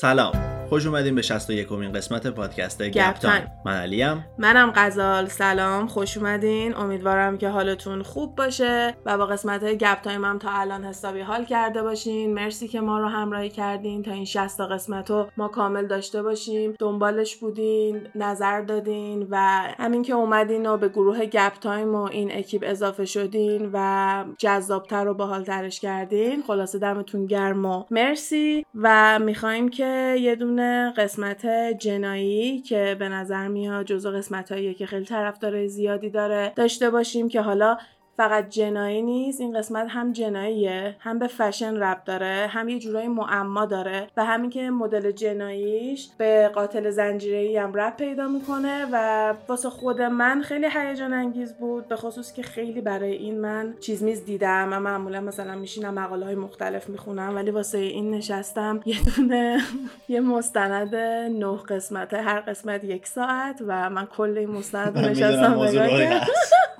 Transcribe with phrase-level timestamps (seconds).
[0.00, 3.46] سلام خوش اومدین به 61 امین قسمت پادکست گپ تایم.
[3.64, 4.26] من علیم.
[4.38, 5.26] منم غزال.
[5.26, 5.86] سلام.
[5.86, 6.74] خوش اومدین.
[6.74, 11.44] امیدوارم که حالتون خوب باشه و با قسمت گپ تایم هم تا الان حسابی حال
[11.44, 12.34] کرده باشین.
[12.34, 16.74] مرسی که ما رو همراهی کردین تا این 60 قسمت رو ما کامل داشته باشیم.
[16.78, 19.36] دنبالش بودین نظر دادین و
[19.78, 25.08] همین که اومدین و به گروه گپ تایم و این اکیپ اضافه شدین و جذابتر
[25.08, 26.42] و باحالترش کردین.
[26.46, 30.57] خلاصه دمتون گرم و مرسی و می‌خوایم که یه دونه
[30.96, 31.46] قسمت
[31.78, 37.28] جنایی که به نظر میاد جزو قسمت هایی که خیلی طرفدار زیادی داره داشته باشیم
[37.28, 37.78] که حالا
[38.18, 43.08] فقط جنایی نیست این قسمت هم جناییه هم به فشن رب داره هم یه جورایی
[43.08, 49.34] معما داره و همین که مدل جناییش به قاتل زنجیره‌ای هم رب پیدا می‌کنه و
[49.48, 54.02] واسه خود من خیلی هیجان انگیز بود به خصوص که خیلی برای این من چیز
[54.02, 58.96] میز دیدم من معمولا مثلا میشینم مقاله های مختلف می‌خونم ولی واسه این نشستم یه
[59.16, 59.60] دونه
[60.08, 65.58] یه مستند نه قسمته هر قسمت یک ساعت و من کل این مستند نشستم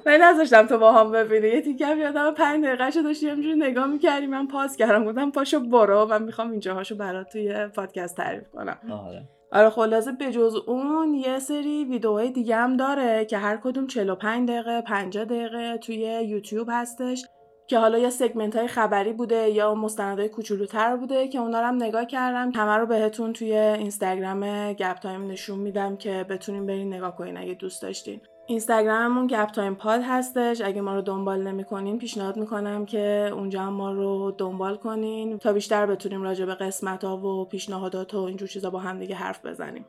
[0.08, 3.86] من نذاشتم تو با هم ببینی یه تیکه یادم پنج دقیقه شو داشتی همینجوری نگاه
[3.86, 8.78] می‌کردی من pause کردم گفتم پاشو برو من می‌خوام اینجاهاشو برات توی پادکست تعریف کنم.
[8.90, 9.28] آره.
[9.52, 14.80] آره خلاصه بجز اون یه سری ویدیوهای دیگه هم داره که هر کدوم 45 دقیقه
[14.80, 15.96] 50 دقیقه توی
[16.28, 17.24] یوتیوب هستش
[17.66, 21.74] که حالا یا segment های خبری بوده یا مستندهای کوچولوتر بوده که اونا رو هم
[21.74, 22.50] نگاه کردم.
[22.54, 27.54] همه رو بهتون توی اینستاگرام گپ تایم نشون میدم که بتونین برین نگاه کنین اگه
[27.54, 28.20] دوست داشتین.
[28.48, 30.60] اینستاگراممون گپ تایم پاد هستش.
[30.60, 35.52] اگه ما رو دنبال نمی‌کنین پیشنهاد می‌کنم که اونجا هم ما رو دنبال کنین تا
[35.52, 39.46] بیشتر بتونیم راجع به قسمت ها و پیشنهادات و اینجور چیزا با هم دیگه حرف
[39.46, 39.86] بزنیم.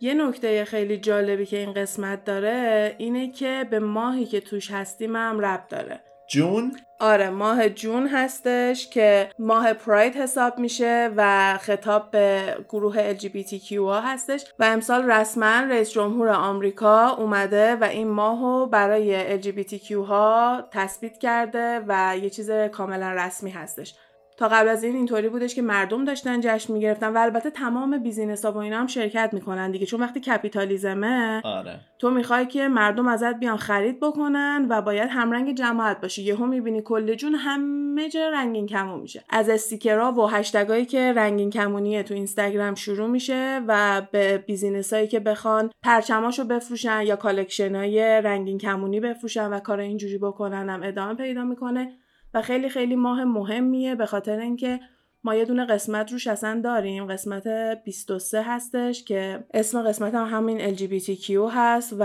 [0.00, 5.16] یه نکته خیلی جالبی که این قسمت داره اینه که به ماهی که توش هستیم
[5.16, 6.00] هم ربط داره.
[6.30, 13.72] June؟ آره ماه June هستش که ماه Pride حساب میشه و خطاب به گروه LGBTQ
[13.72, 20.68] ها هستش و امسال رسما رئیس جمهور آمریکا اومده و این ماهو برای LGBTQ ها
[20.70, 23.94] تثبیت کرده و یه چیز کاملا رسمی هستش.
[24.40, 28.44] تا قبل از این اینطوری بودش که مردم داشتن جشن می‌گرفتن و البته تمام business
[28.44, 31.80] ها و اینا هم شرکت می‌کنن دیگه چون وقتی کپیتالیزمه آره.
[31.98, 36.22] تو می‌خوای که مردم ازت بیان خرید بکنن و باید همرنگ جماعت باشی.
[36.22, 39.24] یهو می‌بینی کل June همه جا رنگین کمون میشه.
[39.30, 45.08] از استیکرها و هشتگایی که رنگین کمونیه تو اینستاگرام شروع میشه و به business هایی
[45.08, 50.80] که بخوان پرچماشو بفروشن یا collection های رنگین کمونی بفروشن و کار اینجوری بکنن هم
[50.82, 51.92] ادامه پیدا می‌کنه.
[52.34, 54.80] و خیلی خیلی ماه مهمیه به خاطر اینکه
[55.24, 57.06] ما یه دونه قسمت روش اصلا داریم.
[57.06, 57.48] قسمت
[57.84, 62.02] 23 هستش که اسم قسمت هم همین LGBTQ هست و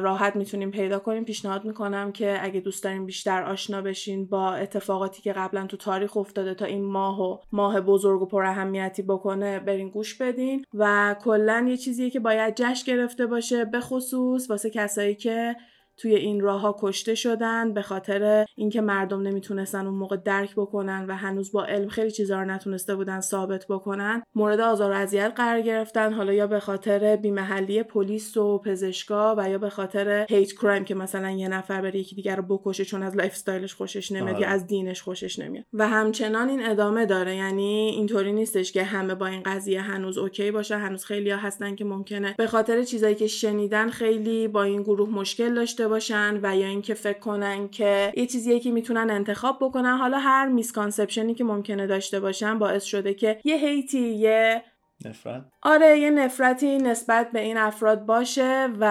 [0.00, 1.24] راحت می‌تونیم پیدا کنیم.
[1.24, 6.16] پیشنهاد می‌کنم که اگه دوست داریم بیشتر آشنا بشین با اتفاقاتی که قبلا تو تاریخ
[6.16, 11.14] افتاده تا این ماه و ماه بزرگ و پر اهمیتی بکنه برین گوش بدین و
[11.20, 15.56] کلا یه چیزیه که باید جشن گرفته باشه به خصوص واسه کسایی که
[15.98, 21.06] توی این راه ها کشته شدن به خاطر اینکه مردم نمی‌تونستن اون موقع درک بکنن
[21.08, 25.32] و هنوز با علم خیلی چیزا رو نتونسته بودن ثابت بکنن مورد آزار و اذیت
[25.36, 26.12] قرار گرفتن.
[26.12, 30.94] حالا یا به خاطر بیمحلی پلیس و پزشکا و یا به خاطر hate crime که
[30.94, 34.48] مثلا یه نفر بره یکی دیگر رو بکشه چون از lifestyle ش خوشش نمیاد یا
[34.48, 35.64] از دینش خوشش نمیاد.
[35.72, 37.36] و همچنان این ادامه داره.
[37.36, 40.76] یعنی اینطوری نیستش که همه با این قضیه هنوز okay باشه.
[40.76, 45.08] هنوز خیلی ها هستن که ممکنه به خاطر چیزایی که شنیدن خیلی با این گروه
[45.08, 49.96] مشکل داشته باشن و یا اینکه فکر کنن که یه چیزیه که می‌تونن انتخاب بکنن.
[49.96, 54.62] حالا هر misconception ی که ممکنه داشته باشن باعث شده که یه hate ی یه
[55.04, 55.44] نفرت.
[55.62, 58.86] آره یه نفرتی نسبت به این افراد باشه و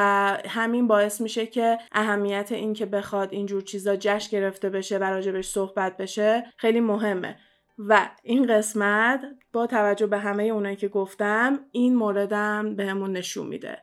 [0.49, 5.47] همین باعث میشه که اهمیت این که بخواد اینجور چیزا جشن گرفته بشه و راجبش
[5.47, 7.35] صحبت بشه خیلی مهمه.
[7.77, 9.21] و این قسمت
[9.53, 13.77] با توجه به همه اونایی که گفتم این موردم بهمون نشون میده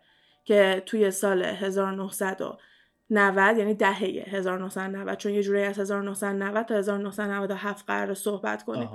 [0.44, 2.42] که توی سال 1900
[3.10, 8.88] 90 یعنی دهه 1990 چون یه جوری از 1990 تا 1997 قرار صحبت کنیم.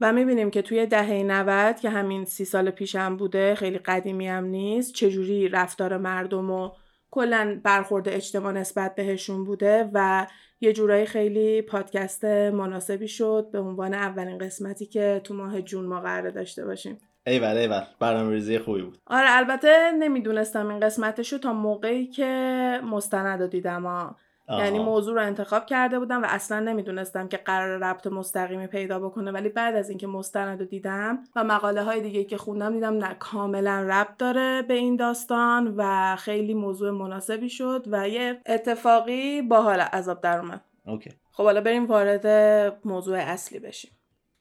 [0.00, 4.44] و می‌بینیم که توی دهه 90 که همین سی سال پیشم بوده خیلی قدیمی هم
[4.44, 6.70] نیست چجوری رفتار مردم و
[7.10, 10.26] کلا برخورد اجتماع نسبت بهشون بوده و
[10.60, 16.00] یه جورایی خیلی پادکست مناسبی شد به عنوان اولین قسمتی که تو ماه جون ما
[16.00, 16.98] قرار داشته باشیم.
[17.26, 17.82] ایول ایول.
[18.00, 18.98] برنامه ریزی خوبی بود.
[19.06, 24.16] آره البته نمی‌دونستم این قسمتشو تا موقعی که مستند رو دیدم ها.
[24.48, 29.30] یعنی موضوع رو انتخاب کرده بودم و اصلا نمی‌دونستم که قرار ربط مستقیمی پیدا بکنه.
[29.30, 33.14] ولی بعد از اینکه مستند رو دیدم و مقاله های دیگه که خوندم دیدم نه
[33.14, 39.80] کاملا ربط داره به این داستان و خیلی موضوع مناسبی شد و یه اتفاقی باحال
[39.80, 40.60] عذاب در اومد.
[40.86, 41.10] اوکی.
[41.32, 42.26] خب حالا بریم وارد
[42.84, 43.90] موضوع اصلی بشیم.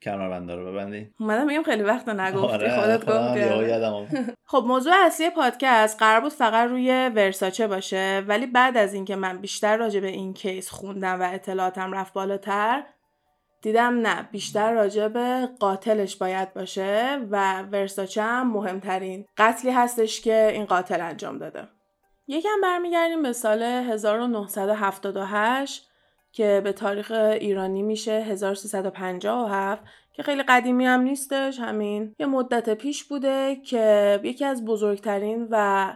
[0.02, 4.18] کمربنده رو ببندین اومدم میگم خیلی وقت نگفتی آره، خودت خودم گفتی.
[4.52, 9.38] خب موضوع اصلی پادکست قرار بود فقط روی ورساچه باشه ولی بعد از اینکه من
[9.38, 12.84] بیشتر راجع به این کیس خوندم و اطلاعاتم رفت بالاتر
[13.62, 20.50] دیدم نه بیشتر راجع به قاتلش باید باشه و ورساچه هم مهمترین قتلی هستش که
[20.54, 21.68] این قاتل انجام داده.
[22.28, 25.91] یکم برمیگردیم به سال 1978
[26.32, 29.84] که به تاریخ ایرانی میشه 1357
[30.14, 35.88] که خیلی قدیمی هم نیستش همین یه مدت پیش بوده که یکی از بزرگترین و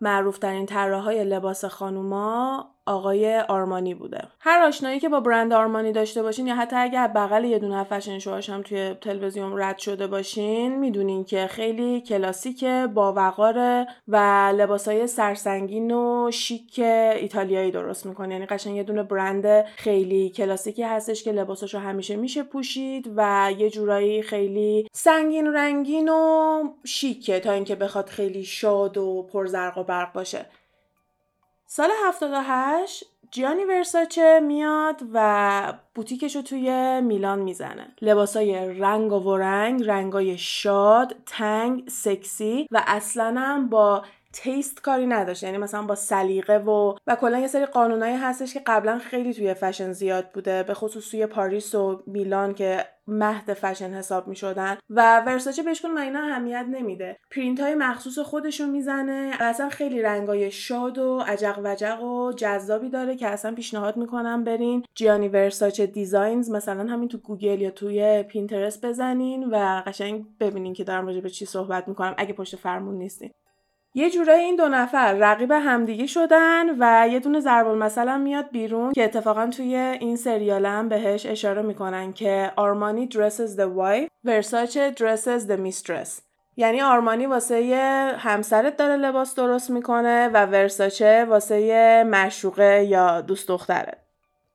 [0.00, 4.22] معروفترین طراحهای لباس خانوما آقای آرمانی بوده.
[4.40, 8.18] هر آشنایی که با برند آرمانی داشته باشین یا حتی اگر بغل یه دونه فشن
[8.18, 14.16] شوهاش هم توی تلویزیون رد شده باشین می‌دونین که خیلی کلاسیک با وقار و
[14.56, 18.34] لباسای سرسنگین و شیک ایتالیایی درست می‌کنه.
[18.34, 23.70] یعنی قشنگ یه دونه برند خیلی کلاسیکی هستش که لباساشو همیشه میشه پوشید و یه
[23.70, 30.12] جورایی خیلی سنگین رنگین و شیکه تا اینکه بخواد خیلی شاد و پرزرق و برق
[30.12, 30.46] باشه.
[31.72, 37.94] سال 78 جیانی ورساچه میاد و بوتیکش رو توی میلان می‌زنه.
[38.02, 44.02] لباسای رنگ و رنگ رنگای شاد تنگ سکسی و اصلا هم با
[44.32, 45.42] taste کاری نداشت.
[45.42, 49.54] یعنی مثلا با سلیقه و و کلا یه سری قانونایی هستش که قبلا خیلی توی
[49.54, 50.62] فشن زیاد بوده.
[50.62, 55.80] به خصوص توی پاریس و میلان که مهد فشن حساب می شدن و ورساچه بهش
[55.80, 57.16] کن اینا اهمیت نمیده.
[57.30, 59.30] پرینت های مخصوص خودشو می‌زنه.
[59.40, 64.44] و اصلا خیلی رنگای شاد و عجق وجق و جذابی داره که اصلا پیشنهاد می‌کنم
[64.44, 70.72] برین جیانی ورساچه designs مثلا همین تو گوگل یا توی پینترست بزنین و قشنگ ببینین
[70.72, 72.14] که دارم راجع به چی صحبت می‌کنم.
[72.18, 73.30] اگه پشت فرمون نیستین.
[73.94, 78.92] یه جورایی این دو نفر رقیب همدیگه شدن و یه دونه ضرب مثلا میاد بیرون
[78.92, 84.94] که اتفاقا توی این سریال هم بهش اشاره می‌کنن که آرمانی dresses the wife ورساچه
[84.96, 86.20] dresses the mistress.
[86.56, 94.09] یعنی آرمانی واسه همسرت داره لباس درست می‌کنه و ورساچه واسه مشوقه یا دوست دخترت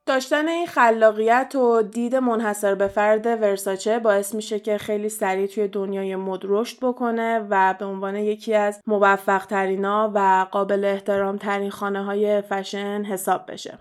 [0.06, 5.68] داشتن این خلاقیت و دید منحصر به فرد ورساچه باعث میشه که خیلی سریع توی
[5.68, 11.72] دنیای مد رشد بکنه و به عنوان یکی از موفق ترینا و قابل احترام ترین
[11.72, 13.80] خانه های فشن حساب بشه.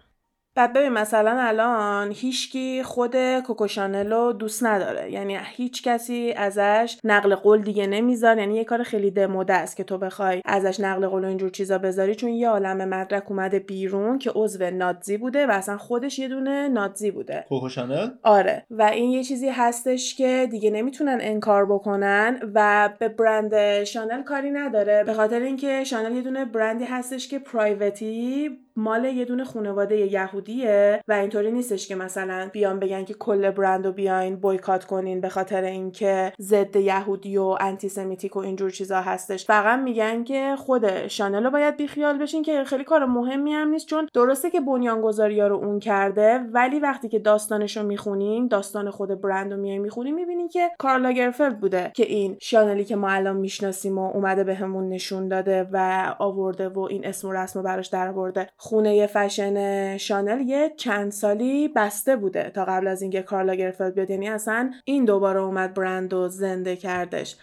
[0.57, 5.13] بعد ببین مثلا الان هیچکی خود کوکوشانل رو دوست نداره.
[5.13, 8.41] یعنی هیچ کسی ازش نقل قول دیگه نمی‌ذاره.
[8.41, 11.79] یعنی یه کار خیلی دموده است که تو بخوای ازش نقل قول و اینجور چیزا
[11.79, 12.15] بذاری.
[12.15, 16.69] چون یه عالم مدرک اومده بیرون که عضو نادزی بوده و اصلا خودش یه دونه
[16.69, 17.45] نادزی بوده.
[17.49, 18.67] کوکوشانل آره.
[18.71, 24.51] و این یه چیزی هستش که دیگه نمی‌تونن انکار بکنن و به برند شانل کاری
[24.51, 25.05] نداره.
[25.05, 31.03] به خاطر اینکه شانل یه دونه برندی هستش که پرایوتی مال یه دونه خانواده یهودیه
[31.09, 35.29] و اینطوری نیستش که مثلا بیان بگن که کل برند رو بیاین بویکات کنین به
[35.29, 39.47] خاطر اینکه ضد یهودی و انتی سمیتیک و اینجور چیزا هستش.
[39.47, 43.87] فقط میگن که خود شانل رو باید بیخیال بشین که خیلی کار مهمی هم نیست
[43.87, 48.91] چون درسته که بنیانگذاری ها رو اون کرده ولی وقتی که داستانش رو می‌خونین داستان
[48.91, 53.09] خود برند رو میای می‌خونین می‌بینین که کارلا گرفلد بوده که این شانلی که ما
[53.09, 57.87] الان می‌شناسیم و اومده بهمون نشون داده و آورده و این اسم و رسم براش
[57.89, 58.47] درآورده.
[58.65, 64.11] خونه فشن شانل یه چند سالی بسته بوده تا قبل از اینکه کارلا گرفلد بیاد.
[64.11, 67.37] یعنی اصلا این دوباره اومد برند و زنده کردش.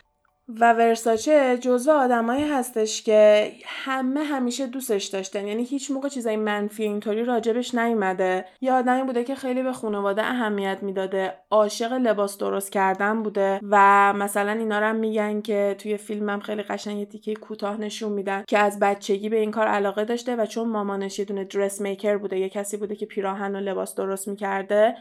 [0.48, 5.48] و ورساچه جزو آدمایی هستش که همه همیشه دوستش داشتن.
[5.48, 8.46] یعنی هیچ موقع چیزای منفی اینطوری راجبش نیومده.
[8.62, 11.34] یه آدمی بوده که خیلی به خانواده اهمیت می‌داده.
[11.52, 16.64] عاشق لباس درست کردن بوده و مثلا اینا رو هم میگن که توی فیلمم خیلی
[16.64, 20.46] قشنگ یه تیکه کوتاه نشون میدن که از بچگی به این کار علاقه داشته و
[20.46, 24.28] چون مامانش یه دونه درس میکر بوده یه کسی بوده که پیراهن و لباس درست
[24.28, 24.96] می‌کرده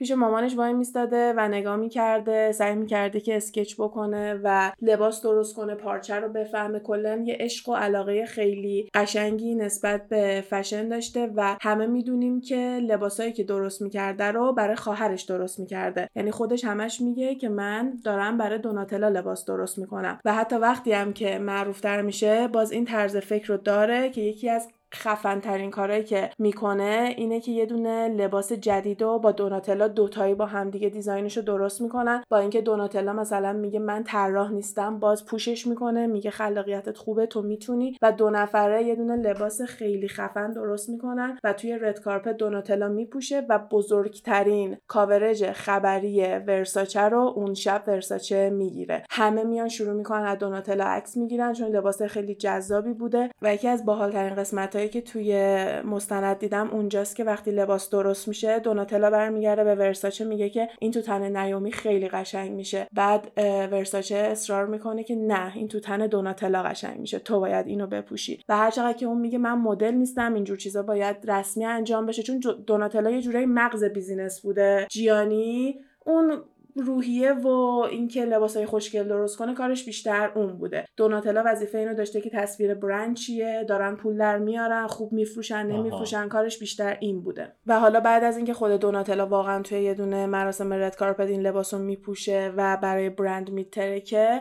[0.00, 5.56] پیش مامانش وای میستاده و نگاه می‌کرده سعی می‌کرده که اسکچ بکنه و لباس درست
[5.56, 6.78] کنه پارچه رو بفهمه.
[6.80, 12.80] کلا یه عشق و علاقه خیلی قشنگی نسبت به فشن داشته و همه می‌دونیم که
[12.82, 16.08] لباسایی که درست می‌کرده رو برای خواهرش درست می‌کرده.
[16.16, 20.20] یعنی خودش همش میگه که من دارم برای دوناتلا لباس درست می‌کنم.
[20.24, 24.50] و حتی وقتی هم که معروفتر میشه باز این طرز فکر رو داره که یکی
[24.50, 29.88] از خفن ترین کارهایی که می‌کنه اینه که یه دونه لباس جدید و با دوناتلا
[29.88, 32.24] دوتایی با همدیگه دیزاینش رو درست می‌کنن.
[32.28, 37.42] با اینکه دوناتلا مثلا میگه من طراح نیستم باز پوشش می‌کنه میگه خلاقیتت خوبه تو
[37.42, 37.96] می‌تونی.
[38.02, 42.88] و دو نفره یه دونه لباس خیلی خفن درست می‌کنن و توی رد کارپت دوناتلا
[42.88, 49.02] میپوشه و بزرگترین کاورج خبری ورساچه رو اون شب ورساچه می‌گیره.
[49.10, 53.68] همه میان شروع می‌کنن از دوناتلا عکس می‌گیرن چون لباس خیلی جذابی بوده و یکی
[53.68, 55.34] از باحالترین قسمت که توی
[55.82, 60.92] مستند دیدم اونجاست که وقتی لباس درست میشه دوناتلا برمیگرده به ورساچه میگه که این
[60.92, 62.86] تو تن نیومی خیلی قشنگ میشه.
[62.92, 63.32] بعد
[63.72, 67.18] ورساچه اصرار می‌کنه که نه این تو تن دوناتلا قشنگ میشه.
[67.18, 68.44] تو باید اینو بپوشی.
[68.48, 72.22] و هر چقدر که اون میگه من مدل نیستم اینجور چیزا باید رسمی انجام بشه.
[72.22, 74.86] چون دوناتلا یه جورایی مغز business بوده.
[74.90, 76.42] جیانی اون
[76.76, 77.48] روحیه و
[77.90, 80.84] اینکه لباسای خوشگل درست کنه کارش بیشتر اون بوده.
[80.96, 86.28] دوناتلا وظیفه اینو داشته که تصویر برند چیه دارن پول در میارن خوب میفروشن نمیفروشن
[86.28, 87.52] کارش بیشتر این بوده.
[87.66, 91.40] و حالا بعد از اینکه خود دوناتلا واقعا توی یه دونه مراسم red carpet این
[91.40, 94.40] لباسو میپوشه و برای برند میترکه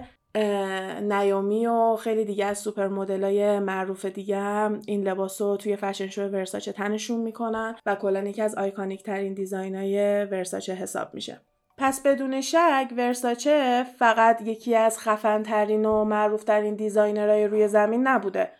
[1.02, 5.76] نیومی و خیلی دیگه از super model ای معروف دیگه هم این لباس رو توی
[5.76, 11.14] fashion show ورساچه تنشون می‌کنن و کلا یکی از iconic ترین design های ورساچه حساب
[11.14, 11.42] میشه.
[11.82, 17.68] پس بدون شک ورساچه فقط یکی از خفن ترین و معروف ترین designer های روی
[17.68, 18.52] زمین نبوده.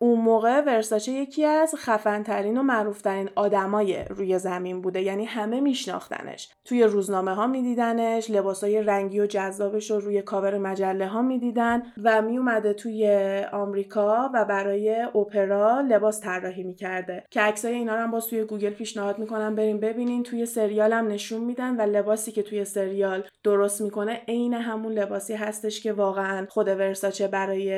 [0.00, 5.02] اون موقع ورساچه یکی از خفنترین و معروفترین آدمای روی زمین بوده.
[5.02, 6.52] یعنی همه میشناختنش.
[6.64, 12.22] توی روزنامه ها میدیدنش لباسای رنگی و جذابش رو روی کاور مجله ها می‌دیدن و
[12.22, 13.08] میومده توی
[13.52, 17.24] آمریکا و برای اپرا لباس طراحی می‌کرده.
[17.30, 20.22] که عکسای اینا رو هم باز توی گوگل پیشنهاد می‌کنم بریم ببینین.
[20.22, 25.34] توی سریال هم نشون میدن و لباسی که توی سریال درست می‌کنه عین همون لباسی
[25.34, 27.72] هستش که واقعا خود ورساچه برای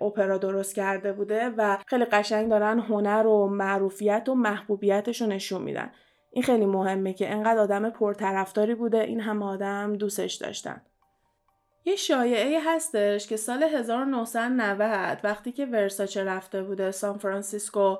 [0.00, 5.62] اپرا درست کرده بوده و خیلی قشنگ دارن هنر و معروفیت و محبوبیتش رو نشون
[5.62, 5.92] میدن.
[6.30, 10.82] این خیلی مهمه که انقدر آدم پرطرفداری بوده این هم آدم دوستش داشتن.
[11.84, 17.96] یه شایعه هستش که سال 1990 وقتی که ورساچه رفته بوده سان فرانسیسکو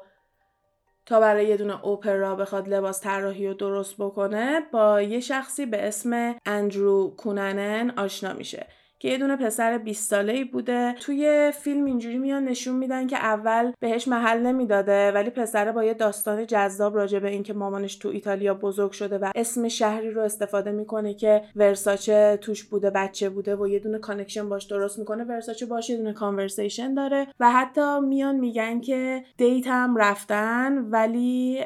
[1.06, 5.88] تا برای یه دونه اوپرا بخواد لباس طراحی رو درست بکنه با یه شخصی به
[5.88, 8.66] اسم اندرو کوننن آشنا میشه.
[8.98, 10.94] که یه دونه پسر 20 ساله ای بوده.
[11.00, 15.94] توی فیلم اینجوری میان نشون میدن که اول بهش محل نمی‌داده ولی پسر با یه
[15.94, 20.70] داستان جذاب راجع به اینکه مامانش تو ایتالیا بزرگ شده و اسم شهری رو استفاده
[20.70, 25.24] می‌کنه که ورساچه توش بوده بچه بوده و یه دونه connection باش درست می‌کنه.
[25.24, 31.60] ورساچه باش یه دونه conversation داره و حتی میان میگن که date هم رفتن ولی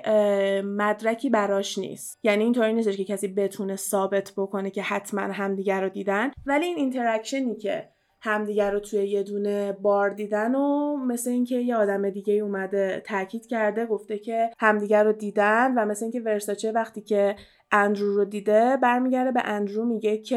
[0.62, 2.18] مدرکی براش نیست.
[2.22, 6.30] یعنی اینطوری نیستش که کسی بتونه ثابت بکنه که حتما همدیگر رو دیدن.
[6.46, 6.76] ولی این
[7.20, 7.88] interaction ی که
[8.22, 13.46] همدیگر رو توی یه دونه بار دیدن و مثل اینکه یه آدم دیگه اومده تاکید
[13.46, 17.36] کرده گفته که همدیگر رو دیدن و مثل اینکه ورساچه وقتی که
[17.72, 20.36] اندرو رو دیده برمیگرده به اندرو میگه که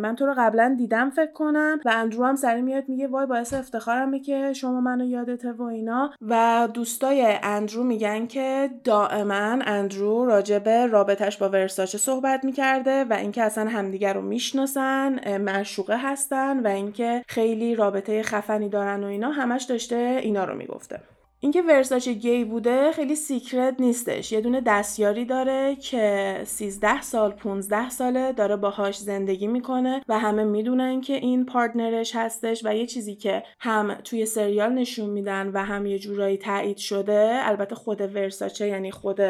[0.00, 3.54] من تو رو قبلا دیدم فکر کنم و اندرو هم سری میاد میگه وای باعث
[3.54, 6.10] افتخارمه که شما منو یادته و اینا.
[6.28, 13.42] و دوستای اندرو میگن که دائما اندرو راجب رابطش با ورساچه صحبت می‌کرده و اینکه
[13.42, 19.62] اصلا همدیگر رو می‌شناسن معشوقه هستن و اینکه خیلی رابطه خفنی دارن و اینا همش
[19.62, 21.00] داشته اینا رو می‌گفته.
[21.42, 24.32] اینکه ورساچه گی بوده خیلی secret نیستش.
[24.32, 30.44] یه دونه دستیاری داره که 13 سال 15 ساله داره باهاش زندگی می‌کنه و همه
[30.44, 35.50] می‌دونن که این partner ش هستش و یه چیزی که هم توی سریال نشون میدن
[35.54, 39.20] و هم یه جورایی تایید شده البته خود ورساچه یعنی خود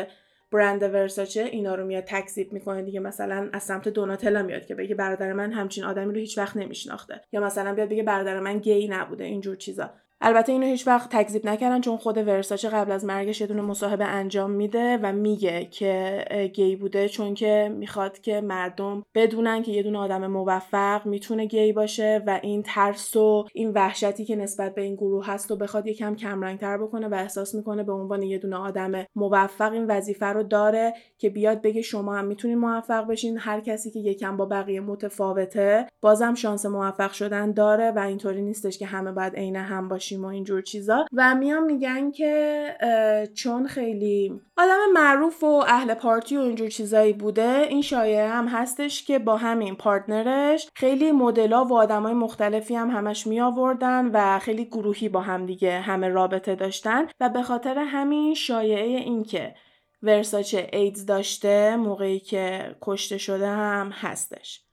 [0.52, 3.00] برند ورساچه اینا رو میاد تکذیب می‌کنه دیگه.
[3.00, 7.20] مثلا از سمت دوناتلا میاد که بگه برادر من همچین آدمی رو هیچ وقت نمیشناخته.
[7.32, 9.90] یا مثلا بیاد بگه برادر من گی نبوده اینجور چیزا.
[10.22, 14.50] البته اینو هیچ وقت تکذیب نکردن چون خود ورساچه قبل از مرگش یه مصاحبه انجام
[14.50, 16.24] میده و میگه که
[16.54, 21.72] گی بوده چون که می‌خواد که مردم بدونن که یه دونه آدم موفق می‌تونه گی
[21.72, 25.86] باشه و این ترس و این وحشتی که نسبت به این گروه هست و بخواد
[25.86, 30.42] یکم کمرنگتر بکنه و احساس می‌کنه به عنوان یه دونه آدم موفق این وظیفه رو
[30.42, 34.80] داره که بیاد بگه شما هم می‌تونین موفق بشین هر کسی که یکم با بقیه
[34.80, 40.24] متفاوته بازم شانس موفق شدن داره و اینطوری نیستش که همه باید عین هم باشن
[40.24, 41.06] و اینجور چیزا.
[41.12, 47.66] و میان میگن که چون خیلی آدم معروف و اهل پارتی و اینجور چیزایی بوده
[47.68, 53.26] این شایعه هم هستش که با همین پارتنرش خیلی مدلا و آدمای مختلفی هم همش
[53.26, 57.06] می آوردن و خیلی گروهی با هم دیگه همه رابطه داشتن.
[57.20, 59.54] و به خاطر همین شایعه این که
[60.02, 64.69] ورساچه ایدز داشته موقعی که کشته شده هم هستش.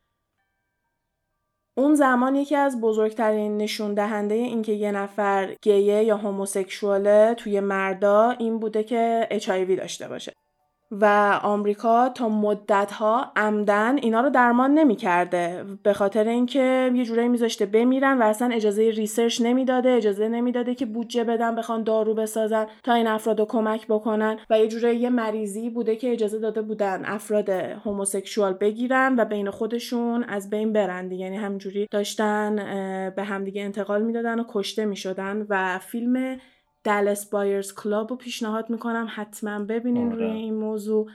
[1.77, 7.59] اون زمان یکی از بزرگترین نشون دهنده اینکه یه نفر گیه یا homosexual ه توی
[7.59, 10.33] مردا این بوده که H داشته باشه.
[10.91, 15.65] و آمریکا تا مدت ها عمدن اینا رو درمان نمی‌کرده.
[15.83, 20.85] به خاطر اینکه یه جورایی میذاشته بمیرن و اصلا اجازه research نمی‌داده اجازه نمی‌داده که
[20.85, 25.09] بودجه بدن بخوان دارو بسازن تا این افراد رو کمک بکنن و یه جورایی یه
[25.09, 31.11] مریضی بوده که اجازه داده بودن افراد homosexual بگیرن و بین خودشون از بین برن
[31.11, 32.55] یعنی همجوری داشتن
[33.15, 35.45] به همدیگه انتقال می‌دادن و کشته می‌شدن.
[35.49, 36.37] و فیلم
[36.87, 39.07] Dallas Buyers Club رو پیشنهاد می‌کنم.
[39.15, 41.11] حتما ببینین روی این موضوع.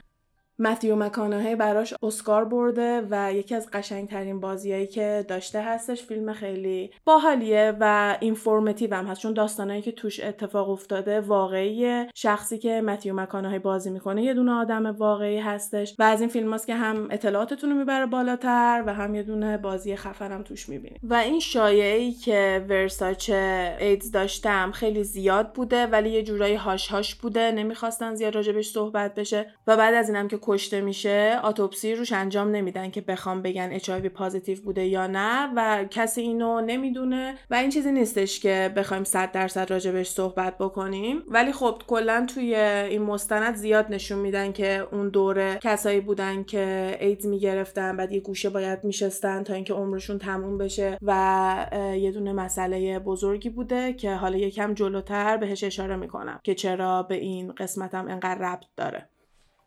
[0.62, 6.90] متیو مکانهی براش اسکار برده و یکی از قشنگترین بازیایی که داشته هستش فیلم خیلی
[7.04, 9.20] باحالیه و informative هم هست.
[9.20, 14.52] چون داستانایی که توش اتفاق افتاده واقعی شخصی که متیو مکانهی بازی می‌کنه یه دونه
[14.52, 18.94] آدم واقعی هستش و از این فیلم هست که هم اطلاعاتتون رو می‌بره بالاتر و
[18.94, 21.00] هم یه دونه بازی خفنم توش می‌بینیم.
[21.02, 27.14] و این شایعه‌ی که ورساچه ایدز داشتم خیلی زیاد بوده ولی یه جورایی hush hush
[27.14, 27.52] بوده.
[27.52, 29.46] نمی‌خواستن زیاد راجبش صحبت بشه.
[29.66, 33.90] و بعد از اینم که کشته میشه autopsy روش انجام نمیدن که بخوام بگن اچ
[33.90, 39.32] پازیتیو بوده یا نه و کسی اینو نمی‌دونه و این چیزی نیستش که بخوایم 100
[39.32, 41.22] درصد راجبش صحبت بکنیم.
[41.28, 46.96] ولی خب کلا توی این مستند زیاد نشون میدن که اون دوره کسایی بودن که
[47.00, 51.66] ایدز می‌گرفتن بعد یه گوشه باید میشستن تا اینکه عمرشون تموم بشه و
[51.98, 57.14] یه دونه مسئله بزرگی بوده که حالا یکم جلوتر بهش اشاره می‌کنم که چرا به
[57.14, 59.08] این قسمتم انقدر ربط داره.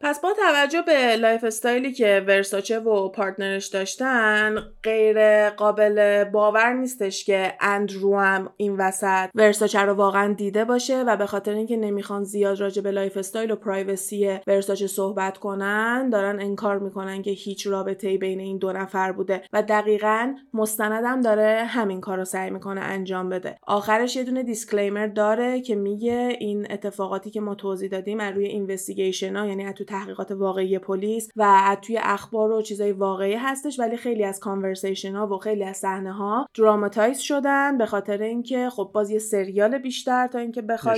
[0.06, 6.74] پس با توجه به lifestyle ی که ورساچه و partner ش داشتن غیر قابل باور
[6.74, 11.78] نیستش که اندرو هم این وسط ورساچه رو واقعا دیده باشه و به خاطر اینکه
[11.78, 17.68] نمی‌خوان زیاد راجع به lifestyle و privacy ورساچه صحبت کنن دارن انکار می‌کنن که هیچ
[17.68, 22.82] رابطه بین این دو نفر بوده و دقیقا مستندم داره همین کار رو سعی می‌کنه
[22.82, 23.58] انجام بده.
[23.68, 28.46] آخرش یه دونه disclaimer داره که میگه این اتفاقاتی که ما توضیح دادیم از روی
[28.46, 29.66] investigation ها یعنی
[30.00, 35.28] تحقیقات واقعی پلیس و توی اخبار و چیزای واقعی هستش ولی خیلی از conversation ها
[35.28, 40.28] و خیلی از صحنه ها dramatize شدن به خاطر اینکه خب باز یه سریال بیشتر
[40.28, 40.98] تا اینکه بخواد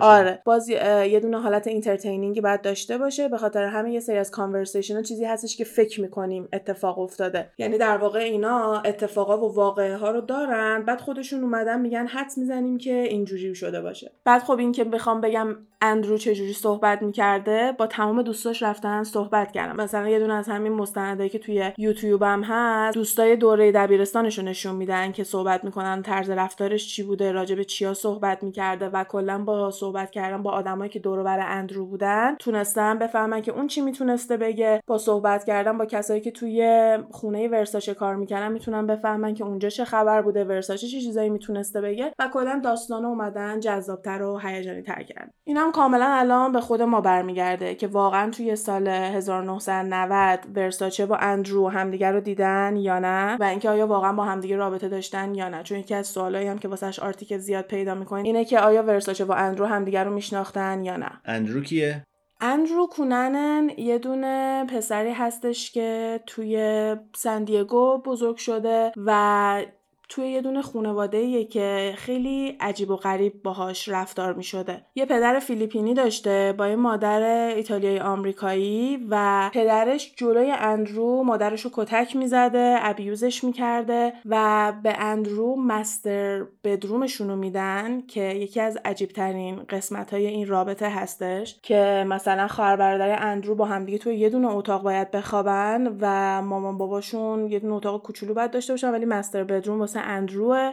[0.00, 4.16] آره باز یه دونه حالت entertaining ی باید داشته باشه به خاطر همه یه سری
[4.16, 7.50] از conversation ها چیزی هستش که فکر می‌کنیم اتفاق افتاده.
[7.58, 12.38] یعنی در واقع اینا اتفاقا و واقعه ها رو دارن بعد خودشون اومدن میگن حدس
[12.38, 14.12] می‌زنیم که اینجوری شده باشه.
[14.24, 19.52] بعد خب این که بخوام بگم اندرو چجوری صحبت می‌کرده با تمام دوستاش رفتن صحبت
[19.52, 24.38] کردم مثلا یه دونه از همین مستندایی که توی یوتیوب هم هست دوستای دوره دبیرستانش
[24.38, 28.88] رو نشون میدن که صحبت می‌کنن طرز رفتارش چی بوده راجع به چیا صحبت می‌کرده
[28.88, 33.52] و کلا با صحبت کردن با آدمایی که دور بر اندرو بودن تونستن بفهمن که
[33.52, 34.82] اون چی می‌تونسته بگه.
[34.86, 39.68] با صحبت کردن با کسایی که توی خونه ورساچه کار می‌کردن می‌تونن بفهمن که اونجا
[39.68, 44.82] چه خبر بوده ورساچه چه چیزایی می‌تونسته بگه و کلا داستان اومدن جذابتر و هیجانی
[44.82, 45.30] تر کردن.
[45.44, 47.86] اینم کاملا الان به خود ما برمیگرده که
[48.32, 54.12] توی سال 1990 ورساچه با اندرو همدیگه رو دیدن یا نه؟ و اینکه آیا واقعا
[54.12, 57.64] با همدیگه رابطه داشتن یا نه؟ چون یکی از سوالایی هم که واسش آرتیکل زیاد
[57.64, 62.04] پیدا می‌کنین اینه که آیا ورساچه و اندرو همدیگه رو میشناختن یا نه؟ اندرو کیه؟
[62.40, 69.62] اندرو کوننن یه دونه پسری هستش که توی سندیگو بزرگ شده و
[70.10, 74.84] توی یه دونه خانواده که خیلی عجیب و غریب باهاش رفتار می شده.
[74.94, 77.22] یه پدر فیلیپینی داشته با یه مادر
[77.56, 85.56] ایتالیایی آمریکایی و پدرش جلوی اندرو مادرش رو کتک می‌زده ابیوزش می‌کرده و به اندرو
[85.56, 92.04] مستر بدرومشون رو میدن که یکی از عجیب ترین قسمت های این رابطه هستش که
[92.08, 97.46] مثلا خواهر برادر اندرو با همدیگه توی یه دونه اتاق باید بخوابن و مامان باباشون
[97.46, 100.72] یه دونه اتاق کوچولو باید داشته باشن ولی مستر بدروم واسه اندروه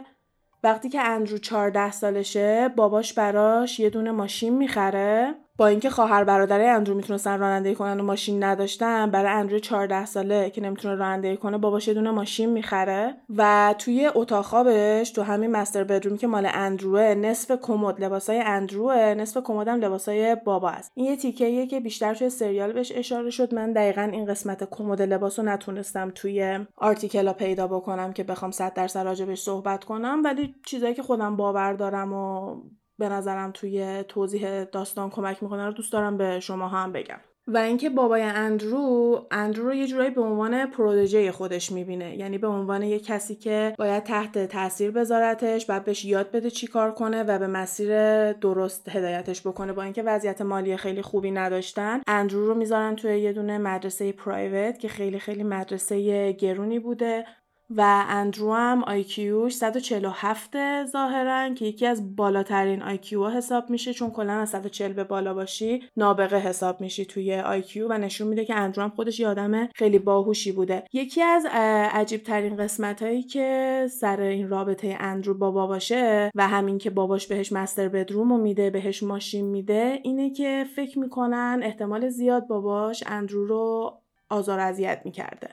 [0.62, 5.34] وقتی که اندرو 14 سالشه باباش براش یه دونه ماشین می‌خره.
[5.58, 10.50] با اینکه خواهر برادر اندرو می‌تونستن رانندگی کنن و ماشین نداشتن برای اندرو 14 ساله
[10.50, 15.50] که نمی‌تونه رانندگی کنه باباش یه دونه ماشین می‌خره و توی اتاق خوابش تو همین
[15.50, 20.92] مستر بدرومی که مال اندروه نصف کمد لباسای اندروه نصف کمدم لباسای بابا است.
[20.94, 23.54] این یه تیکه که بیشتر توی سریال بهش اشاره شد.
[23.54, 28.74] من دقیقا این قسمت کمد لباس رو نتونستم توی آرتیکل پیدا بکنم که بخوام 100
[28.74, 32.56] درصد راجبش صحبت کنم ولی چیزایی که خودم باور دارم و
[32.98, 37.18] به نظرم توی توضیح داستان کمک می‌کنه رو دوست دارم به شما هم بگم.
[37.50, 42.16] و اینکه بابای اندرو اندرو رو یه جورایی به عنوان پروژه خودش می‌بینه.
[42.16, 46.66] یعنی به عنوان یه کسی که باید تحت تاثیر بذارتش بعد بهش یاد بده چی
[46.66, 47.92] کار کنه و به مسیر
[48.32, 49.72] درست هدایتش بکنه.
[49.72, 54.78] با اینکه وضعیت مالی خیلی خوبی نداشتن اندرو رو می‌ذارن توی یه دونه مدرسه private
[54.78, 57.24] که خیلی خیلی مدرسه گرونی بوده.
[57.70, 64.10] و اندرو هم IQ ش 147 ظاهرا که یکی از بالاترین IQ حساب میشه چون
[64.10, 68.54] کلا از 140 به بالا باشی نابغه حساب میشی توی IQ و نشون میده که
[68.54, 70.84] اندرو هم خودش یه آدم خیلی باهوشی بوده.
[70.92, 71.46] یکی از
[71.92, 77.26] عجیب ترین قسمت هایی که سر این رابطه اندرو با باباشه و همین که باباش
[77.26, 83.46] بهش master bedroom میده بهش ماشین میده اینه که فکر می‌کنن احتمال زیاد باباش اندرو
[83.46, 83.92] رو
[84.30, 85.48] آزار اذیت می‌کرده.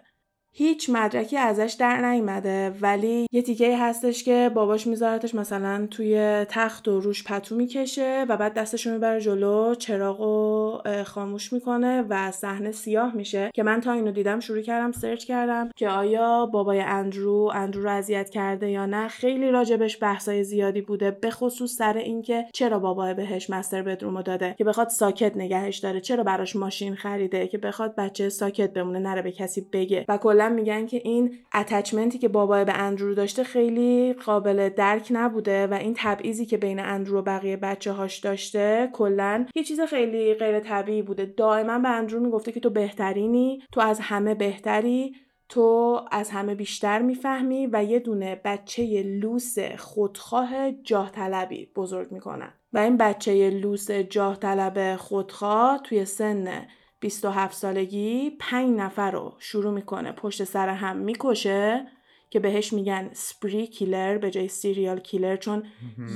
[0.58, 6.88] هیچ مدرکی ازش در نیومده ولی یه تیکه هستش که باباش میذارتش مثلا توی تخت
[6.88, 12.72] و روش پتو می‌کشه و بعد دستشو می‌بره جلو چراغ و خاموش می‌کنه و صحنه
[12.72, 17.52] سیاه میشه که من تا اینو دیدم شروع کردم سرچ کردم که آیا بابای اندرو
[17.56, 22.46] اندرو رو اذیت کرده یا نه؟ خیلی راجبش بحثای زیادی بوده به خصوص سر اینکه
[22.54, 26.96] چرا بابای بهش master bedroom و داده که بخواد ساکت نگهش داره چرا براش ماشین
[26.96, 31.38] خریده که بخواد بچه ساکت بمونه نره به کسی بگه و کلا میگن که این
[31.54, 36.80] اتچمنتی که بابای به اندرو داشته خیلی قابل درک نبوده و این تبعیضی که بین
[36.80, 41.26] اندرو و بقیه بچه هاش داشته کلا یه چیز خیلی غیر طبیعی بوده.
[41.26, 45.16] دائما به اندرو می‌گفته که تو بهترینی تو از همه بهتری
[45.50, 52.54] تو از همه بیشتر می‌فهمی و یه دونه بچه لوس خودخواه جاه طلبی بزرگ می‌کنن.
[52.74, 56.68] و این بچه لوس جاه طلب خودخواه توی سن
[57.06, 61.88] 27 سالگی 5 نفر رو شروع می‌کنه پشت سر هم می‌کشه
[62.30, 65.64] که بهش میگن سپری کیلر به جای سیریال کیلر چون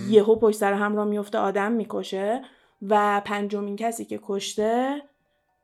[0.10, 2.41] یهو پشت سر هم را میفته آدم می‌کشه.
[2.82, 5.02] و پنجمین کسی که کشته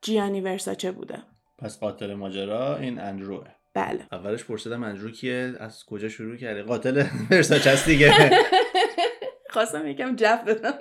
[0.02, 1.24] جیانی ورساچه بوده.
[1.60, 3.48] پس قاتل ماجرا این اندروه.
[3.74, 4.08] بله.
[4.12, 8.14] اولش پرسیدم اندرو کیه؟ از کجا شروع کرده قاتل ورساچه است دیگه.
[9.54, 10.74] خواستم یکم جف بدم.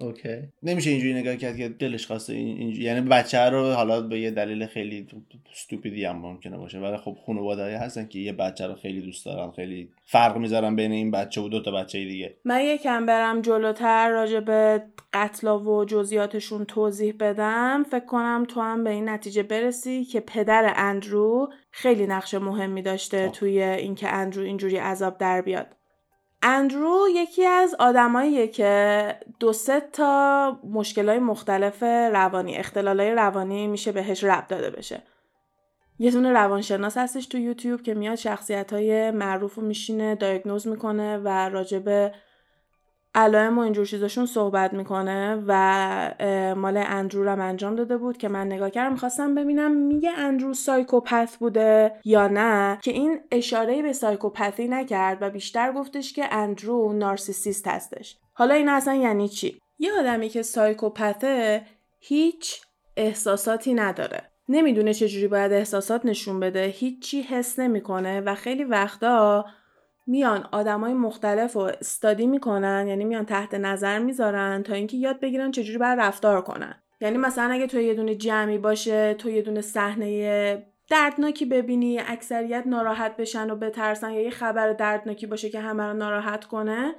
[0.00, 0.42] اوکی.
[0.62, 4.66] نمیشه اینجوری نگاه کرد که دلش خواسته اینجوری یعنی بچه رو حالا به یه دلیل
[4.66, 5.06] خیلی
[5.52, 6.78] استوپیدی هم ممکنه باشه.
[6.78, 10.92] ولی خب خانواده هستن که یه بچه رو خیلی دوست دارن خیلی فرق می‌ذارن بین
[10.92, 12.36] این بچه و دو تا بچه دیگه.
[12.44, 14.82] من یکم برم جلوتر راجع به
[15.12, 17.84] قتلا و جزئیاتشون توضیح بدم.
[17.90, 23.28] فکر کنم تو هم به این نتیجه برسی که پدر اندرو خیلی نقش مهمی داشته
[23.28, 25.75] توی اینکه اندرو اینجوری عذاب در بیاد.
[26.48, 31.82] اندرو یکی از آدماییه که دو سه تا مشکلای مختلف
[32.12, 35.02] روانی اختلالای روانی میشه بهش ربط داده بشه.
[35.98, 41.18] یه دونه روانشناس هستش تو یوتیوب که میاد شخصیت های معروف رو میشینه diagnose می‌کنه
[41.18, 42.12] و راجب
[43.16, 48.46] علائم و اینجور چیزاشون صحبت می‌کنه و مال اندرو هم انجام داده بود که من
[48.46, 54.68] نگاه کردم می‌خواستم ببینم میگه اندرو psychopath بوده یا نه؟ که این اشاره به psychopathy
[54.68, 58.18] نکرد و بیشتر گفتش که اندرو narcissist هستش.
[58.34, 61.62] حالا این اصلا یعنی چی؟ یه آدمی که psychopath ه
[61.98, 62.60] هیچ
[62.96, 64.30] احساساتی نداره.
[64.48, 69.44] نمی‌دونه چجوری باید احساسات نشون بده هیچی حس نمی‌کنه و خیلی وقتا
[70.06, 75.50] میان آدمای مختلف رو استادی می‌کنن یعنی میان تحت نظر می‌ذارن تا اینکه یاد بگیرن
[75.50, 76.74] چجوری باید رفتار کنن.
[77.00, 82.62] یعنی مثلا اگه تو یه دونه جمعی باشه تو یه دونه صحنه دردناکی ببینی اکثریت
[82.66, 86.94] ناراحت بشن و بترسن یا یه خبر دردناکی باشه که همه رو ناراحت کنه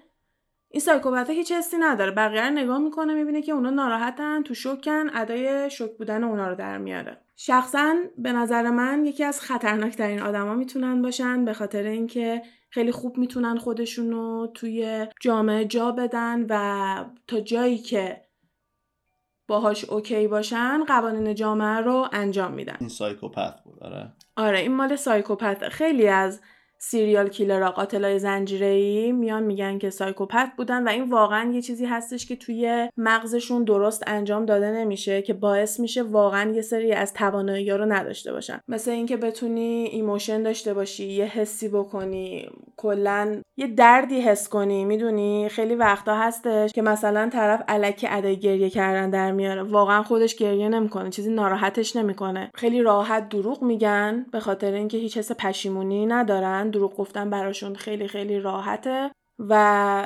[0.69, 2.11] این psychopath ه هیچ حسی نداره.
[2.11, 6.77] بقیه نگاه می‌کنه می‌بینه که اونا ناراحتن تو شوکن ادای شوک بودن اونا رو در
[6.77, 7.17] میاره.
[7.39, 13.17] شخصا به نظر من یکی از خطرناکترین آدما می‌تونن باشن به خاطر اینکه خیلی خوب
[13.17, 18.21] می‌تونن خودشون رو توی جامعه جا بدن و تا جایی که
[19.47, 22.77] باهاش okay باشن قوانین جامعه رو انجام میدن.
[22.79, 24.13] این psychopath بود آره.
[24.35, 26.41] آره این مال psychopath خیلی از
[26.79, 28.25] serial killer قاتلای
[28.61, 33.63] ای میان میگن که psychopath بودن و این واقعا یه چیزی هستش که توی مغزشون
[33.63, 38.59] درست انجام داده نمیشه که باعث میشه واقعا یه سری از توانایی رو نداشته باشن.
[38.67, 45.49] مثل اینکه بتونی emotion داشته باشی یه حسی بکنی کلا یه دردی حس کنی می‌دونی؟
[45.49, 49.63] خیلی وقتا هستش که مثلا طرف الکی ادای گریه کردن در میاره.
[49.63, 52.51] واقعا خودش گریه نمی‌کنه چیزی ناراحتش نمی‌کنه.
[52.55, 56.66] خیلی راحت دروغ میگن به خاطر اینکه هیچ حس پشیمونی ندارن.
[56.71, 59.53] دروغ گفتن براشون خیلی خیلی راحته و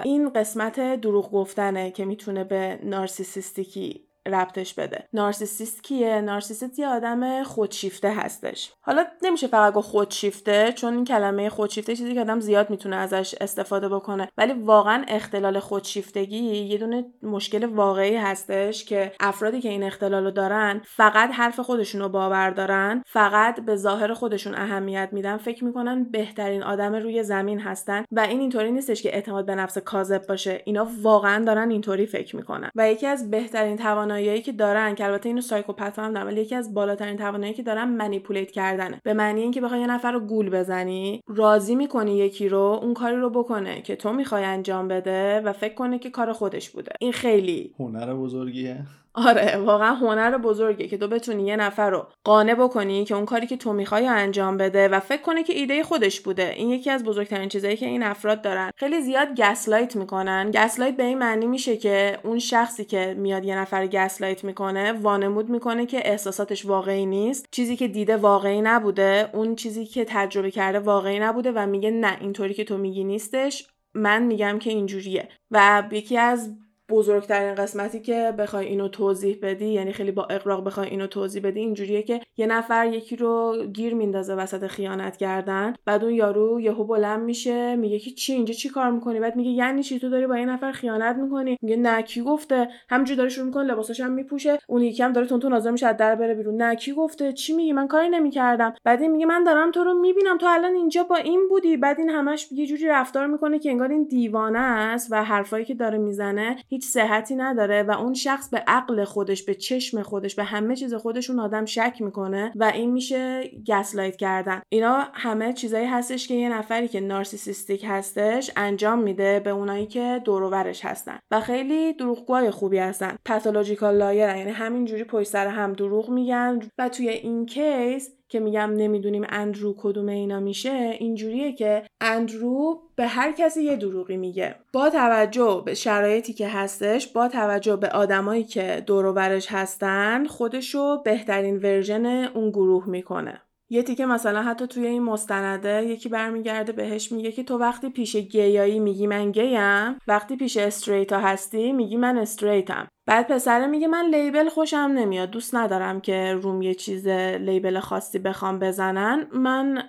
[0.06, 5.08] این قسمت دروغ گفتنه که می‌تونه به نارسیسیستیکی ربطش بده.
[5.14, 8.72] نارسیسیست کیه؟ نارسیسیست یه آدم خودشیفته هستش.
[8.82, 13.36] حالا نمیشه فقط گفت خودشیفته چون این کلمه خودشیفته چیزی که آدم زیاد می‌تونه ازش
[13.42, 14.30] استفاده بکنه.
[14.38, 20.32] ولی واقعا اختلال خودشیفتگی یه دونه مشکل واقعی هستش که افرادی که این اختلال رو
[20.32, 26.04] دارن فقط حرف خودشون رو باور دارن فقط به ظاهر خودشون اهمیت میدن فکر می‌کنن
[26.04, 30.62] بهترین آدم روی زمین هستن و این اینطوری نیستش که اعتماد به نفس کاذب باشه.
[30.66, 32.72] اینا واقعا دارن اینطوری فکر می‌کنن.
[32.76, 36.56] و یکی از بهترین توان توانایی که دارن که البته اینو سایکوپت هم ولی یکی
[36.56, 39.02] از بالاترین توانایی که دارن منیپولیت کردنه.
[39.04, 43.16] به معنی اینکه بخوای یه نفر رو گول بزنی راضی می‌کنی یکی رو اون کاری
[43.16, 46.92] رو بکنه که تو می‌خوای انجام بده و فکر کنه که کار خودش بوده.
[47.00, 48.86] این خیلی هنر بزرگیه.
[49.14, 53.48] آره واقعا هنر بزرگه که تو بتونی یه نفر رو قانع بکنی که اون کاری
[53.48, 56.54] که تو می‌خوای انجام بده و فکر کنه که ایده خودش بوده.
[56.56, 58.72] این یکی از بزرگترین چیزایی که این افراد دارن.
[58.78, 60.52] خیلی زیاد گسلایت می‌کنن.
[60.52, 65.50] گسلایت به این معنی میشه که اون شخصی که میاد یه نفر گسلایت می‌کنه وانمود
[65.50, 67.46] می‌کنه که احساساتش واقعی نیست.
[67.52, 72.18] چیزی که دیده واقعی نبوده اون چیزی که تجربه کرده واقعی نبوده و میگه نه
[72.22, 73.68] اینطوری که تو میگی نیستش.
[73.94, 75.30] من میگم که اینجوریه.
[75.52, 76.56] و یکی از
[76.92, 81.60] بزرگترین قسمتی که بخوای اینو توضیح بدی یعنی خیلی با اقراق بخوای اینو توضیح بدی
[81.60, 85.74] اینجوریه که یه نفر یکی رو گیر میندازه وسط خیانت کردن.
[85.86, 89.50] بعد اون یارو یهو بلند میشه میگه که چی اینجا چی کار می‌کنی؟ بعد میگه
[89.50, 93.30] یعنی چی تو داری با این نفر خیانت می‌کنی؟ میگه نه کی گفته؟ همینجوری داره
[93.30, 94.60] شروع می‌کنه لباساش هم میپوشه.
[94.68, 96.62] اون یکی هم داره تون تون میشه از در بره بیرون.
[96.62, 98.74] نه کی گفته؟ چی میگی؟ من کاری نمی‌کردم.
[98.84, 100.38] بعد میگه من دارم تو رو می‌بینم.
[100.38, 101.78] تو الان اینجا با این بودی.
[101.78, 105.74] بعد این همش یه جوری رفتار می‌کنه که انگار این دیوانه است و حرفایی که
[105.74, 110.76] داره می‌زنه صحتی نداره و اون شخص به عقل خودش به چشم خودش به همه
[110.76, 114.62] چیز خودش اون آدم شک می‌کنه و این میشه gaslight کردن.
[114.70, 120.22] اینا همه چیزایی هستش که یه نفری که narcissistic هستش انجام میده به اونایی که
[120.26, 123.16] دور و ورش هستن و خیلی دروغگوهای خوبی هستن.
[123.26, 128.74] pathological liar یعنی همینجوری پشت سر هم دروغ میگن و توی این case که میگم
[128.74, 134.56] نمی‌دونیم اندرو کدوم اینا میشه اینجوریه که اندرو به هر کسی یه دروغی میگه.
[134.74, 139.06] با توجه به شرایطی که هستش با توجه به آدمایی که دور
[139.50, 143.42] هستن خودشو بهترین version اون گروه می‌کنه.
[143.72, 148.16] یه تیکه مثلا حتی توی این مستنده یکی برمیگرده بهش میگه که تو وقتی پیش
[148.16, 152.88] گیایی میگی من گیم وقتی پیش straight ا هستی میگی من straight م.
[153.06, 158.20] بعد پسره میگه من label خوشم نمیاد دوست ندارم که روم یه چیز label خاصی
[158.20, 159.28] بخوام بزنن.
[159.34, 159.84] من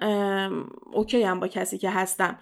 [0.92, 2.38] okay م با کسی که هستم.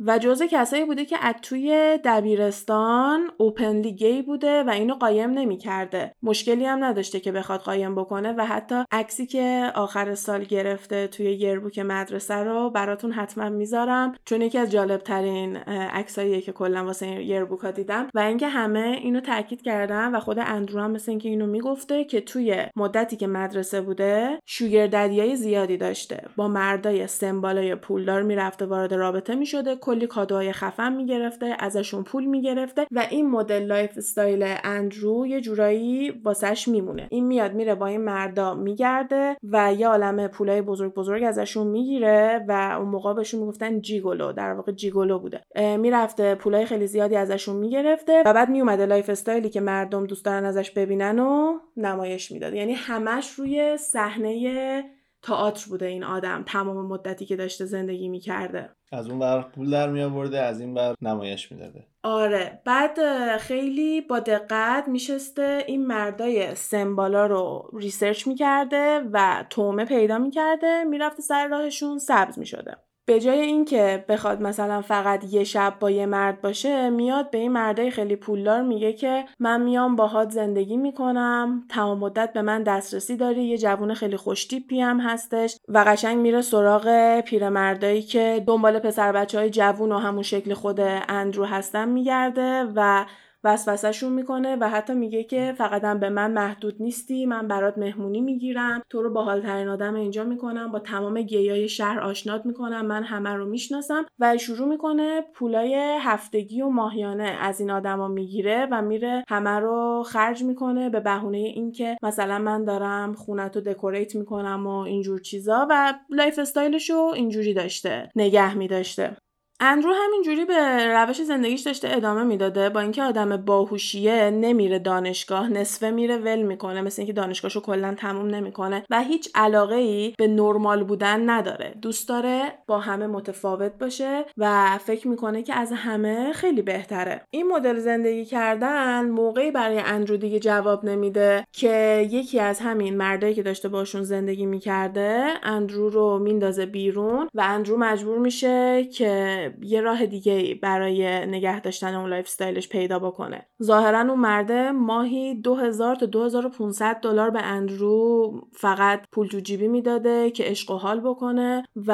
[0.00, 6.12] و جزء کسایی بوده که از توی دبیرستان openly gay بوده و اینو قایم نمی‌کرده.
[6.22, 11.26] مشکلی هم نداشته که بخواد قایم بکنه و حتی عکسی که آخر سال گرفته توی
[11.26, 17.06] yearbook مدرسه رو براتون حتما می‌ذارم چون یکی از جالب ترین عکساییه که کلا واسه
[17.06, 21.28] yearbook ها دیدم و اینکه همه اینو تاکید کردن و خود اندرو هم مثل اینکه
[21.28, 26.24] اینو می‌گفته که توی مدتی که مدرسه بوده sugar زیادی داشته.
[26.36, 29.76] با مردای سمبالای پولدار می‌رفته وارد رابطه می‌شده.
[29.82, 36.68] کلی کادوهای خفن می‌گرفته ازشون پول می‌گرفته و این مدل lifestyle اندرو یه جورایی واسش
[36.68, 37.08] میمونه.
[37.10, 42.44] این میاد میره با این مردا میگرده و یه عالم پولای بزرگ بزرگ ازشون می‌گیره
[42.48, 45.40] و اون موقع بهشون می‌گفتن gigolo در واقع gigolo بوده.
[45.56, 50.44] می‌رفته پولای خیلی زیادی ازشون می‌گرفته و بعد میومده lifestyle ی که مردم دوست دارن
[50.44, 52.54] ازش ببینن و نمایش می‌داد.
[52.54, 54.84] یعنی همش روی صحنه
[55.22, 58.70] تئاتر بوده این آدم تمام مدتی که داشته زندگی می‌کرده.
[58.92, 61.86] از اون ور پول در می آورده از این ور نمایش می‌داده.
[62.02, 62.60] آره.
[62.64, 62.98] بعد
[63.36, 71.22] خیلی با دقت میشسته این مردای سمبالا رو research می‌کرده و طعمه پیدا می‌کرده می‌رفته
[71.22, 72.76] سر راهشون سبز می‌شده.
[73.06, 77.52] به جای اینکه بخواد مثلا فقط یه شب با یه مرد باشه میاد به این
[77.52, 83.16] مردای خیلی پولدار میگه که من میام باهات زندگی می‌کنم تمام مدت به من دسترسی
[83.16, 89.12] داری یه جوون خیلی خوشتیپی هم هستش و قشنگ میره سراغ پیرمردایی که دنبال پسر
[89.12, 93.04] بچه های جوون و همون شکل خود اندرو هستن میگرده و
[93.44, 98.82] وسوسهشون می‌کنه و حتی میگه که فقط به من محدود نیستی من برات مهمونی می‌گیرم
[98.90, 103.30] تو رو با ترین آدم اینجا می‌کنم با تمام گیای شهر آشنات می‌کنم من همه
[103.30, 109.24] رو می‌شناسم و شروع می‌کنه پولای هفتگی و ماهیانه از این آدما می‌گیره و میره
[109.28, 114.76] همه رو خرج می‌کنه به بهونه اینکه مثلا من دارم خونت رو decorate می‌کنم و
[114.76, 119.16] اینجور چیزا و lifestyle ش رو اینجوری داشته نگه میداشته.
[119.64, 125.90] اندرو همینجوری به روش زندگیش داشته ادامه می‌داده با اینکه آدم باهوشیه نمیره دانشگاه نصفه
[125.90, 130.84] میره ول می‌کنه مثل اینکه دانشگاهشو کلا تموم نمی‌کنه و هیچ علاقه ای به نرمال
[130.84, 131.74] بودن نداره.
[131.82, 137.22] دوست داره با همه متفاوت باشه و فکر می‌کنه که از همه خیلی بهتره.
[137.30, 143.34] این مدل زندگی کردن موقعی برای اندرو دیگه جواب نمیده که یکی از همین مردایی
[143.34, 149.80] که داشته باشون زندگی می‌کرده اندرو رو میندازه بیرون و اندرو مجبور میشه که یه
[149.80, 153.46] راه دیگه برای نگه داشتن اون lifestyle ش پیدا بکنه.
[153.62, 160.30] ظاهرا اون مرده ماهی 2000 تا 2500 دلار به اندرو فقط پول تو جیبی می‌داده
[160.30, 161.92] که عشق و حال بکنه و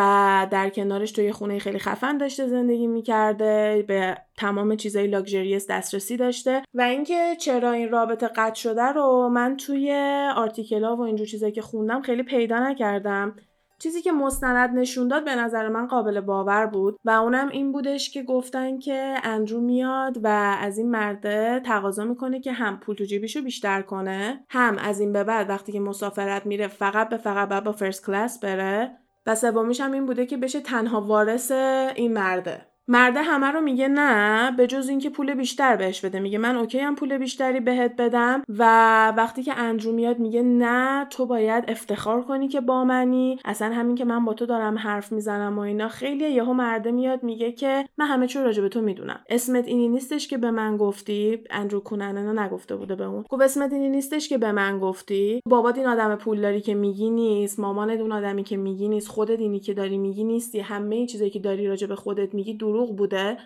[0.50, 6.62] در کنارش توی خونه خیلی خفن داشته زندگی می‌کرده به تمام چیزای لاکچریس دسترسی داشته.
[6.74, 9.92] و اینکه چرا این رابطه قطع شده رو من توی
[10.36, 13.36] article ا و اینجور چیزایی که خوندم خیلی پیدا نکردم.
[13.78, 18.10] چیزی که مستند نشون داد به نظر من قابل باور بود و اونم این بودش
[18.10, 23.04] که گفتن که اندرو میاد و از این مرده تقاضا می‌کنه که هم پول تو
[23.04, 27.64] جیبیشو بیشتر کنه هم از این به بعد وقتی که مسافرت میره فقط و فقط
[27.64, 28.98] با first class بره.
[29.26, 31.50] و سومیش هم این بوده که بشه تنها وارث
[31.94, 32.66] این مرده.
[32.90, 36.20] مرده همه رو میگه نه به جز اینکه پول بیشتر بهش بده.
[36.20, 38.62] میگه من اوکی هم پول بیشتری بهت بدم و
[39.16, 43.38] وقتی که اندرو میاد میگه نه تو باید افتخار کنی که با منی.
[43.44, 45.88] اصلا همین که من با تو دارم حرف می‌زنم و اینا.
[45.88, 49.20] خیلی یهو مرده میاد میگه که من همه چی راجع به تو می‌دونم.
[49.28, 51.40] اسمت اینی نیستش که به من گفتی.
[51.50, 53.24] اندرو کونننا نگفته بوده به اون.
[53.28, 55.40] گفت اسمت اینی نیستش که به من گفتی.
[55.46, 57.60] بابات این آدم پولداری که میگی نیست.
[57.60, 59.08] مامانت اون آدمی که میگی نیست.
[59.08, 60.60] خودت اینی که داری میگی نیستی.
[60.60, 63.36] همه چیزایی که داری راجع به خودت میگی دروغ بوده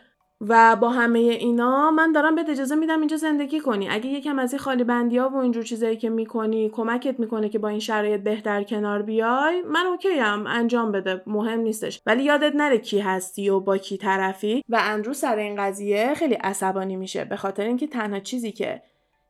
[0.41, 3.89] و با همه اینا من دارم بهت اجازه میدم اینجا زندگی کنی.
[3.89, 7.59] اگه یکم از این خالی بندی ها و اینجور چیزایی که می‌کنی کمکت می‌کنه که
[7.59, 11.23] با این شرایط بهتر کنار بیای من اوکی هم انجام بده.
[11.27, 12.01] مهم نیستش.
[12.07, 14.63] ولی یادت نره کی هستی و با کی طرفی.
[14.69, 17.25] و اندرو سر این قضیه خیلی عصبانی میشه.
[17.25, 18.83] به خاطر اینکه تنها چیزی که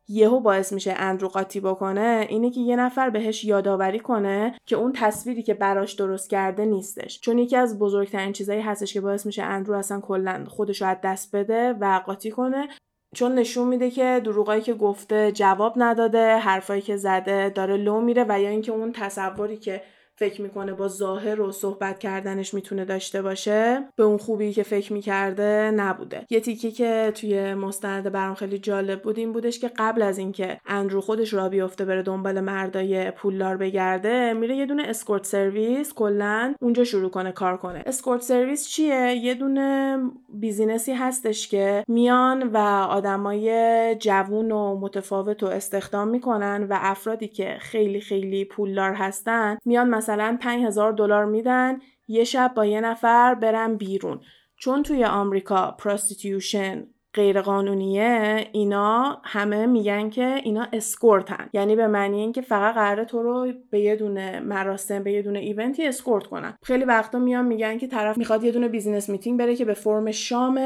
[0.09, 4.93] یهو باعث میشه اندرو قاطی بکنه اینه که یه نفر بهش یادآوری کنه که اون
[4.93, 7.21] تصویری که براش درست کرده نیستش.
[7.21, 10.97] چون یکی از بزرگترین چیزایی هستش که باعث میشه اندرو اصلا کلا خودش رو از
[11.05, 12.69] دست بده و قاطی کنه.
[13.15, 18.27] چون نشون میده که دروغایی که گفته جواب نداده حرفایی که زده داره لو میره
[18.29, 19.83] و یا اینکه اون تصوری که
[20.23, 24.93] فکر می‌کنه با ظاهر و صحبت کردنش می‌تونه داشته باشه به اون خوبی که فکر
[24.93, 26.27] می‌کرده نبوده.
[26.31, 30.61] یه تیکی که توی مستند برام خیلی جالب بود این بودش که قبل از اینکه
[30.67, 36.55] اندرو خودش راه بیفته بره دنبال مردای پولدار بگرده میره یه دونه escort service کلا
[36.61, 37.83] اونجا شروع کنه کار کنه.
[37.87, 42.57] escort service چیه؟ یه دونه business ی هستش که میان و
[42.91, 49.89] آدمای جوون و متفاوت و استخدام می‌کنن و افرادی که خیلی خیلی پولدار هستن میان
[49.89, 54.21] مثلا 5000 دلار میدن یه شب با یه نفر برن بیرون.
[54.57, 61.87] چون توی آمریکا prostitution غیر قانونیه اینا همه میگن که اینا escort ن یعنی به
[61.87, 65.87] معنی اینکه فقط قراره تو رو به یه دونه مراسم به یه دونه event ی
[65.87, 66.55] escort کنن.
[66.63, 70.11] خیلی وقتا میان میگن که طرف می‌خواد یه دونه business meeting بره که به فرم
[70.11, 70.59] شام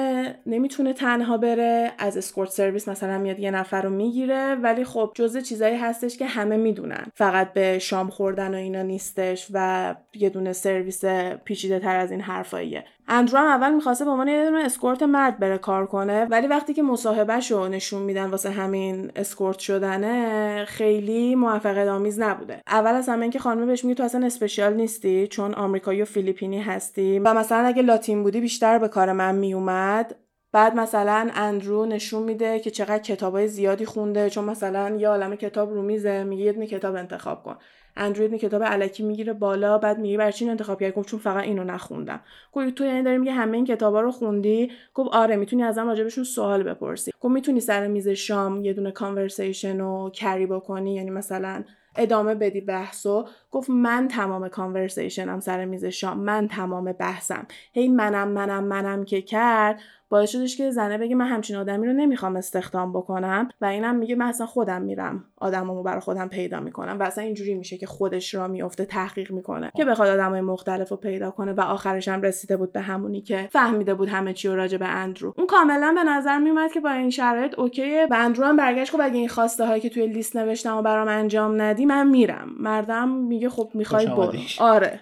[0.47, 4.55] نمی‌تونه تنها بره از escort service مثلا میاد یه نفر رو می‌گیره.
[4.55, 7.07] ولی خب جزء چیزایی هستش که همه می‌دونن.
[7.15, 11.05] فقط به شام خوردن و اینا نیستش و یه دونه سرویس
[11.45, 12.85] پیچیده تر از این حرفاییه.
[13.09, 16.83] اندرو هم اول می‌خواسته به عنوان یه escort مرد بره کار کنه ولی وقتی که
[16.83, 22.61] مصاحبهش رو نشون میدن واسه همین escort شدنه خیلی موفقیت آمیز نبوده.
[22.67, 26.61] اول از همه اینکه خانم بهش میگه تو اصلا special نیستی چون آمریکایی و فیلیپینی
[26.63, 30.17] هستی و مثلا اگه لاتین بودی بیشتر به کار من میومد.
[30.53, 35.73] بعد مثلا اندرو نشون میده که چقدر کتابای زیادی خونده چون مثلا یه عالم کتاب
[35.75, 37.57] رو میزه میگه یه کتاب انتخاب کن.
[37.97, 41.45] اندروید می کتاب علکی می‌گیره بالا بعد میگه برای چی انتخاب کردی؟ گفت چون فقط
[41.45, 42.21] اینو نخوندم.
[42.53, 46.25] گفت تو یعنی داری میگه همه این کتابا رو خوندی؟ گفت آره می‌تونی ازم راجبشون
[46.25, 47.13] سوال بپرسی.
[47.21, 51.65] گفت می‌تونی سر میز شام یه دونه کانورسیشن رو کری بکنی؟ یعنی مثلا
[51.97, 53.25] ادامه بدی بحثو.
[53.51, 57.47] گفت من تمام کانورسیشنم سر میز شام من تمام بحثم.
[57.73, 59.81] هی منم منم منم که کرد.
[60.09, 64.15] باعث شدش که زنه بگه من همچین آدمی رو نمی‌خوام استخدام بکنم و اینم میگه
[64.15, 68.35] من اصلا خودم میرم آدمامو برای خودم پیدا می‌کنم و اصلا اینجوری میشه که خودش
[68.35, 72.57] را میفته تحقیق می‌کنه که بخواد آدمای مختلف رو پیدا کنه و آخرش هم رسیده
[72.57, 75.35] بود به همونی که فهمیده بود همه چی راجع به اندرو.
[75.39, 78.07] اون کاملا به نظر میومد که با این شرایط اوکیه.
[78.11, 81.63] و اندرو هم برگشت اگه این خواسته هایی که توی لیست نوشتم و برام انجام
[81.63, 82.49] ندی من میرم.
[82.61, 84.33] مردم میگه خب می‌خوای برو.
[84.61, 85.01] آره.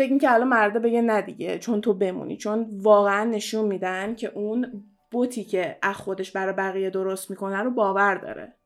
[0.00, 2.36] فکر که الان مرده بگه نه دیگه چون تو بمونی.
[2.36, 7.70] چون واقعا نشون میدن که اون بوتی که از خودش برای بقیه درست می‌کنه رو
[7.70, 8.56] باور داره.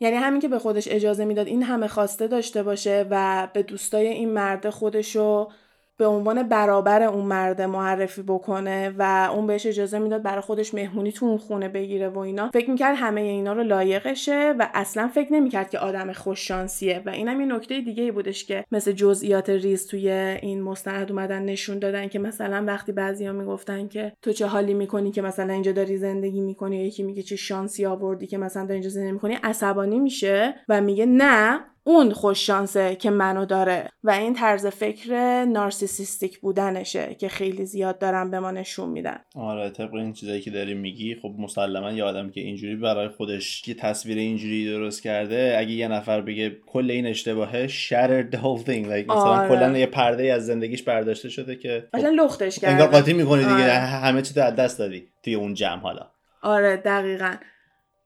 [0.00, 4.06] یعنی همین که به خودش اجازه می‌داد این همه خواسته داشته باشه و به دوستای
[4.06, 5.48] این مرده خودشو
[5.96, 11.12] به عنوان برابر اون مرد معرفی بکنه و اون بهش اجازه می‌داد برای خودش مهمونی
[11.12, 12.50] تو اون خونه بگیره و اینا.
[12.54, 17.02] فکر می‌کرد همه اینا رو لایقشه و اصلا فکر نمی‌کرد که آدم خوششانسیه.
[17.06, 21.42] و اینم یه نکته دیگه ای بودش که مثل جزئیات ریز توی این مستند اومدن
[21.42, 25.72] نشون دادن که مثلا وقتی بعضیا می‌گفتن که تو چه حالی می‌کنی که مثلا اینجا
[25.72, 29.98] داری زندگی می‌کنی یکی میگه چه شانسی آوردی که مثلا داری اینجا زندگی می‌کنی عصبانی
[29.98, 36.40] میشه و میگه نه اون خوش شانسه که منو داره و این طرز فکر نارسیسیستیک
[36.40, 39.20] بودنشه که خیلی زیاد دارن به ما نشون میدن.
[39.34, 43.68] آره طبق این چیزایی که داری میگی خب مسلما یه آدم که اینجوری برای خودش
[43.68, 48.64] یه تصویر اینجوری درست کرده اگه یه نفر بگه کل این اشتباهه shattered the whole
[48.66, 48.84] thing.
[48.84, 49.48] Like مثلا آره.
[49.48, 52.72] کلا یه پرده از زندگیش برداشته شده که خب لختش کرده.
[52.72, 53.72] انگار قاطی می‌کنی دیگه آره.
[53.72, 56.10] همه چی از دست دادی توی اون جمع حالا.
[56.42, 57.34] آره دقیقا.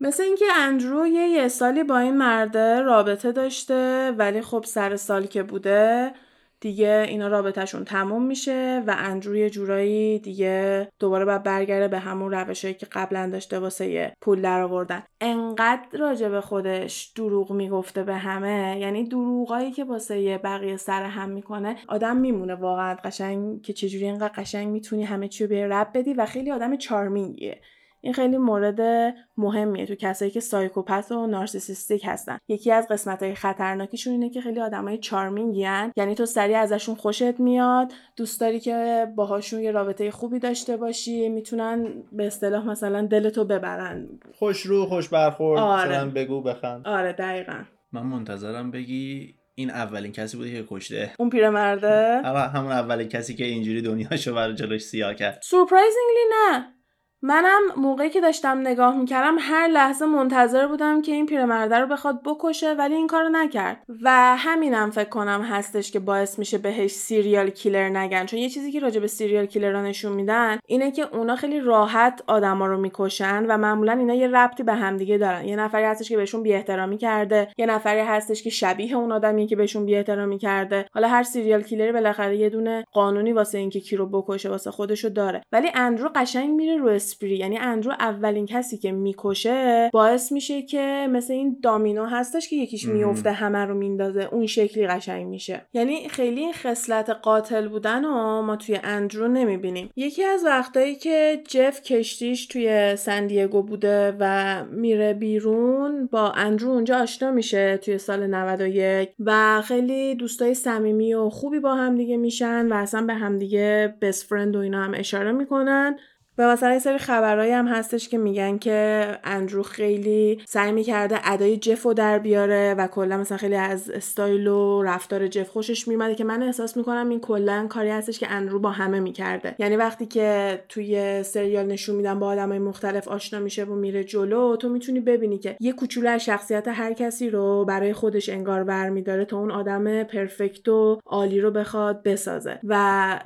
[0.00, 5.26] مثل اینکه اندرو یه, یه سالی با این مرده رابطه داشته ولی خب سر سال
[5.26, 6.12] که بوده
[6.60, 12.32] دیگه اینا رابطهشون تموم میشه و اندرو یه جورایی دیگه دوباره باید برگره به همون
[12.32, 18.14] روشهایی که قبلا داشته واسه پول در آوردن انقدر راجع به خودش دروغ می‌گفته به
[18.14, 18.78] همه.
[18.80, 22.96] یعنی دروغایی که واسه بقیه سر هم می‌کنه آدم میمونه واقعا.
[23.04, 26.76] قشنگ که چجوری اینقدر قشنگ می‌تونی همه چی رو به رب بدی و خیلی آدم
[26.76, 27.60] چارمینگیه.
[28.00, 32.38] این خیلی مورد مهمیه تو کسایی که سایکوپت و نارسیسیستیک هستن.
[32.48, 37.40] یکی از قسمت های خطرناکیشون اینه که خیلی آدمای چارمینگین یعنی تو سریع ازشون خوشت
[37.40, 43.44] میاد دوست داری که باهاشون یه رابطه خوبی داشته باشی می‌تونن به اصطلاح مثلا دلتو
[43.44, 44.08] ببرن.
[44.34, 46.04] خوش رو خوش برخورد آره.
[46.04, 46.88] بگو بخند.
[46.88, 47.64] آره دقیقا.
[47.92, 51.12] من منتظرم بگی این اولین کسی بوده که کشته.
[51.18, 52.20] اون پیرمرده؟
[52.54, 55.40] همون اولین کسی که اینجوری دنیاشو برای جلوش سیاه کرد.
[55.42, 56.77] surprisingly نه.
[57.22, 62.22] منم موقعی که داشتم نگاه می‌کردم هر لحظه منتظر بودم که این پیرمرده رو بخواد
[62.24, 63.82] بکشه ولی این کارو نکرد.
[64.02, 68.26] و همینم فکر کنم هستش که باعث میشه بهش serial killer نگن.
[68.26, 72.22] چون یه چیزی که راجع به serial killer نشون میدن اینه که اونا خیلی راحت
[72.26, 75.44] آدما رو می‌کشن و معمولا اینا یه ربطی به همدیگه دارن.
[75.44, 79.46] یه نفری هستش که بهشون بی احترامی کرده یه نفری هستش که شبیه اون آدمیه
[79.46, 80.86] که بهشون بی احترامی کرده.
[80.94, 84.70] حالا هر serial killer ی بالاخره یه دونه قانونی واسه اینکه کی رو بکشه واسه
[84.70, 85.42] خودشو داره.
[85.52, 91.08] ولی اندرو قشنگ میره رو spree یعنی اندرو اولین کسی که می‌کشه باعث میشه که
[91.10, 95.66] مثل این domino هستش که یکیش میفته همه رو میندازه اون شکلی قشنگ میشه.
[95.72, 99.90] یعنی خیلی این خصلت قاتل بودن و ما توی اندرو نمی‌بینیم.
[99.96, 106.98] یکی از وقتایی که جف کشتیش توی سن‌دیگو بوده و میره بیرون با اندرو اونجا
[106.98, 112.66] آشنا میشه توی سال 91 و خیلی دوستای صمیمی و خوبی با هم دیگه میشن
[112.72, 115.98] و اصلا به همدیگه best friend و اینا هم اشاره می‌کنن.
[116.38, 121.56] و مثلا یه سری خبرهایی هم هستش که میگن که اندرو خیلی سعی می‌کرده ادای
[121.56, 126.14] جف رو در بیاره و کلا مثلا خیلی از استایل و رفتار جف خوشش میومده
[126.14, 129.54] که من احساس می‌کنم این کلا کاری هستش که اندرو با همه می‌کرده.
[129.58, 134.56] یعنی وقتی که توی سریال نشون میدن با آدمای مختلف آشنا میشه و میره جلو
[134.56, 139.24] تو می‌تونی ببینی که یه کوچولو از شخصیت هر کسی رو برای خودش انگار برمیداره
[139.24, 142.58] تا اون آدم پرفکت و عالی رو بخواد بسازه.
[142.64, 143.20] و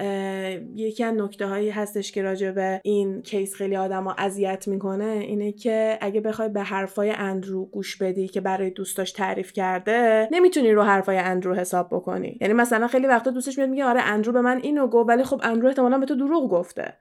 [0.74, 5.04] یکی از نکته هایی هستش که راجع به این این کیس خیلی آدم اذیت می‌کنه
[5.04, 10.72] اینه که اگه بخوای به حرفای اندرو گوش بدی که برای دوستاش تعریف کرده نمی‌تونی
[10.72, 12.38] رو حرفای اندرو حساب بکنی.
[12.40, 15.40] یعنی مثلا خیلی وقتا دوستش میاد میگه آره اندرو به من اینو گفت ولی خب
[15.44, 16.94] اندرو احتمالا به تو دروغ گفته.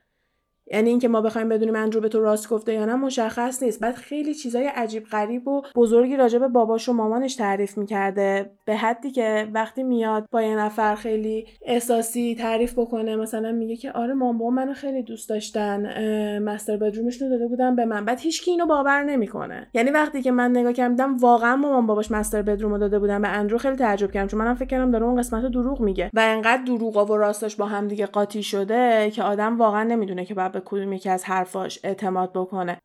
[0.73, 3.79] یعنی اینکه ما بخوایم بدونیم اندرو به تو راست گفته یا نه مشخص نیست.
[3.79, 8.51] بعد خیلی چیزای عجیب غریب و بزرگی راجع به باباش و مامانش تعریف می‌کرده.
[8.65, 13.91] به حدی که وقتی میاد با یه نفر خیلی احساسی تعریف بکنه مثلا میگه که
[13.91, 18.05] آره مام بابا منو خیلی دوست داشتن مستر بدرومش رو داده بودن به من.
[18.05, 19.67] بعد هیچکی اینو باور نمی‌کنه.
[19.73, 23.21] یعنی وقتی که من نگاه کردم واقعا مامان باباش مستر بدروم رو داده بودن.
[23.21, 26.09] به اندرو خیلی تعجب کردم چون منم فکر کردم داره اون قسمت دروغ میگه.
[26.13, 30.33] و انقدر دروغا و راستش با هم دیگه قاطی شده که آدم واقعا نمی‌دونه که
[30.61, 32.77] بعد کدوم یکی از حرفاش اعتماد بکنه.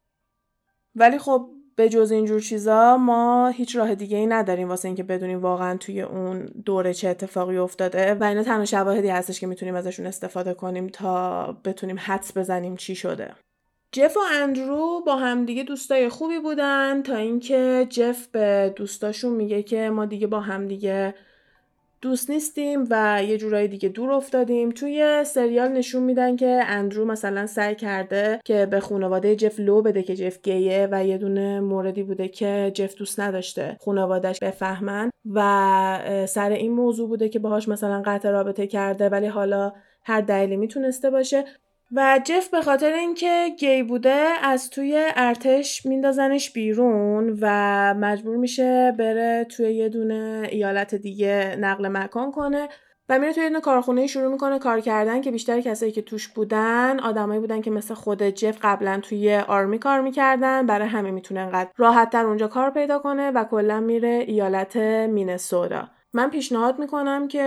[0.95, 5.43] ولی خب به جز اینجور چیزا ما هیچ راه دیگه ای نداریم واسه اینکه بدونیم
[5.43, 10.07] واقعا توی اون دوره چه اتفاقی افتاده و اینا تنها شواهدی هستش که می‌تونیم ازشون
[10.07, 13.35] استفاده کنیم تا بتونیم حدس بزنیم چی شده.
[13.93, 19.91] جف و اندرو با همدیگه دوستای خوبی بودن تا اینکه جف به دوستاشون میگه که
[19.91, 21.15] ما دیگه با همدیگه
[22.01, 24.71] دوست نیستیم و یه جورایی دیگه دور افتادیم.
[24.71, 30.03] توی سریال نشون میدن که اندرو مثلا سعی کرده که به خانواده جف لو بده
[30.03, 36.27] که جف گیه و یه دونه موردی بوده که جف دوست نداشته خانوادهش بفهمن و
[36.29, 39.73] سر این موضوع بوده که باهاش مثلا قطع رابطه کرده ولی حالا
[40.05, 41.45] هر دلیلی می‌تونسته باشه.
[41.93, 47.49] و جف به خاطر اینکه گی بوده از توی ارتش میندازنش بیرون و
[47.95, 52.69] مجبور میشه بره توی یه دونه ایالت دیگه نقل مکان کنه
[53.09, 56.29] و میره توی یه دونه کارخونه شروع می‌کنه کار کردن که بیشتر کسایی که توش
[56.29, 60.67] بودن آدمایی بودن که مثل خود جف قبلا توی آرمی کار می‌کردن.
[60.67, 65.89] برای همه می‌تونه انقدر راحت اونجا کار پیدا کنه و کلا میره ایالت مینسودا.
[66.17, 67.43] من پیشنهاد می‌کنم که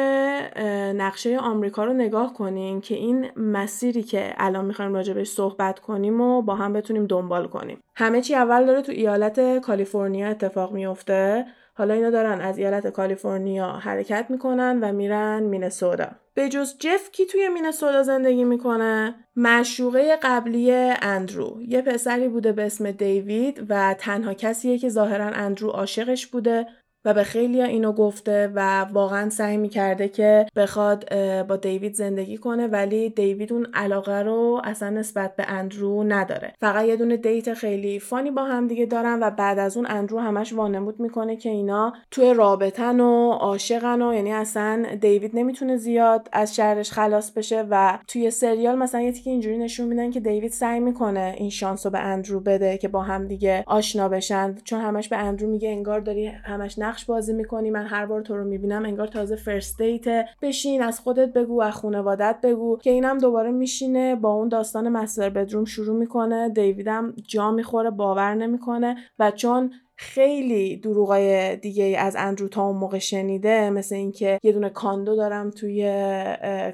[0.96, 6.42] نقشه آمریکا رو نگاه کنیم که این مسیری که الان می‌خوایم راجبش صحبت کنیم و
[6.42, 7.84] با هم بتونیم دنبال کنیم.
[7.96, 13.68] همه چی اول داره تو ایالت کالیفرنیا اتفاق میفته حالا اینا دارن از ایالت کالیفرنیا
[13.68, 16.08] حرکت می‌کنن و میرن مینسودا.
[16.34, 21.62] به جز جف کی توی مینسودا زندگی می‌کنه؟ مشوقه قبلی اندرو.
[21.68, 26.68] یه پسری بوده به اسم دیوید و تنها کسیه که ظاهرا اندرو عاشقش بوده.
[27.10, 31.16] و به خیلی اینو گفته و واقعا سعی می‌کرده که بخواد
[31.48, 36.54] با دیوید زندگی کنه ولی دیوید اون علاقه رو اصلا نسبت به اندرو نداره.
[36.60, 40.20] فقط یه دونه دیت خیلی فانی با هم دیگه دارن و بعد از اون اندرو
[40.20, 46.28] همش وانمود می‌کنه که اینا توی رابطن و عاشقن و یعنی اصلا دیوید نمی‌تونه زیاد
[46.32, 50.52] از شهرش خلاص بشه و توی سریال مثلا یه تیکه اینجوری نشون میدن که دیوید
[50.52, 54.56] سعی می‌کنه این شانس رو به اندرو بده که با هم دیگه آشنا بشن.
[54.64, 58.44] چون همش به اندرو میگه انگار داری همش بازی می‌کنی من هر بار تو رو
[58.44, 62.78] می‌بینم انگار تازه first date بشین از خودت بگو از خانوادت بگو.
[62.78, 66.50] که اینم دوباره میشینه با اون داستان master bedroom شروع می‌کنه.
[66.50, 68.96] دیویدم جا می‌خوره باور نمی‌کنه.
[69.20, 69.72] و چون
[70.02, 75.50] خیلی دروغای دیگه از اندرو تا اون موقع شنیده مثل اینکه یه دونه condo دارم
[75.50, 75.94] توی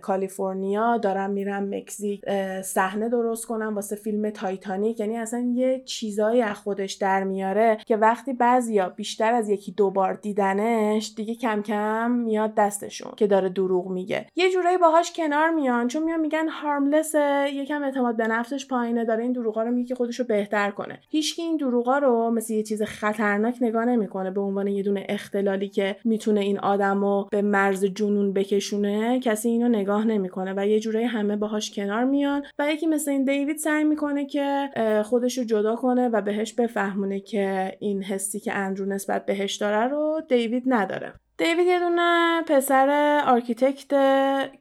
[0.02, 2.22] کالیفرنیا دارم میرم مکزیک
[2.62, 5.00] صحنه درست کنم واسه فیلم تایتانیک.
[5.00, 9.92] یعنی اصلا یه چیزایی از خودش در میاره که وقتی بعضیا بیشتر از یکی دو
[9.92, 14.26] بار دیدنش دیگه کم کم میاد دستشون که داره دروغ میگه.
[14.36, 17.16] یه جورایی باهاش کنار میان چون میان میگن harmless
[17.54, 21.00] یکم اعتماد به نفسش پایینه داره این دروغا رو میگه خودش رو بهتر کنه.
[21.10, 22.84] هیچکی این دروغا رو مثل یه چیز
[23.16, 27.86] خطرناک نگاه نمی‌کنه به عنوان یه دونه اختلالی که می‌تونه این آدم رو به مرز
[27.86, 32.88] جنون بکشونه کسی اینو نگاه نمی‌کنه و یه جورایی همه باهاش کنار میان و یکی
[32.88, 34.70] مثل این دیوید سعی می‌کنه که
[35.06, 39.88] خودش رو جدا کنه و بهش بفهمونه که این حسی که اندرو نسبت بهش داره
[39.88, 41.14] رو دیوید نداره.
[41.38, 43.94] دیوید یه دونه پسر architect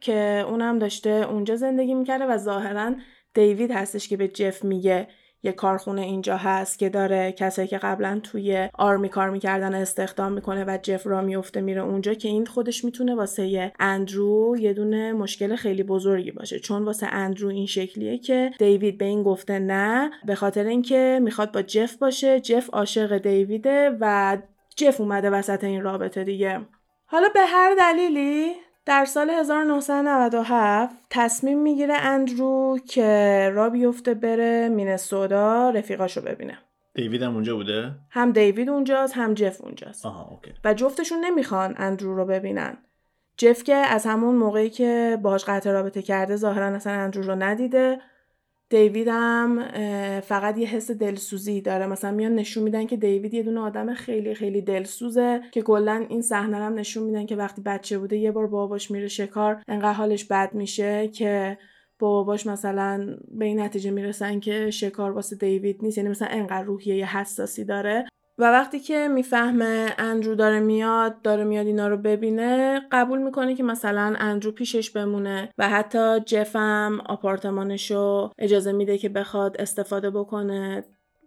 [0.01, 2.91] که اونم داشته اونجا زندگی می‌کرده و ظاهرا
[3.33, 5.07] دیوید هستش که به جف میگه
[5.45, 10.65] یه کارخونه اینجا هست که داره کسایی که قبلا توی آرمی کار می‌کردن استخدام می‌کنه
[10.67, 15.55] و جف را میفته میره اونجا که این خودش می‌تونه واسه اندرو یه دونه مشکل
[15.55, 16.59] خیلی بزرگی باشه.
[16.59, 21.51] چون واسه اندرو این شکلیه که دیوید به این گفته نه به خاطر اینکه می‌خواد
[21.51, 22.39] با جف باشه.
[22.39, 24.37] جف عاشق دیویده و
[24.75, 26.61] جف اومده وسط این رابطه دیگه.
[27.05, 28.51] حالا به هر دلیلی
[28.85, 36.57] در سال 1997 تصمیم می‌گیره اندرو که را بیفته بره مینسودا رفیقاشو ببینه
[36.93, 40.51] دیوید هم اونجا بوده؟ هم دیوید اونجاست هم جف اونجاست آها اوکی.
[40.63, 42.77] و جفتشون نمی‌خوان اندرو رو ببینن
[43.37, 47.99] جف که از همون موقعی که باهاش قطع رابطه کرده ظاهرا اصلا اندرو رو ندیده
[48.69, 49.63] دیوید هم
[50.21, 51.87] فقط یه حس دلسوزی داره.
[51.87, 56.21] مثلا میان نشون میدن که دیوید یه دونه آدم خیلی خیلی دلسوزه که کلا این
[56.21, 60.25] صحنه هم نشون میدن که وقتی بچه بوده یه بار باباش میره شکار انقدر حالش
[60.25, 61.57] بد میشه که
[61.99, 65.97] باباش مثلا به این نتیجه می‌رسن که شکار واسه دیوید نیست.
[65.97, 68.05] یعنی مثلا انقدر روحیه حساسی داره.
[68.37, 73.63] و وقتی که می‌فهمه اندرو داره میاد داره میاد اینا رو ببینه قبول می‌کنه که
[73.63, 80.83] مثلا اندرو پیشش بمونه و حتی جفم آپارتمانشو اجازه میده که بخواد استفاده بکنه.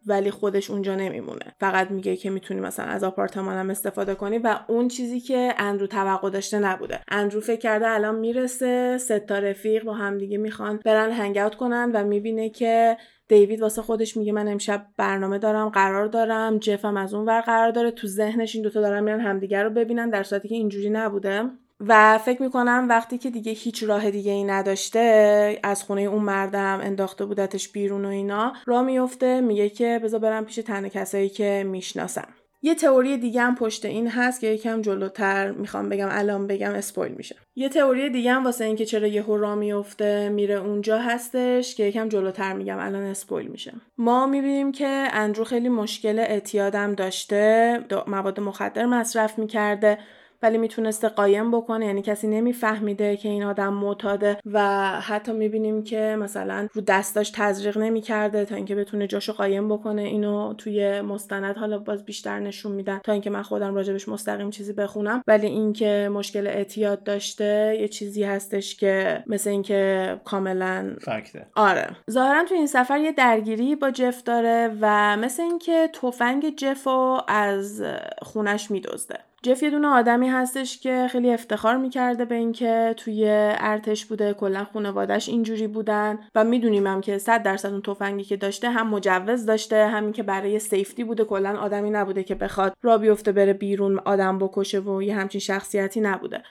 [0.08, 1.54] ولی خودش اونجا نمیمونه.
[1.60, 6.30] فقط میگه که می‌تونی مثلا از آپارتمانم استفاده کنی و اون چیزی که اندرو توقع
[6.30, 7.00] داشته نبوده.
[7.08, 12.04] اندرو فکر کرده الان می‌رسه سه تا رفیق با همدیگه می‌خوان برن هنگ کنن و
[12.04, 12.96] می‌بینه که
[13.28, 17.70] دیوید واسه خودش میگه من امشب برنامه دارم قرار دارم جفم از اون ور قرار
[17.70, 21.50] داره تو ذهنش این دوتا دارن میرن همدیگه رو ببینن در صورتی که اینجوری نبوده.
[21.80, 26.80] و فکر می‌کنم وقتی که دیگه هیچ راه دیگه ای نداشته از خونه اون مردم
[26.82, 31.64] انداخته بودتش بیرون و اینا را میفته میگه که بذار برم پیش تنه کسایی که
[31.66, 32.28] می‌شناسم.
[32.62, 37.12] یه تئوری دیگه هم پشت این هست که یکم جلوتر می‌خوام بگم الان بگم اسپویل
[37.12, 37.36] میشه.
[37.56, 42.08] یه تئوری دیگه هم واسه اینکه چرا یهو را میفته میره اونجا هستش که یکم
[42.08, 43.72] جلوتر میگم الان اسپویل میشه.
[43.98, 49.98] ما می‌بینیم که اندرو خیلی مشکل اعتیادم داشته مواد مخدر مصرف می‌کرده.
[50.42, 51.86] ولی می‌تونسته قایم بکنه.
[51.86, 54.60] یعنی کسی نمیفهمیده که این آدم معتاده و
[55.00, 60.54] حتی می‌بینیم که مثلا رو دستاش تزریق نمی‌کرده تا اینکه بتونه جاشو قایم بکنه اینو
[60.54, 65.22] توی مستند حالا باز بیشتر نشون میدن تا اینکه من خودم راجبش مستقیم چیزی بخونم.
[65.26, 71.86] ولی اینکه مشکل اعتیاد داشته یه چیزی هستش که مثل اینکه کاملا فکته آره.
[72.10, 77.82] ظاهرا تو این سفر یه درگیری با جف داره و مثل اینکه تفنگ جفو از
[78.22, 79.27] خونش میدزده.
[79.42, 83.24] جف یه دونه آدمی هستش که خیلی افتخار می‌کرده به اینکه توی
[83.58, 88.36] ارتش بوده کلا خانوادش اینجوری بودن و می‌دونیم هم که 100 درصد اون تفنگی که
[88.36, 92.98] داشته هم مجوز داشته همین که برای سیفتی بوده کلا آدمی نبوده که بخواد را
[92.98, 96.42] بیفته بره بیرون آدم بکشه و یه همچین شخصیتی نبوده.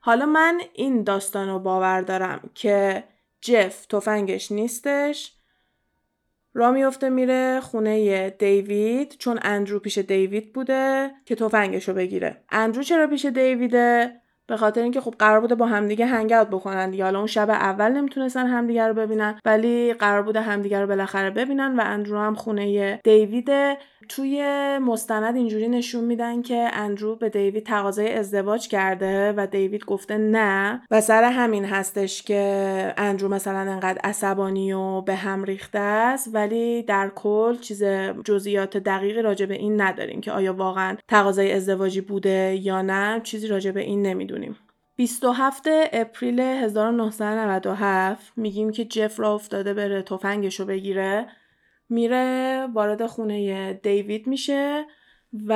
[0.00, 3.04] حالا من این داستان رو باور دارم که
[3.40, 5.32] جف تفنگش نیستش.
[6.54, 12.44] را میفته میره خونه دیوید چون اندرو پیش دیوید بوده که تفنگش رو بگیره.
[12.50, 14.12] اندرو چرا پیش دیویده؟
[14.46, 17.04] به خاطر اینکه خب قرار بوده با همدیگه هنگ اوت بکنن دیگه.
[17.04, 21.80] حالا اون شب اول نمی‌تونستن همدیگه رو ببینن ولی قرار بوده همدیگه رو بالاخره ببینن
[21.80, 23.50] و اندرو هم خونه دیوید
[24.08, 24.42] توی
[24.78, 30.82] مستند اینجوری نشون میدن که اندرو به دیوید تقاضای ازدواج کرده و دیوید گفته نه
[30.90, 36.82] و سر همین هستش که اندرو مثلا انقدر عصبانی و به هم ریخته است ولی
[36.82, 37.84] در کل چیز
[38.24, 43.46] جزئیات دقیقی راجع به این نداریم که آیا واقعا تقاضای ازدواجی بوده یا نه چیزی
[43.46, 44.56] راجع به این نمی‌دونیم.
[44.96, 51.26] 27 اپریل 1997 میگیم که جف را افتاده بره تفنگش رو بگیره.
[51.94, 54.84] میره وارد خونه دیوید میشه
[55.46, 55.52] و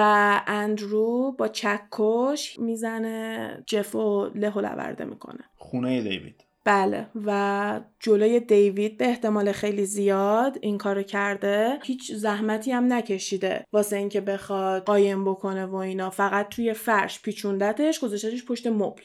[0.46, 5.44] اندرو با چکش می‌زنه جف و له و لورده می‌کنه.
[5.56, 6.44] خونه دیوید.
[6.64, 11.78] بله و جلوی دیوید به احتمال خیلی زیاد این کارو کرده.
[11.82, 16.10] هیچ زحمتی هم نکشیده واسه اینکه بخواد قایم بکنه و اینا.
[16.10, 19.02] فقط توی فرش پیچوندتش گذاشتش پشت مبل.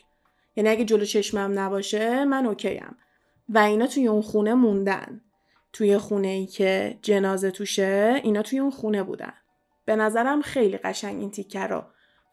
[0.56, 2.96] یعنی اگه جلو چشمم نباشه من اوکیم.
[3.50, 5.22] و اینا توی اون خونه موندن.
[5.74, 9.34] توی خونه ای که جنازه توشه اینا توی اون خونه بودن.
[9.86, 11.84] به نظرم خیلی قشنگ این تیکه رو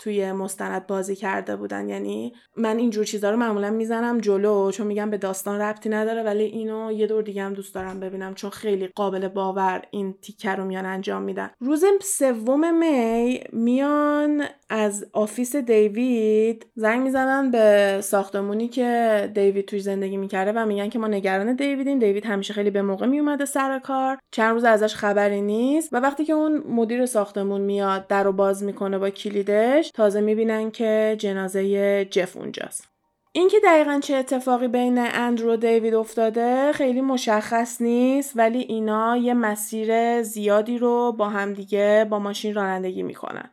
[0.00, 1.88] توی مستند بازی کرده بودن.
[1.88, 6.44] یعنی من اینجور چیزا رو معمولا می‌زنم جلو چون میگم به داستان ربطی نداره ولی
[6.44, 10.64] اینو یه دور دیگه هم دوست دارم ببینم چون خیلی قابل باور این تیکه رو
[10.64, 11.50] میان انجام میدن.
[11.60, 20.16] روز سوم می میان از office دیوید زنگ می‌زنن به ساختمونی که دیوید توی زندگی
[20.16, 21.98] می‌کرده و میگن که ما نگران دیویدیم.
[21.98, 24.18] دیوید همیشه خیلی به موقع میومده سر کار.
[24.30, 25.92] چند روز ازش خبری نیست.
[25.92, 30.70] و وقتی که اون مدیر ساختمون میاد در رو باز می‌کنه با کلیدش تازه می‌بینن
[30.70, 32.88] که جنازه جف اونجاست.
[33.32, 39.34] اینکه دقیقا چه اتفاقی بین اندرو و دیوید افتاده خیلی مشخص نیست ولی اینا یه
[39.34, 43.50] مسیر زیادی رو با همدیگه با ماشین رانندگی می‌کنن.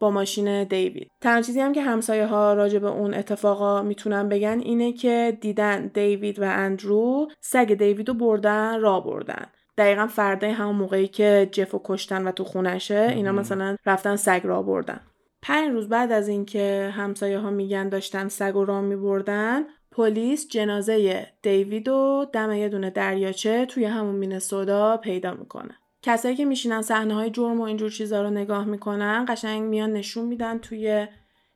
[0.00, 1.10] با ماشین دیوید.
[1.20, 5.86] تنها چیزی هم که همسایه ها راجع به اون اتفاقا می‌تونن بگن اینه که دیدن
[5.86, 9.46] دیوید و اندرو سگ دیوید رو بردن را بردن.
[9.78, 14.62] دقیقا فردای همون موقعی که جفو کشتن و تو خونشه اینا مثلا رفتن سگ را
[14.62, 15.00] بردن.
[15.42, 19.62] پنج روز بعد از اینکه همسایه ها میگن داشتن سگ و را میبردن
[19.92, 25.74] پلیس جنازه دیوید و دم یه دونه دریاچه توی همون مینسودا پیدا می‌کنه.
[26.02, 30.24] کسایی که میشینن صحنه های جرم و اینجور چیزا رو نگاه می‌کنن قشنگ میان نشون
[30.24, 31.06] میدن توی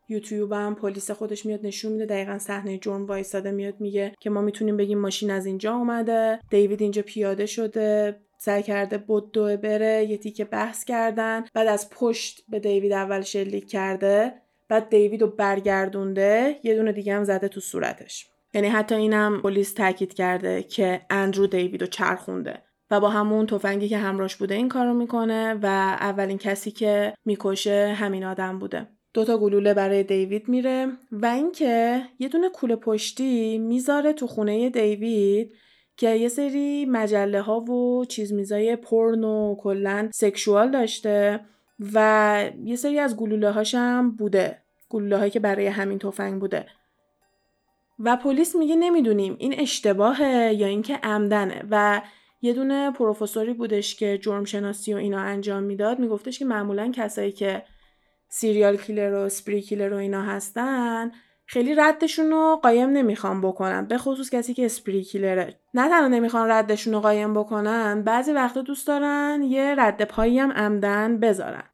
[0.08, 4.40] یوتیوب هم پلیس خودش میاد نشون میده دقیقا صحنه جرم وایساده میاد میگه که ما
[4.40, 8.96] می‌تونیم بگیم ماشین از اینجا اومده دیوید اینجا پیاده شده سعی کرده
[9.32, 14.32] دو بره یه تیکه بحث کردن بعد از پشت به دیوید اول شلیک کرده
[14.68, 18.26] بعد دیوید رو برگردونده یه دونه دیگه هم زده تو صورتش.
[18.54, 22.62] یعنی حتی اینم پلیس تاکید کرده که اندرو دیوید رو چرخونده.
[22.90, 25.66] و با همون تفنگی که همراش بوده این کارو می‌کنه و
[26.00, 28.88] اولین کسی که می‌کشه همین آدم بوده.
[29.14, 35.52] دوتا گلوله برای دیوید میره و اینکه یه دونه کوله پشتی می‌ذاره تو خونه دیوید
[35.96, 41.40] که یه سری مجله ها و چیز میزای پرن و کلا سکشوال داشته
[41.94, 44.62] و یه سری از گلوله هاشم بوده.
[44.88, 46.66] گلوله هایی که برای همین تفنگ بوده.
[47.98, 51.64] و پلیس میگه نمی‌دونیم این اشتباهه یا اینکه عمدنه.
[51.70, 52.02] و
[52.42, 55.98] یه دونه پروفسوری بودش که جرم شناسی و اینا انجام می‌داد.
[55.98, 57.62] میگفتش که معمولا کسایی که
[58.28, 61.10] serial killer و spree killer و اینا هستن
[61.46, 65.60] خیلی ردشون رو قایم نمی‌خوان بکنن به خصوص کسی که spree killer ه.
[65.74, 70.52] نه تنها نمی‌خوان ردشون رو قایم بکنن بعضی وقتا دوست دارن یه رد پایی هم
[70.52, 71.64] عمدن بذارن.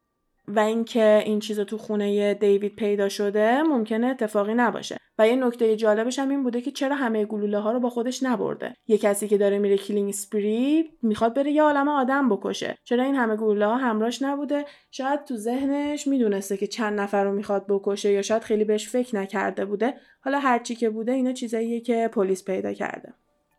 [0.49, 4.97] و اینکه این چیز تو خونه دیوید پیدا شده ممکنه اتفاقی نباشه.
[5.19, 8.23] و یه نکته جالبش هم این بوده که چرا همه گلوله ها رو با خودش
[8.23, 8.75] نبرده.
[8.87, 12.79] یه کسی که داره میره killing spree می‌خواد بره یه عالم آدم بکشه.
[12.85, 17.33] چرا این همه گلوله ها همراش نبوده؟ شاید تو ذهنش می‌دونسته که چند نفر رو
[17.33, 19.95] می‌خواد بکشه یا شاید خیلی بهش فکر نکرده بوده.
[20.21, 23.15] حالا هرچی که بوده اینا چیزاییه که پلیس پیدا کرده.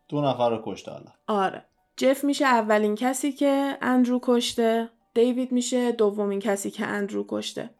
[0.08, 1.10] دو نفر رو کشته حالا.
[1.26, 1.64] آره.
[1.96, 4.88] جف میشه اولین کسی که اندرو کشته.
[5.14, 7.70] دیوید میشه دومین کسی که اندرو کشته.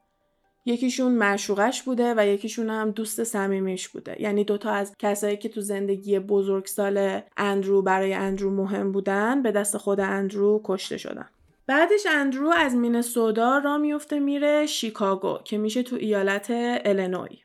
[0.67, 4.23] یکیشون معشوقش بوده و یکیشون هم دوست صمیمیش بوده.
[4.23, 9.77] یعنی دوتا از کسایی که تو زندگی بزرگسال اندرو برای اندرو مهم بودن به دست
[9.77, 11.29] خود اندرو کشته شدن.
[11.67, 16.47] بعدش اندرو از مینسوتا را میفته میره شیکاگو که میشه تو ایالت
[16.85, 17.39] الینوی.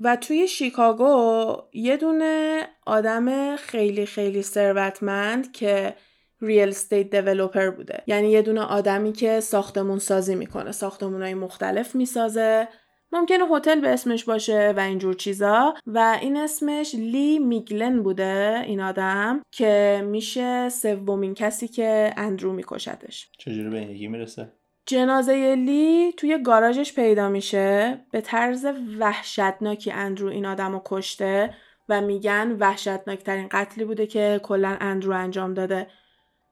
[0.00, 5.94] و توی شیکاگو یه دونه آدم خیلی خیلی ثروتمند که
[6.44, 8.02] real estate developer بوده.
[8.06, 10.70] یعنی یه دونه آدمی که ساختمون سازی می‌کنه
[11.02, 12.68] های مختلف می‌سازه.
[13.12, 15.74] ممکنه هتل به اسمش باشه و اینجور چیزا.
[15.86, 23.30] و این اسمش لی میگلین بوده این آدم که میشه سومین کسی که اندرو میکشتش
[23.38, 24.52] چجوری به این می‌رسه؟
[24.86, 28.00] جنازه لی توی گاراژش پیدا میشه.
[28.10, 28.66] به طرز
[28.98, 31.54] وحشتناکی اندرو این آدم رو کشته
[31.88, 35.86] و میگن وحشتناکترین قتلی بوده که کلا اندرو انجام داده.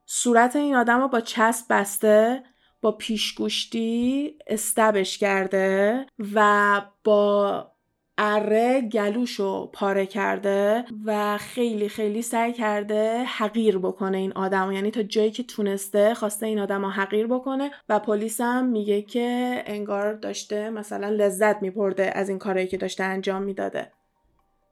[0.06, 2.42] صورت این آدم رو با چسب بسته
[2.80, 7.72] با پیشگوشتی استبش کرده و با
[8.18, 15.02] اره گلوشو پاره کرده و خیلی خیلی سعی کرده حقیر بکنه این آدم یعنی تا
[15.02, 20.12] جایی که تونسته خواسته این آدم رو حقیر بکنه و پلیس هم میگه که انگار
[20.12, 23.92] داشته مثلا لذت میبرده از این کارهایی که داشته انجام می‌داده.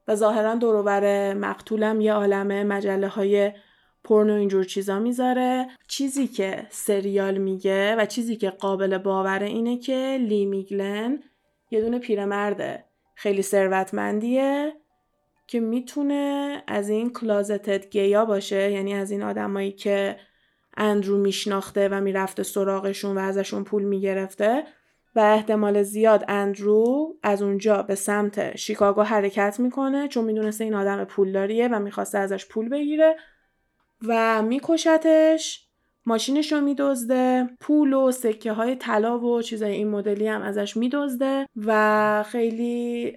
[0.08, 3.52] و ظاهرا دوروبر مقتولم یه عالمه مجله های
[4.04, 5.68] پرنو اینجور چیزا می‌ذاره.
[5.88, 11.22] چیزی که سریال میگه و چیزی که قابل باوره اینه که لی میگلن
[11.70, 12.84] یه دونه پیرمرده.
[13.14, 14.72] خیلی ثروتمندیه
[15.46, 20.16] که می‌تونه از این کلازتد گیا باشه یعنی از این آدمایی که
[20.76, 24.64] اندرو میشناخته و می‌رفته سراغشون و ازشون پول می‌گرفته
[25.14, 31.04] و احتمال زیاد اندرو از اونجا به سمت شیکاگو حرکت می‌کنه چون می‌دونسته این آدم
[31.04, 33.16] پولداریه و می‌خواسته ازش پول بگیره.
[34.06, 35.66] و میکشتش
[36.06, 41.46] ماشینش رو میدزده پول و سکه های طلا و چیزای این مدلی هم ازش میدزده
[41.56, 43.12] و خیلی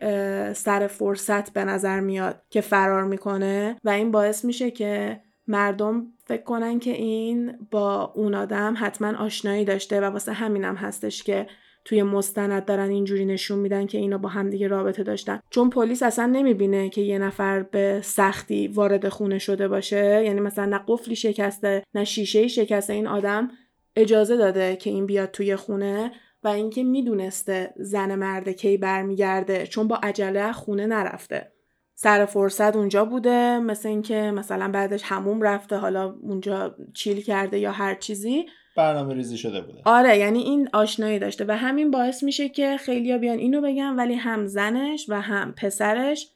[0.54, 6.44] سر فرصت به نظر میاد که فرار می‌کنه و این باعث میشه که مردم فکر
[6.44, 11.48] کنن که این با اون آدم حتما آشنایی داشته و واسه همینم هستش که
[11.86, 15.40] توی مستند دارن اینجوری نشون میدن که اینا با همدیگه رابطه داشتن.
[15.50, 20.24] چون پلیس اصلا نمی‌بینه که یه نفر به سختی وارد خونه شده باشه.
[20.26, 22.94] یعنی مثلا نه قفلی شکسته نه شیشه شکسته.
[22.94, 23.48] این آدم
[23.96, 26.12] اجازه داده که این بیاد توی خونه
[26.44, 31.52] و اینکه می‌دونسته زن مرد کی برمیگرده چون با عجله خونه نرفته.
[31.96, 37.72] سر فرصت اونجا بوده مثل اینکه مثلا بعدش هموم رفته حالا اونجا چیل کرده یا
[37.72, 38.46] هر چیزی.
[38.76, 39.82] برنامه ریزی شده بوده.
[39.86, 44.14] آره یعنی این آشنایی داشته و همین باعث میشه که خیلیا بیان اینو بگن ولی
[44.14, 46.30] هم زنش و هم پسرش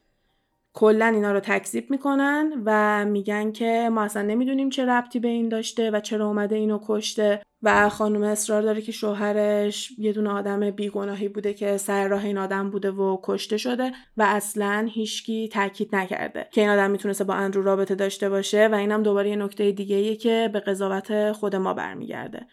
[0.73, 5.49] کلا اینا رو تکذیب می‌کنن و میگن که ما اصلا نمی‌دونیم چه ربطی به این
[5.49, 7.41] داشته و چرا اومده اینو کشته.
[7.63, 12.37] و خانم اصرار داره که شوهرش یه دونه آدم بیگناهی بوده که سر راه این
[12.37, 17.33] آدم بوده و کشته شده و اصلا هیچکی تاکید نکرده که این آدم می‌تونسته با
[17.33, 21.73] اندرو رابطه داشته باشه و اینم دوباره یه نکته دیگه که به قضاوت خود ما
[21.73, 22.47] برمیگرده.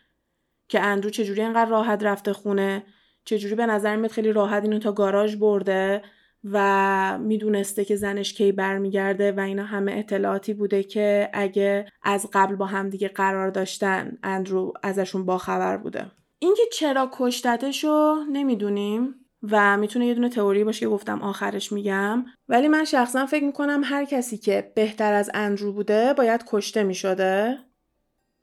[0.69, 2.85] که اندرو چجوری انقدر راحت رفته خونه؟
[3.25, 6.03] چجوری به نظر میاد خیلی راحت اینو تا گاراژ برده؟
[6.53, 12.57] و می‌دونسته که زنش کی برمیگرده و اینا همه اطلاعاتی بوده که اگه از قبل
[12.57, 16.07] با هم دیگه قرار داشتن اندرو ازشون باخبر بوده.
[16.39, 19.15] اینکه چرا کشتتشو نمی‌دونیم
[19.51, 23.81] و می‌تونه یه دونه تئوری باشه که گفتم آخرش میگم ولی من شخصا فکر می‌کنم
[23.85, 27.59] هر کسی که بهتر از اندرو بوده باید کشته می‌شده.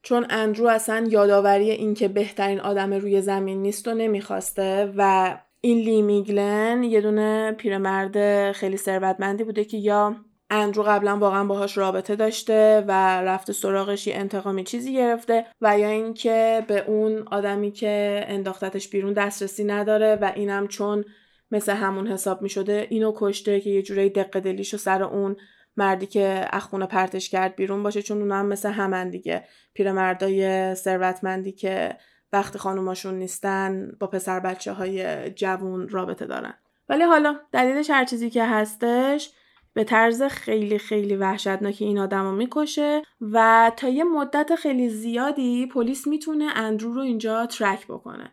[0.03, 5.77] چون اندرو اصلا یادآوری این که بهترین آدم روی زمین نیست و نمی‌خواسته و این
[5.77, 10.15] لی میگلن یه دونه پیرمرد خیلی ثروتمندی بوده که یا
[10.49, 15.89] اندرو قبلا واقعا باهاش رابطه داشته و رفته سراغش یه انتقامی چیزی گرفته و یا
[15.89, 21.05] اینکه به اون آدمی که انداختتش بیرون دسترسی نداره و اینم چون
[21.51, 25.35] مثل همون حساب می شده اینو کشته که یه جورایی دقه دلیشو سر اون
[25.77, 29.43] مردی که اخونه پرتش کرد بیرون باشه چون اونم مثل همن دیگه.
[29.73, 31.97] پیرمردای ثروتمندی که
[32.33, 36.53] وقتی خانوماشون نیستن با پسر بچه های جوون رابطه دارن.
[36.89, 39.31] ولی حالا دلیلش هر چیزی که هستش
[39.73, 45.67] به طرز خیلی خیلی وحشتناکی این آدم رو می‌کشه و تا یه مدت خیلی زیادی
[45.67, 48.31] پلیس می‌تونه اندرو رو اینجا ترک بکنه.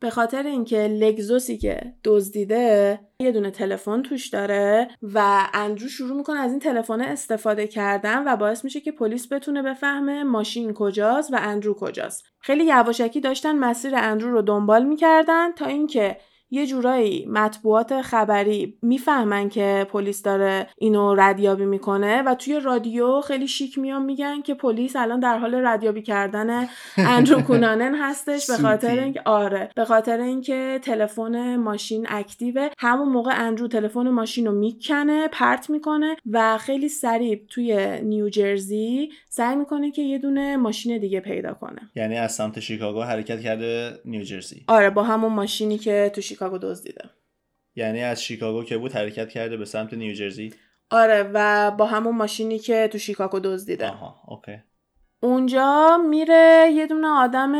[0.00, 6.38] به خاطر اینکه لگزوسی که دزدیده یه دونه تلفن توش داره و اندرو شروع می‌کنه
[6.40, 11.36] از این تلفن استفاده کردن و باعث میشه که پلیس بتونه بفهمه ماشین کجاست و
[11.40, 12.24] اندرو کجاست.
[12.40, 16.16] خیلی یواشکی داشتن مسیر اندرو رو دنبال می‌کردن تا اینکه
[16.50, 23.48] یه جورایی مطبوعات خبری می‌فهمن که پلیس داره اینو ردیابی می‌کنه و توی رادیو خیلی
[23.48, 28.98] شیک میان میگن که پلیس الان در حال ردیابی کردن اندرو کونانن هستش به خاطر
[28.98, 32.68] اینکه آره به خاطر اینکه تلفن ماشین اکتیوه.
[32.78, 39.56] همون موقع اندرو تلفن ماشین رو می‌کنه پرت می‌کنه و خیلی سریع توی نیوجرسی سعی
[39.56, 41.90] می‌کنه که یه دونه ماشین دیگه پیدا کنه.
[41.94, 47.10] یعنی از سمت شیکاگو حرکت کرده نیوجرسی آره با همون ماشینی که تو شیکاگو دزدیده
[47.76, 50.54] یعنی از شیکاگو که بود حرکت کرده به سمت نیوجرسی
[50.90, 54.62] آره و با همون ماشینی که تو شیکاگو دزدیده آها اوکی.
[55.22, 57.52] اونجا میره یه دونه آدم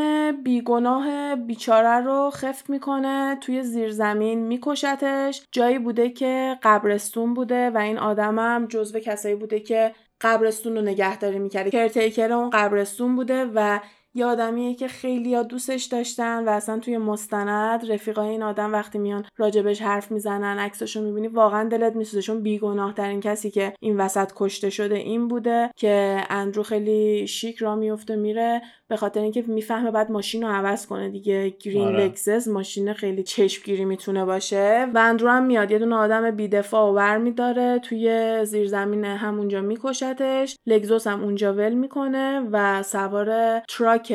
[0.43, 5.43] بیگناه بیچاره رو خفت می‌کنه توی زیرزمین میکشتش.
[5.53, 11.39] جایی بوده که قبرستون بوده و این آدمم جزو کسایی بوده که قبرستون رو نگهداری
[11.39, 11.71] می‌کرده.
[11.71, 13.81] caretaker اون قبرستون بوده و
[14.15, 18.99] یه آدمیه که خیلی ها دوستش داشتن و اصلا توی مستند رفیقای این آدم وقتی
[18.99, 22.23] میان راجبش حرف می‌زنن عکسشو می‌بینی واقعا دلت میسوزه.
[22.23, 27.57] چون بیگناه ترین کسی که این وسط کشته شده این بوده که اندرو خیلی شیک
[27.57, 32.13] را میفته میره به خاطر اینکه می‌فهمه باید ماشین رو عوض کنه دیگه green آره.
[32.47, 37.19] ماشین خیلی چشمگیری می‌تونه باشه و اندرو هم میاد یه دونه آدم بیدفاع و ور
[37.19, 44.11] میداره توی زیرزمین همونجا میکشتش لکسوس هم اونجا ول می‌کنه و سوار truck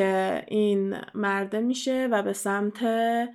[0.48, 2.78] این مرده میشه و به سمت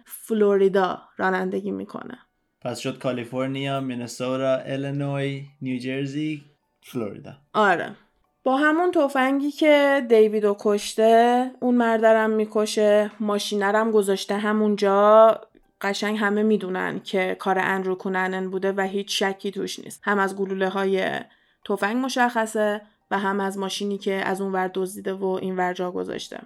[0.06, 2.18] فلوریدا رانندگی می‌کنه
[2.62, 6.44] پس شد کالیفرنیا، مینسوتا، ایلینوی، نیوجرسی،
[6.84, 7.34] فلوریدا.
[7.54, 7.96] آره.
[8.44, 15.42] با همون تفنگی که دیویدو کشته اون مردرم می‌کشه ماشینرم گذاشته همونجا.
[15.82, 20.02] قشنگ همه می‌دونن که کار اندرو کوننن بوده و هیچ شکی توش نیست.
[20.04, 21.20] هم از گلوله های
[21.66, 22.82] تفنگ مشخصه
[23.12, 26.40] و هم از ماشینی که از اون ور دزدیده و این ور جا گذاشته.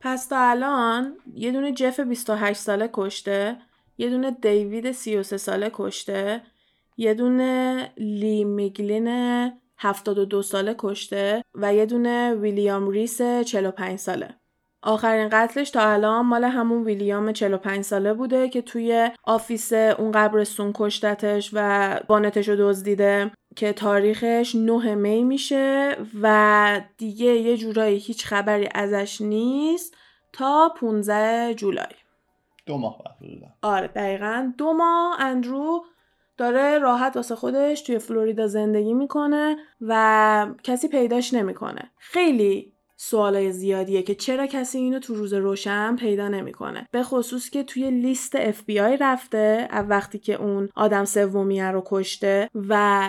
[0.00, 3.56] پس تا الان یه دونه جف 28 ساله کشته
[3.98, 6.42] یه دونه دیوید 33 ساله کشته
[6.96, 9.08] یه دونه لی میگلین
[9.78, 14.34] 72 ساله کشته و یه دونه ویلیام ریس 45 ساله.
[14.82, 20.72] آخرین قتلش تا الان مال همون ویلیام 45 ساله بوده که توی office اون قبرستون
[20.74, 28.26] کشتتش و وانتش رو دزدیده که تاریخش 9 می میشه و دیگه یه جورایی هیچ
[28.26, 29.96] خبری ازش نیست
[30.32, 31.86] تا 15 جولای.
[32.66, 32.98] دو ماه
[33.62, 34.52] آره دقیقا.
[34.58, 35.84] دو ماه اندرو
[36.36, 41.90] داره راحت واسه خودش توی فلوریدا زندگی می‌کنه و کسی پیداش نمی‌کنه.
[41.96, 46.88] خیلی سوالای زیادیه که چرا کسی اینو تو روز روشن پیدا نمی‌کنه.
[46.90, 48.36] به خصوص که توی لیست
[48.68, 53.02] آی رفته وقتی که اون آدم سومیه رو کشته و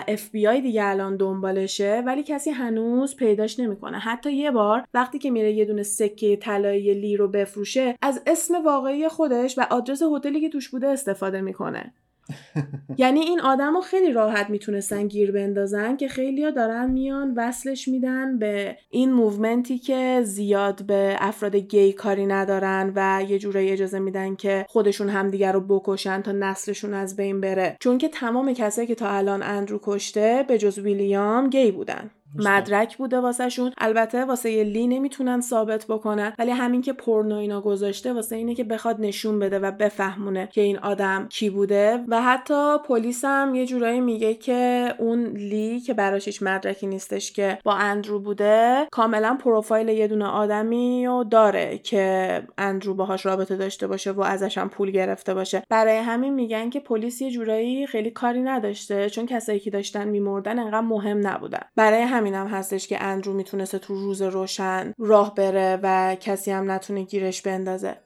[0.48, 3.98] آی دیگه الان دنبالشه ولی کسی هنوز پیداش نمی‌کنه.
[3.98, 8.64] حتی یه بار وقتی که میره یه دونه سکه طلایی لی رو بفروشه از اسم
[8.64, 11.94] واقعی خودش و آدرس هتلی که توش بوده استفاده می‌کنه.
[12.98, 18.38] یعنی این آدم رو خیلی راحت می‌تونستن گیر بندازن که خیلیا دارن میان وصلش میدن
[18.38, 23.98] به این movement ی که زیاد به افراد گی کاری ندارن و یه جورایی اجازه
[23.98, 27.76] میدن که خودشون همدیگر رو بکشن تا نسلشون از بین بره.
[27.80, 32.10] چون که تمام کسایی که تا الان اندرو کشته به جز ویلیام گی بودن.
[32.38, 33.72] مدرک بوده واسهشون.
[33.78, 36.32] البته واسه لی نمی‌تونن ثابت بکنن.
[36.38, 40.60] ولی همین که پرنو اینا گذاشته واسه اینه که بخواد نشون بده و بفهمونه که
[40.60, 42.04] این آدم کی بوده.
[42.08, 47.32] و حتی پلیس هم یه جورایی میگه که اون لی که براش هیچ مدرکی نیستش
[47.32, 53.56] که با اندرو بوده کاملا پروفایل یه دونه آدمی و داره که اندرو باهاش رابطه
[53.56, 55.62] داشته باشه و ازش هم پول گرفته باشه.
[55.68, 59.10] برای همین میگن که پلیس یه جورایی خیلی کاری نداشته.
[59.10, 61.62] چون کسایی که داشتن میمردن انقدر مهم نبودن.
[61.76, 67.02] برای همینم هستش که اندرو می‌تونسته تو روز روشن راه بره و کسی هم نتونه
[67.02, 67.96] گیرش بندازه.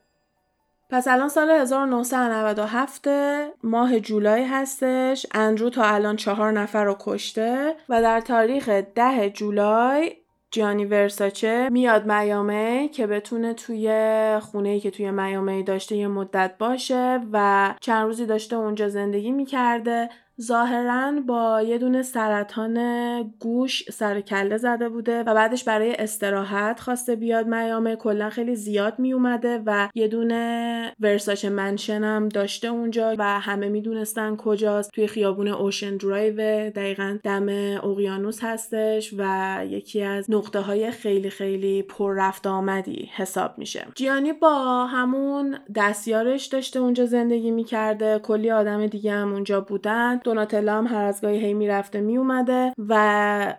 [0.90, 3.08] پس الان سال 1997
[3.64, 10.12] ماه جولای هستش اندرو تا الان چهار نفر رو کشته و در تاریخ ده جولای
[10.50, 13.88] جانی ورساچه میاد میامه که بتونه توی
[14.40, 20.08] خونه که توی میامه داشته یه مدت باشه و چند روزی داشته اونجا زندگی می‌کرده
[20.42, 22.78] ظاهرا با یه دونه سرطان
[23.38, 27.96] گوش سر و کله زده بوده و بعدش برای استراحت خواسته بیاد میامه.
[27.96, 33.68] کلا خیلی زیاد می اومده و یه دونه ورساچه mansion هم داشته اونجا و همه
[33.68, 34.90] می‌دونستن کجاست.
[34.92, 36.36] توی خیابون اوشن درایو
[36.70, 37.48] دقیقا دم
[37.84, 43.86] اقیانوس هستش و یکی از نقطه های خیلی خیلی پر رفت آمدی حساب میشه.
[43.94, 48.18] جیانی با همون دستیارش داشته اونجا زندگی می‌کرده.
[48.18, 50.20] کلی آدم دیگه هم اونجا بودن.
[50.30, 53.54] دوناتلا هم هر از گاهی هی می‌رفته میومده و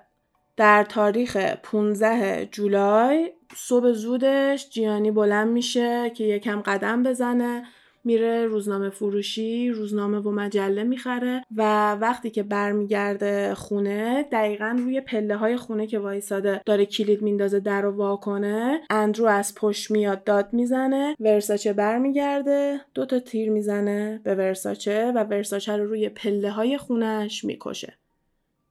[0.58, 7.64] در تاریخ 15 جولای صبح زودش جیانی بلند میشه که یکم قدم بزنه.
[8.04, 15.36] میره روزنامه فروشی روزنامه و مجله می‌خره و وقتی که برمیگرده خونه دقیقا روی پله
[15.36, 20.24] های خونه که وایساده داره کلید میندازه در رو وا کنه اندرو از پشت میاد
[20.24, 26.78] داد می‌زنه ورساچه برمیگرده دوتا تیر می‌زنه به ورساچه و ورساچه رو روی پله های
[26.78, 27.94] خونهش می‌کشه.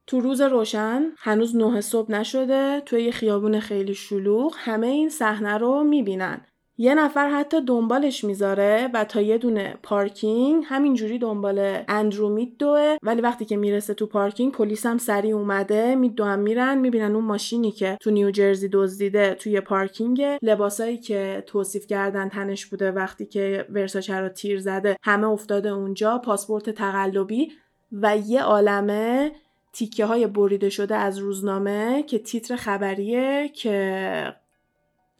[0.07, 5.59] تو روز روشن هنوز نه صبح نشده توی یه خیابون خیلی شلوغ همه این صحنه
[5.59, 6.41] رو می‌بینن.
[6.81, 13.21] یه نفر حتی دنبالش می‌ذاره و تا یه دونه پارکینگ همینجوری دنبال اندرو میدوه ولی
[13.21, 17.99] وقتی که می‌رسه تو پارکینگ پلیس هم سریع اومده میدوهم میرن می‌بینن اون ماشینی که
[18.01, 24.29] تو نیوجرسی دزدیده توی پارکینگ لباسایی که توصیف کردن تنش بوده وقتی که ورساچه رو
[24.29, 27.53] تیر زده همه افتاده اونجا پاسپورت تقلبی
[27.93, 29.33] و یه عالمه
[29.73, 34.40] تیکه های بریده شده از روزنامه که تیتر خبریه که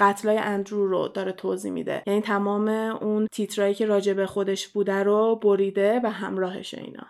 [0.01, 2.03] قتلای اندرو رو داره توضیح میده.
[2.07, 7.07] یعنی تمام اون تیترایی که راجع به خودش بوده رو بریده و همراهش اینا.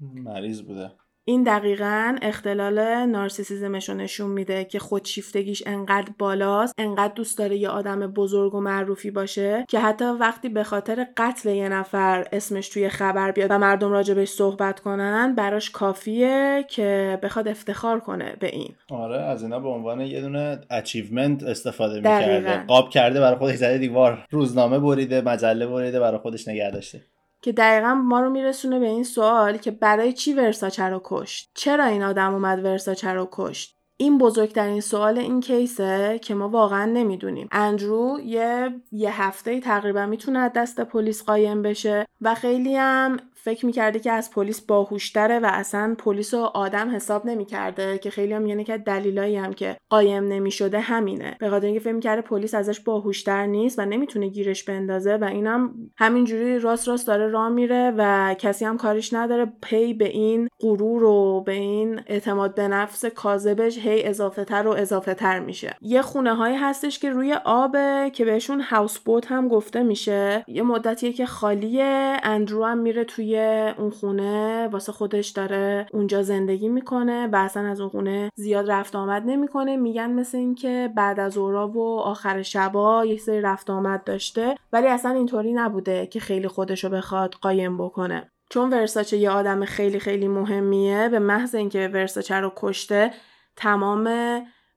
[0.00, 0.92] مریض بوده.
[1.24, 7.68] این دقیقا اختلال نارسیسیزمش رو نشون میده که خودشیفتگیش انقدر بالاست انقدر دوست داره یه
[7.68, 12.88] آدم بزرگ و معروفی باشه که حتی وقتی به خاطر قتل یه نفر اسمش توی
[12.88, 18.74] خبر بیاد و مردم راجبش صحبت کنن براش کافیه که بخواد افتخار کنه به این.
[18.90, 22.64] آره از اینا به عنوان یه دونه achievement استفاده می‌کرده.
[22.66, 27.00] قاب کرده برای خودش زده دیوار روزنامه بریده مجله بریده برای خودش نگه داشته.
[27.42, 31.84] که دقیقا ما رو میرسونه به این سوال که برای چی ورساچه رو کشت؟ چرا
[31.84, 36.84] این آدم اومد ورساچه رو کشت؟ این بزرگترین سوال این case ه که ما واقعا
[36.84, 37.48] نمی‌دونیم.
[37.52, 43.98] اندرو یه یه هفته تقریبا می‌تونه دست پلیس قایم بشه و خیلی هم فکر می‌کرده
[43.98, 48.64] که از پلیس باهوشتره و اصلا پلیس رو آدم حساب نمی‌کرده که خیلی هم یعنی
[48.64, 51.36] که دلیلایی هم که قایم نمی‌شده همینه.
[51.40, 55.74] به خاطر اینکه فکر می‌کرده پلیس ازش باهوشتر نیست و نمی‌تونه گیرش بندازه و اینم
[55.96, 59.52] همینجوری راست راست داره راه میره و کسی هم کارش نداره.
[59.62, 64.70] پی به این غرور و به این اعتماد به نفس کاذبش هی اضافه تر و
[64.70, 65.76] اضافه تر میشه.
[65.80, 70.44] یه خونه هایی هستش که روی آبه که بهشون هاوس بوت هم گفته میشه.
[70.48, 73.31] یه مدتیه که خالیه اندرو هم میره توی
[73.78, 78.96] اون خونه واسه خودش داره اونجا زندگی می‌کنه و اصلا از اون خونه زیاد رفت
[78.96, 79.76] آمد نمی‌کنه.
[79.76, 84.86] میگن مثل اینکه بعد از اورا و آخر شبا یه سری رفت آمد داشته ولی
[84.86, 88.30] اصلا اینطوری نبوده که خیلی خودشو بخواد قایم بکنه.
[88.50, 93.10] چون ورساچه یه آدم خیلی خیلی مهمیه به محض اینکه ورساچه رو کشته
[93.56, 94.08] تمام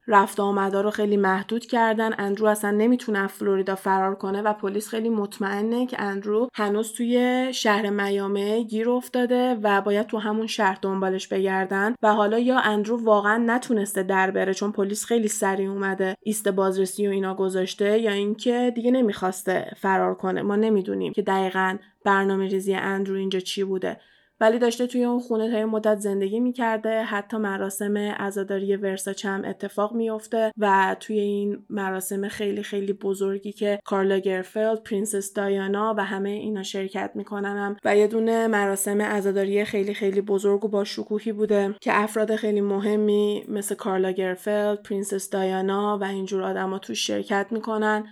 [0.08, 2.12] رفت آمدا رو خیلی محدود کردن.
[2.18, 7.90] اندرو اصلا نمی‌تونه فلوریدا فرار کنه و پلیس خیلی مطمئنه که اندرو هنوز توی شهر
[7.90, 13.38] میامه گیر افتاده و باید تو همون شهر دنبالش بگردن و حالا یا اندرو واقعا
[13.38, 18.72] نتونسته در بره چون پلیس خیلی سریع اومده ایست بازرسی و اینا گذاشته یا اینکه
[18.76, 20.42] دیگه نمی‌خواسته فرار کنه.
[20.42, 24.00] ما نمی‌دونیم که دقیقا برنامه ریزی اندرو اینجا چی بوده.
[24.40, 27.04] ولی داشته توی اون خونه تا مدت زندگی می‌کرده.
[27.04, 33.80] حتی مراسم عزاداری ورساچ هم اتفاق میفته و توی این مراسم خیلی خیلی بزرگی که
[33.86, 37.78] کارل لاگرفلد پرنسس دایانا و همه اینا شرکت می‌کنن هم.
[37.86, 42.62] و یه دونه مراسم عزاداری خیلی خیلی بزرگ و با شکوهی بوده که افراد خیلی
[42.62, 48.08] مهمی مثل کارل لاگرفلد پرنسس دایانا و اینجور آدما توش شرکت می‌کنن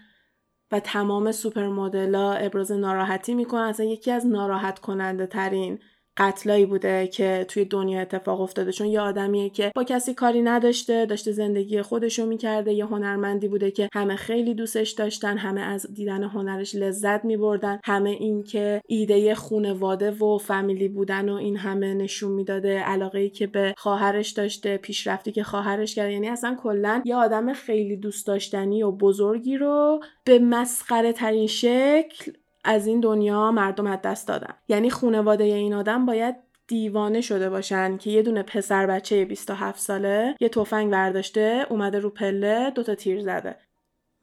[0.71, 3.61] و تمام سوپر مدلا ابراز ناراحتی می‌کنن.
[3.61, 5.79] اصلا یکی از ناراحت کننده ترین
[6.17, 8.71] قتلایی بوده که توی دنیا اتفاق افتاده.
[8.71, 12.73] چون یه آدمیه که با کسی کاری نداشته داشته زندگی خودشو می‌کرده.
[12.73, 17.79] یه هنرمندی بوده که همه خیلی دوستش داشتن همه از دیدن هنرش لذت میبردن.
[17.83, 22.79] همه این که ایده خونواده و فامیلی بودن و این همه نشون می‌داده.
[22.79, 27.53] علاقه ای که به خواهرش داشته پیشرفتی که خواهرش کرد یعنی اصلا کلا یه آدم
[27.53, 32.31] خیلی دوست داشتنی و بزرگی رو به مسخره ترین شکل
[32.63, 34.53] از این دنیا مردم از دست دادن.
[34.67, 36.35] یعنی خانواده این آدم باید
[36.67, 42.09] دیوانه شده باشن که یه دونه پسر بچه 27 ساله یه تفنگ برداشته اومده رو
[42.09, 43.57] پله دوتا تیر زده.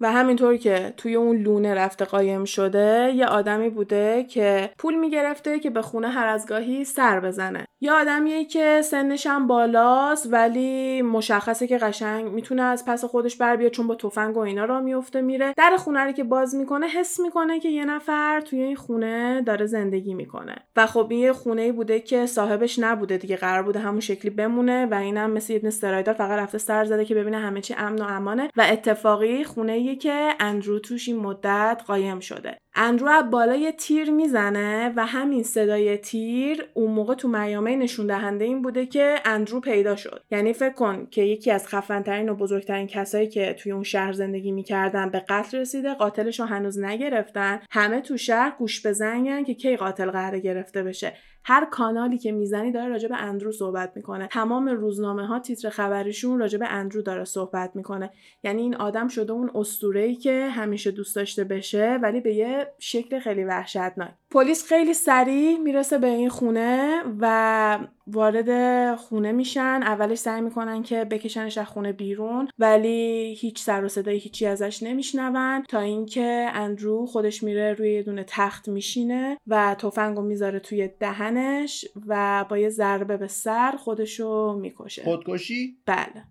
[0.01, 5.59] و همینطور که توی اون لونه رفته قایم شده یه آدمی بوده که پول می‌گرفته
[5.59, 7.65] که به خونه هر از گاهی سر بزنه.
[7.81, 13.57] یه آدمیه که سنش هم بالاست ولی مشخصه که قشنگ می‌تونه از پس خودش بر
[13.57, 15.55] بیاد چون با تفنگ و اینا را میفته میره.
[15.57, 19.67] در خونه رو که باز می‌کنه حس می‌کنه که یه نفر توی این خونه داره
[19.67, 20.55] زندگی می‌کنه.
[20.77, 24.87] و خب این یه خونه بوده که صاحبش نبوده دیگه قرار بوده همون شکلی بمونه
[24.87, 28.05] و اینم مثل یه استرایدار فقط رفته سر زده که ببینه همه چی امن و
[28.05, 28.51] امانه.
[28.57, 32.59] و اتفاقی خونه که اندرو توش این مدت قایم شده.
[32.75, 38.45] اندرو از بالای تیر می‌زنه و همین صدای تیر اون موقع تو میامه نشون دهنده
[38.45, 40.23] این بوده که اندرو پیدا شد.
[40.31, 44.53] یعنی فکر کن که یکی از خفنترین و بزرگترین کسایی که توی اون شهر زندگی
[44.53, 47.61] می‌کردن به قتل رسیده قاتلش رو هنوز نگرفتن.
[47.71, 51.13] همه تو شهر گوش بزنگن که کی قاتل قراره گرفته بشه.
[51.45, 54.29] هر کانالی که می‌زنی داره راجع به اندرو صحبت می‌کنه.
[54.29, 58.11] تمام روزنامه ها تیتر خبریشون راجع به اندرو داره صحبت می‌کنه.
[58.45, 59.51] یعنی این آدم شده اون
[59.95, 64.11] ای که همیشه دوست داشته بشه ولی به یه شکل خیلی وحشتناک.
[64.31, 69.81] پلیس خیلی سریع می‌رسه به این خونه و وارد خونه میشن.
[69.83, 74.83] اولش سعی می‌کنن که بکشنش از خونه بیرون ولی هیچ سر و صدای هیچی ازش
[74.83, 80.89] نمیشنون تا اینکه اندرو خودش میره روی یه دونه تخت میشینه و تفنگو می‌ذاره توی
[81.31, 85.03] دهنش و با یه ضربه به سر خودشو می‌کشه.
[85.03, 86.25] خودکشی؟ بله.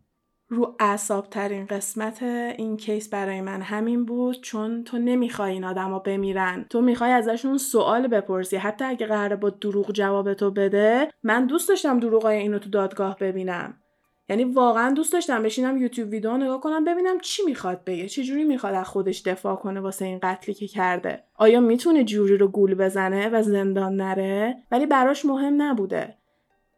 [0.52, 6.00] رو اعصاب ترین قسمت این کیس برای من همین بود چون تو نمی‌خوای این آدما
[6.00, 6.66] بمیرن.
[6.70, 8.56] تو می‌خوای ازشون سوال بپرسی.
[8.56, 13.18] حتی اگه قراره با دروغ جواب تو بده من دوست داشتم دروغای اینو تو دادگاه
[13.20, 13.78] ببینم.
[14.30, 18.74] یعنی واقعا دوست داشتم بشینم یوتیوب ویدیو نگاه کنم ببینم چی می‌خواد بگه چجوری می‌خواد
[18.74, 21.24] از خودش دفاع کنه واسه این قتلی که کرده.
[21.36, 26.16] آیا می‌تونه جوری رو گول بزنه و زندان نره؟ ولی براش مهم نبوده.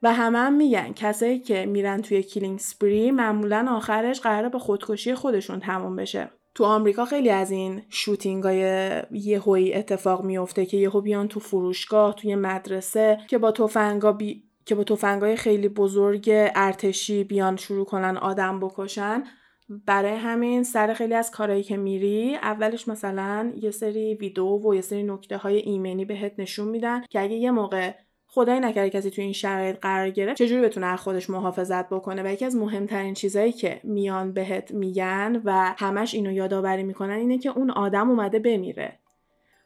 [0.04, 5.16] و همه هم میگن کسایی که میرن توی killing spree معمولا آخرش قراره به خودکشی
[5.16, 6.30] خودشون تمام بشه.
[6.56, 12.16] تو آمریکا خیلی از این shooting های یهویی اتفاق میفته که یهو بیان تو فروشگاه
[12.16, 14.44] توی مدرسه که با تفنگا بی...
[14.72, 19.24] که با تفنگای خیلی بزرگ ارتشی بیان شروع کنن آدم بکشن
[19.86, 24.82] برای همین سر خیلی از کارهایی که میری اولش مثلا یه سری ویدیو و یه
[24.82, 27.94] سری نکته های ایمنی بهت نشون میدن که اگه یه موقع
[28.28, 32.28] خدای نکرده کسی تو این شرایط قرار گرفت چجوری بتونه از خودش محافظت بکنه؟ و
[32.28, 37.50] یکی از مهمترین چیزهایی که میان بهت میگن و همش اینو یادآوری می‌کنن اینه که
[37.50, 39.01] اون آدم اومده بمیره.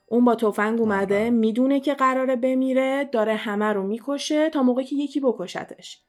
[0.07, 4.95] اون با تفنگ اومده می‌دونه که قراره بمیره داره همه رو می‌کشه تا موقعی که
[4.95, 6.01] یکی بکشتش.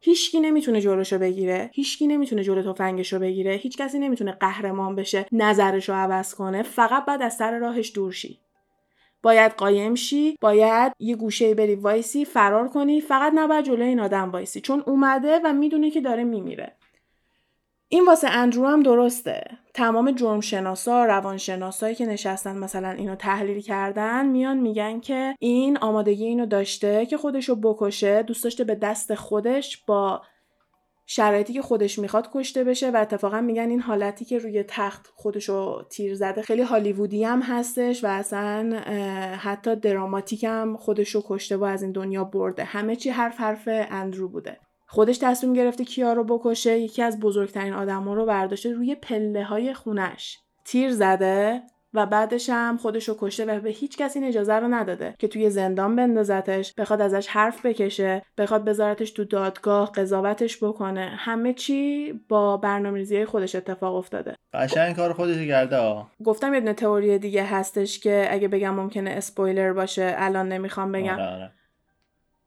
[0.00, 5.92] هیچکی نمی‌تونه جلوشو بگیره هیچکی نمی‌تونه جلو تفنگشو بگیره هیچ کسی نمی‌تونه قهرمان بشه نظرشو
[5.92, 8.40] عوض کنه فقط بعد از سر راهش دور شی.
[9.22, 14.30] باید قایم شی باید یه گوشه بری وایسی فرار کنی فقط نباید جلوی این آدم
[14.30, 14.60] وایسی.
[14.60, 16.76] چون اومده و می‌دونه که داره میمیره.
[17.92, 19.44] این واسه اندرو هم درسته.
[19.74, 26.46] تمام جرمشناسا روانشناسایی که نشستن مثلا اینو تحلیل کردن میان میگن که این آمادگی اینو
[26.46, 30.22] داشته که خودشو بکشه دوست داشته به دست خودش با
[31.06, 35.82] شرایطی که خودش می‌خواد کشته بشه و اتفاقا میگن این حالتی که روی تخت خودشو
[35.90, 38.80] تیر زده خیلی هالیوودی هم هستش و اصلا
[39.36, 42.64] حتی دراماتیک هم خودشو کشته و از این دنیا برده.
[42.64, 44.60] همه چی حرف حرف اندرو بوده.
[44.92, 49.74] خودش تصمیم گرفته کیا رو بکشه یکی از بزرگترین آدما رو برداشته روی پله های
[49.74, 50.38] خونش.
[50.64, 51.62] تیر زده
[51.94, 55.50] و بعدش هم خودش رو کشته و به هیچ کسی اجازه رو نداده که توی
[55.50, 61.12] زندان بندازتش بخواد ازش حرف بکشه بخواد بذارتش تو دادگاه قضاوتش بکنه.
[61.18, 64.34] همه چی با برنامه‌ریزی خودش اتفاق افتاده.
[64.54, 70.14] قشنگ کار خودش کرده گفتم یه تئوری دیگه هستش که اگه بگم ممکنه اسپویلر باشه
[70.16, 71.14] الان نمی‌خوام بگم.
[71.14, 71.52] آره آره.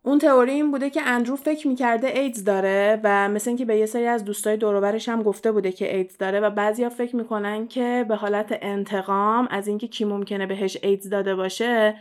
[0.05, 3.85] اون تئوری این بوده که اندرو فکر می‌کرده ایدز داره و مثل اینکه به یه
[3.85, 8.05] سری از دوستای دوروبرش هم گفته بوده که ایدز داره و بعضیا فکر می‌کنن که
[8.07, 11.95] به حالت انتقام از اینکه کی ممکنه بهش ایدز داده باشه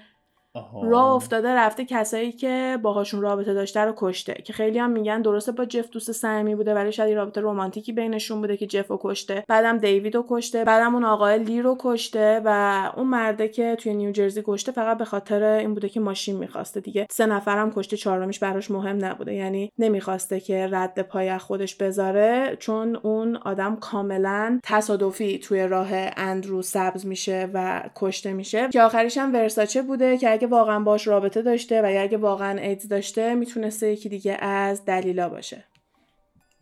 [0.83, 5.53] راه افتاده رفته کسایی که باهاشون رابطه داشته رو کشته که خیلی هم میگن درسته
[5.53, 9.45] با جف دوست صمیمی بوده ولی شاید رابطه رمانتیکی بینشون بوده که جف رو کشته.
[9.49, 13.95] بعدم دیوید رو کشته بعدم اون آقای لی رو کشته و اون مرده که توی
[13.95, 17.07] نیوجرسی کشته فقط به خاطر این بوده که ماشین می‌خواسته دیگه.
[17.11, 19.35] سه نفرم کشته چهارمیش براش مهم نبوده.
[19.35, 26.63] یعنی نمی‌خواسته که رد پای خودش بذاره چون اون آدم کاملا تصادفی توی راه اندرو
[26.63, 28.69] سبز میشه و کشته میشه.
[28.69, 32.89] که آخریش هم ورساچه بوده که اگه واقعا باش رابطه داشته و اگه واقعا ایدز
[32.89, 35.65] داشته می‌تونسته یکی دیگه از دلیلا باشه.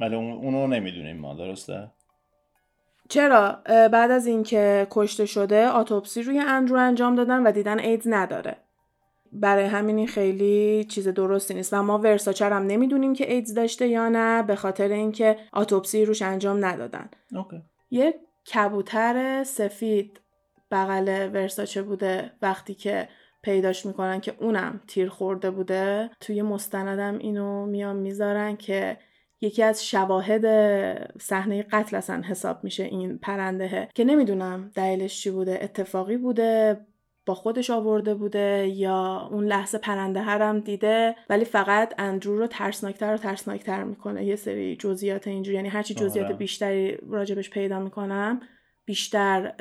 [0.00, 1.90] ولی اونو نمی‌دونیم ما درسته؟
[3.08, 8.56] چرا؟ بعد از اینکه کشته شده آتوپسی روی اندرو انجام دادن و دیدن ایدز نداره.
[9.32, 11.72] برای همین این خیلی چیز درستی نیست.
[11.72, 16.22] و ما ورساچر هم نمی‌دونیم که ایدز داشته یا نه به خاطر اینکه آتوپسی روش
[16.22, 17.10] انجام ندادن.
[17.36, 17.62] اوکی.
[17.90, 18.14] یه
[18.54, 20.20] کبوتر سفید
[20.70, 23.08] بغل ورساچه بوده وقتی که
[23.42, 26.10] پیداش می‌کنن که اونم تیر خورده بوده.
[26.20, 28.96] توی مستندم اینو میان می‌ذارن که
[29.40, 30.44] یکی از شواهد
[31.20, 36.80] صحنه قتل اصلا حساب میشه این پرنده که نمی‌دونم دلیلش چی بوده اتفاقی بوده
[37.26, 43.14] با خودش آورده بوده یا اون لحظه پرنده هرم دیده ولی فقط اندرو رو ترسناکتر
[43.14, 44.24] و ترسناکتر می‌کنه.
[44.24, 46.36] یه سری جزئیات اینجوری یعنی هرچی جزئیات آره.
[46.36, 48.40] بیشتری راجبش پیدا می‌کنم
[48.90, 49.52] بیشتر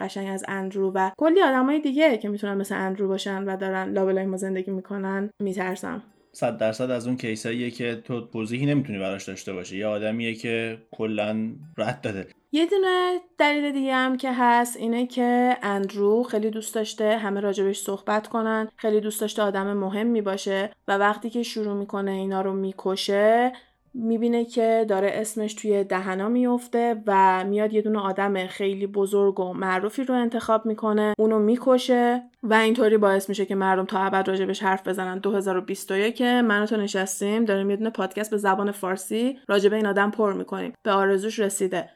[0.00, 4.26] قشنگ از اندرو و کلی آدمای دیگه که می‌تونن مثل اندرو باشن و دارن لابلای
[4.26, 6.02] ما زندگی می‌کنن میترسم.
[6.32, 9.78] صد درصد از اون کیساییه که تو توضیحی نمی‌تونی براش داشته باشی.
[9.78, 12.26] یه آدمیه که کلا رد داده.
[12.52, 17.78] یه دونه دلیل دیگه هم که هست اینه که اندرو خیلی دوست داشته همه راجبش
[17.78, 22.52] صحبت کنن خیلی دوست داشته آدم مهمی باشه و وقتی که شروع می‌کنه اینا رو
[22.52, 23.52] می‌کشه
[23.94, 29.52] می‌بینه که داره اسمش توی دهنا میفته و میاد یه دونه آدم خیلی بزرگ و
[29.52, 34.62] معروفی رو انتخاب می‌کنه اونو می‌کشه و اینطوری باعث میشه که مردم تا ابد راجبش
[34.62, 35.18] حرف بزنن.
[35.18, 40.10] 2021 که من تو نشستیم داریم یه دونه پادکست به زبان فارسی راجب این آدم
[40.10, 40.72] پر می‌کنیم.
[40.82, 41.90] به آرزوش رسیده.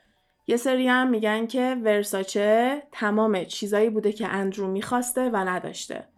[0.46, 6.11] یه سری هم میگن که ورساچه تمام چیزایی بوده که اندرو می‌خواسته و نداشته.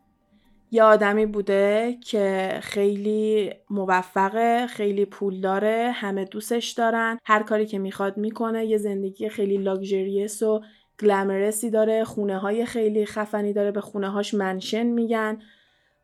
[0.75, 7.79] یه آدمی بوده که خیلی موفقه خیلی پول داره همه دوستش دارن هر کاری که
[7.79, 10.63] می‌خواد می‌کنه یه زندگی خیلی لاکجریس و
[11.01, 15.39] گلمرسی داره خونه های خیلی خفنی داره به خونه هاش منشن میگن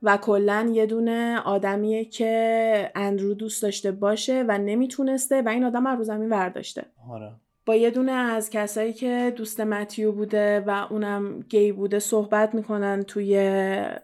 [0.02, 5.88] و کلا یه دونه آدمیه که اندرو دوست داشته باشه و نمی‌تونسته و این آدم
[5.88, 7.32] رو زمین ورداشته آره.
[7.66, 13.02] با یه دونه از کسایی که دوست متیو بوده و اونم گی بوده صحبت می‌کنن
[13.02, 13.36] توی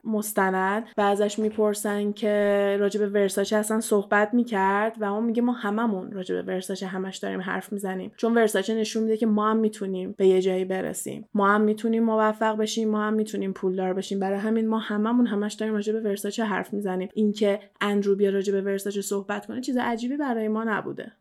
[0.04, 6.12] مستند و ازش می‌پرسن که راجب ورساچه اصلا صحبت می‌کرد و اون میگه ما هممون
[6.12, 8.12] راجب ورساچه همش داریم حرف می‌زنیم.
[8.16, 11.28] چون ورساچه نشون میده که ما هم می‌تونیم به یه جایی برسیم.
[11.34, 14.20] ما هم می‌تونیم موفق بشیم ما هم می‌تونیم پولدار بشیم.
[14.20, 17.08] برای همین ما هممون همش داریم راجب ورساچه حرف می‌زنیم.
[17.14, 21.12] اینکه اندرو بیا راجب ورساچه صحبت کنه چیز عجیبی برای ما نبوده.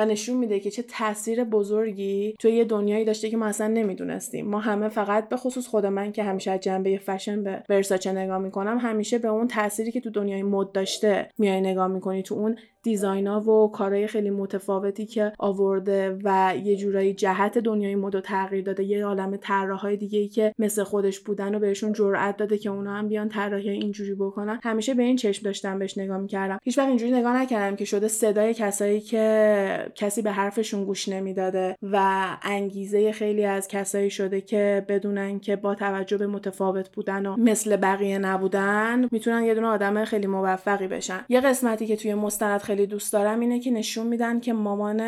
[0.00, 4.46] و نشون میده که چه تاثیر بزرگی توی یه دنیایی داشته که ما اصلا نمی‌دونستیم.
[4.46, 8.38] ما همه فقط به خصوص خود من که همیشه از جنبه فشن به ورساچه نگاه
[8.38, 12.56] می‌کنم همیشه به اون تأثیری که تو دنیای مد داشته میای نگاه می‌کنی تو اون
[12.82, 18.84] دیزاینا و کارهای خیلی متفاوتی که آورده و یه جورایی جهت دنیای مد تغییر داده.
[18.84, 22.94] یه عالم طراحهای دیگه ای که مثل خودش بودن و بهشون جرأت داده که اونا
[22.94, 24.60] هم بیان طراحی اینجوری بکنن.
[24.62, 26.58] همیشه به این چشم داشتم بهش نگاه می‌کردم.
[26.62, 31.76] هیچ وقت اینجوری نگاه نکردم که شده صدای کسایی که کسی به حرفشون گوش نمی‌داده
[31.82, 37.36] و انگیزه خیلی از کسایی شده که بدونن که با توجه به متفاوت بودن و
[37.38, 41.24] مثل بقیه نبودن می‌تونن یه دونه آدم خیلی موفقی بشن.
[41.28, 45.00] یه قسمتی که توی مستند خیلی دوست دارم اینه که نشون میدن که مامان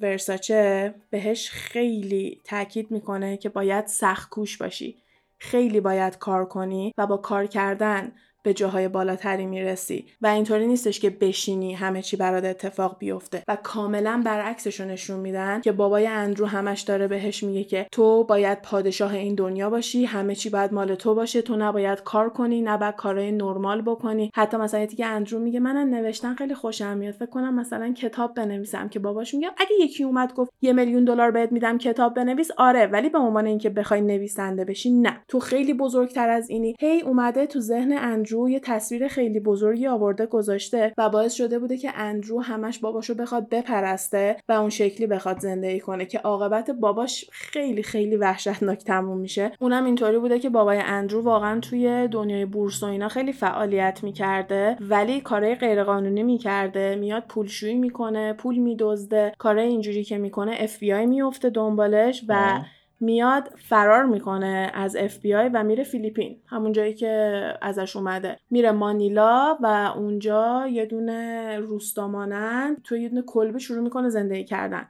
[0.00, 4.96] ورساچه بهش خیلی تاکید می‌کنه که باید سخت کوش باشی.
[5.38, 8.12] خیلی باید کار کنی و با کار کردن.
[8.48, 13.56] به جاهای بالاتری می‌رسی و اینطوری نیستش که بشینی همه چی برات اتفاق بیفته و
[13.62, 18.62] کاملا برعکسش رو نشون میدن که بابای اندرو همش داره بهش میگه که تو باید
[18.62, 22.94] پادشاه این دنیا باشی همه چی باید مال تو باشه تو نباید کار کنی نباید
[22.94, 24.30] کارهای نرمال بکنی.
[24.34, 28.88] حتی مثلا که اندرو میگه من نوشتن خیلی خوشم میاد فکر کنم مثلا کتاب بنویسم
[28.88, 32.86] که باباش میگه اگه یکی اومد گفت یه میلیون دلار بهت میدم کتاب بنویس آره
[32.86, 35.20] ولی به عنوان اینکه بخوای نویسنده بشی نه.
[35.28, 36.76] تو خیلی بزرگتر از اینی.
[36.80, 41.58] هی اومده تو ذهن اندرو اندرو یه تصویر خیلی بزرگی آورده گذاشته و باعث شده
[41.58, 46.70] بوده که اندرو همش باباشو بخواد بپرسته و اون شکلی بخواد زندگی کنه که عاقبت
[46.70, 49.52] باباش خیلی خیلی وحشتناک تموم میشه.
[49.60, 54.76] اونم اینطوری بوده که بابای اندرو واقعا توی دنیای بورس و اینا خیلی فعالیت می‌کرده
[54.80, 56.96] ولی کارهای غیرقانونی می‌کرده.
[56.96, 59.32] میاد پولشویی می‌کنه پول میدزده.
[59.38, 62.60] کارهای اینجوری که می‌کنه اف بی آی میفته دنبالش و
[63.00, 68.36] میاد فرار می‌کنه از اف بی آی و میره فیلیپین همون جایی که ازش اومده.
[68.50, 74.88] میره مانیلا و اونجا یه دونه روستامانند تو یه دونه کلبه شروع می‌کنه زندگی کردن.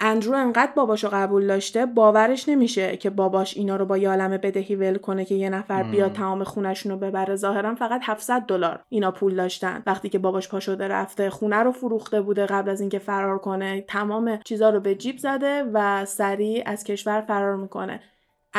[0.00, 4.08] اندرو انقدر باباشو قبول داشته باورش نمیشه که باباش اینا رو با یه
[4.38, 7.36] بدهی ول کنه که یه نفر بیاد تمام خونشون رو ببره.
[7.36, 9.82] ظاهرا فقط 700 دلار اینا پول داشتن.
[9.86, 13.80] وقتی که باباش پا شده رفته خونه رو فروخته بوده قبل از اینکه فرار کنه
[13.80, 18.00] تمام چیزا رو به جیب زده و سریع از کشور فرار می‌کنه.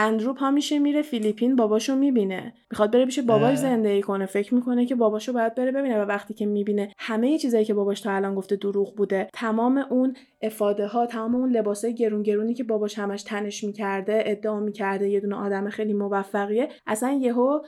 [0.01, 2.53] اندرو پا میشه میره فیلیپین باباشو می‌بینه.
[2.71, 4.25] می‌خواد بره پیش باباش زندگی کنه.
[4.25, 8.01] فکر می‌کنه که باباشو باید بره ببینه و وقتی که می‌بینه همه چیزایی که باباش
[8.01, 9.27] تا الان گفته دروغ بوده.
[9.33, 14.59] تمام اون افاده ها تمام اون لباسای گرون گرونی که باباش همش تنش می‌کرده ادعا
[14.59, 17.59] می‌کرده یه دونه آدم خیلی موفقیه اصلا یهو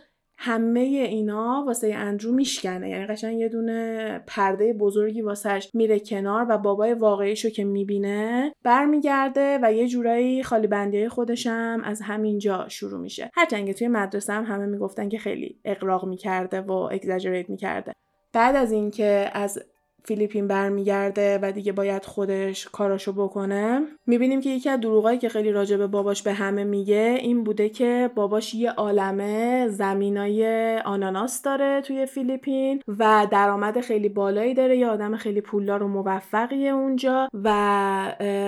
[0.44, 2.90] همه اینا واسه اندرو میشکنه.
[2.90, 9.60] یعنی قشنگ یه دونه پرده بزرگی واسهش میره کنار و بابای واقعیشو که می‌بینه برمیگرده
[9.62, 13.32] و یه جورایی خالی بندی خودشم از همینجا شروع میشه.
[13.34, 17.94] هرچند توی مدرسه هم همه می‌گفتن که خیلی اقراق می‌کرده و اگزاجریت می‌کرده.
[18.34, 19.60] بعد از اینکه از
[20.04, 23.82] فیلیپین برمیگرده و دیگه باید خودش کاراشو بکنه.
[24.08, 27.70] می‌بینیم که یکی از دروغایی که خیلی راجع به باباش به همه میگه این بوده
[27.70, 34.78] که باباش یه عالمه زمینای آناناس داره توی فیلیپین و درآمد خیلی بالایی داره.
[34.78, 37.50] یه آدم خیلی پولدار و موفقیه اونجا و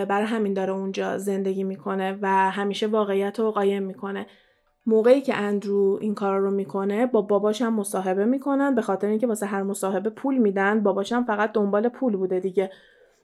[0.09, 4.25] برای همین داره اونجا زندگی می‌کنه و همیشه واقعیت رو قایم می‌کنه.
[4.85, 9.27] موقعی که اندرو این کار رو می‌کنه با باباش هم مصاحبه می‌کنن به خاطر اینکه
[9.27, 12.71] واسه هر مصاحبه پول میدن باباش هم فقط دنبال پول بوده دیگه.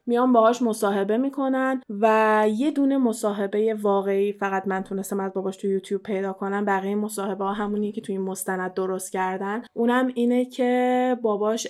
[0.06, 5.68] میان باهاش مصاحبه می‌کنن و یه دونه مصاحبه واقعی فقط من تونستم از باباش تو
[5.68, 9.62] یوتیوب پیدا کنم بقیه مصاحبه ها همونی که توی این مستند درست کردن.
[9.74, 11.68] اونم اینه که باباش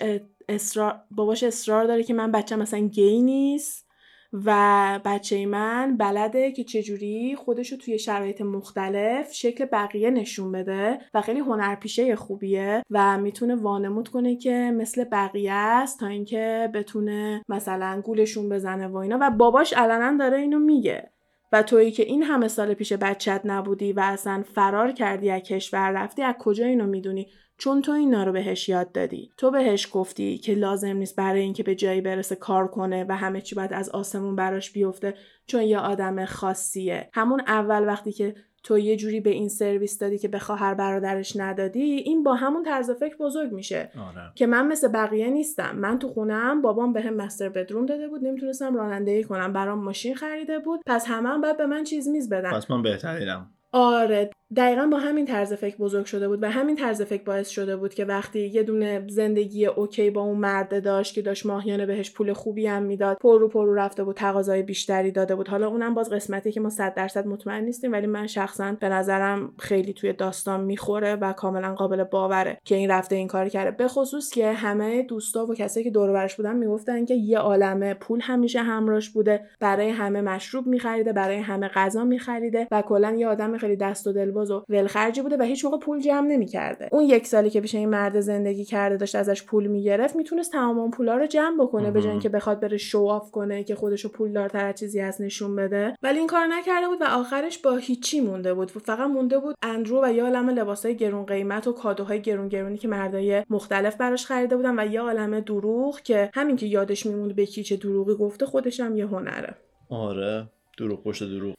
[0.49, 3.88] اصرار باباش اصرار داره که من بچه مثلا گی نیست.
[4.33, 11.21] و بچه من بلده که چجوری خودشو توی شرایط مختلف شکل بقیه نشون بده و
[11.21, 18.01] خیلی هنرپیشه خوبیه و می‌تونه وانمود کنه که مثل بقیه است تا اینکه بتونه مثلا
[18.05, 19.17] گولشون بزنه و اینا.
[19.21, 21.11] و باباش علنا داره اینو میگه.
[21.51, 25.91] و تویی که این همه سال پیش بچت نبودی و اصلا فرار کردی از کشور
[25.91, 27.27] رفتی از کجا اینو می‌دونی؟
[27.59, 29.31] چون تو اینا رو بهش یاد دادی.
[29.37, 33.41] تو بهش گفتی که لازم نیست برای اینکه به جایی برسه کار کنه و همه
[33.41, 35.13] چی باید از آسمون براش بیفته
[35.47, 37.09] چون یه آدم خاصیه.
[37.13, 41.35] همون اول وقتی که تو یه جوری به این سرویس دادی که به خواهر برادرش
[41.35, 43.91] ندادی این با همون طرز فکر بزرگ میشه.
[44.09, 44.31] آره.
[44.35, 45.75] که من مثل بقیه نیستم.
[45.75, 48.23] من تو خونم بابام بهم به مستر بدروم داده بود.
[48.23, 49.53] نمی‌تونستم رانندگی کنم.
[49.53, 50.81] برام ماشین خریده بود.
[50.85, 52.51] پس همه هم باید به من چیز میز بدن.
[52.51, 53.51] پس من بهترینم.
[53.71, 54.29] آره.
[54.55, 57.93] دقیقا با همین طرز فکر بزرگ شده بود و همین طرز فکر باعث شده بود
[57.93, 62.33] که وقتی یه دونه زندگی اوکی با اون مرده داشت که داشت ماهیانه بهش پول
[62.33, 65.47] خوبی هم می‌داد پر رو پر رو رفته بود تقاضای بیشتری داده بود.
[65.47, 69.53] حالا اونم باز قسمتی که ما صد درصد مطمئن نیستیم ولی من شخصا به نظرم
[69.59, 73.71] خیلی توی داستان می‌خوره و کاملا قابل باوره که این رفته این کار کرده.
[73.71, 77.93] به خصوص که همه دوستا و کسایی که دور برش بودن می‌گفتن که یه عالمه
[77.93, 83.27] پول همیشه همراش بوده برای همه مشروب میخریده برای همه غذا میخریده و کلا یه
[83.27, 86.89] آدم خیلی دست و دل و ولخرجی بوده و هیچ موقع پول جمع نمی‌کرده.
[86.91, 90.79] اون یک سالی که پیش این مرد زندگی کرده داشت ازش پول می‌گرفت می‌تونست تمام
[90.79, 94.09] اون پولا رو جمع بکنه به جای اینکه بخواد بره show off کنه که خودشو
[94.09, 95.95] پولدارتر از چیزی از نشون بده.
[96.03, 98.71] ولی این کار نکرده بود و آخرش با هیچی مونده بود.
[98.71, 102.87] فقط مونده بود اندرو و یه عالم لباسای گرون قیمت و کادوهای گرون گرونی که
[102.87, 107.45] مردای مختلف براش خریده بودن و یه عالم دروغ که همین که یادش میموند به
[107.45, 109.55] کی چه دروغی گفته خودش هم یه هنره.
[109.89, 111.55] آره دروغ پشت دروغ.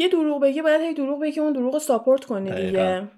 [0.00, 3.08] یه دروغ بگی باید هی دروغ بگی اون دروغ support کنی دیگه.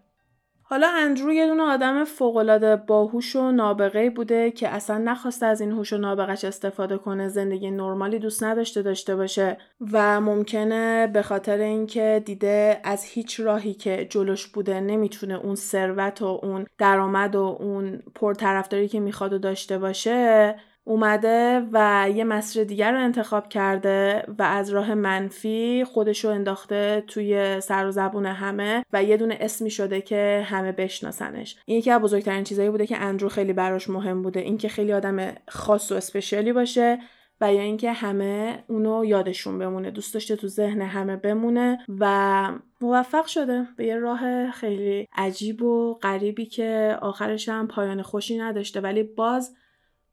[0.65, 5.73] حالا اندرو یه دونه آدم فوقالعاده باهوش و نابغه بوده که اصلا نخواسته از این
[5.73, 9.57] هوش و نابغش استفاده کنه زندگی نرمالی دوست نداشته داشته باشه
[9.93, 16.23] و ممکنه به خاطر اینکه دیده از هیچ راهی که جلوش بوده نمی‌تونه اون ثروت
[16.23, 20.55] و اون درآمد و اون پرطرفداری که می‌خواد و داشته باشه
[20.85, 27.05] اومده و یه مسیر دیگر رو انتخاب کرده و از راه منفی خودش رو انداخته
[27.07, 31.57] توی سر و زبون همه و یه دونه اسمی شده که همه بشناسنش.
[31.67, 34.41] این یکی از بزرگترین چیزایی بوده که اندرو خیلی براش مهم بوده.
[34.41, 36.99] اینکه خیلی آدم خاص و اسپشیالی باشه
[37.41, 39.91] و یا اینکه همه اونو یادشون بمونه.
[39.91, 42.49] دوست داشته تو ذهن همه بمونه و
[42.81, 48.81] موفق شده به یه راه خیلی عجیب و غریبی که آخرش هم پایان خوشی نداشته.
[48.81, 49.55] ولی باز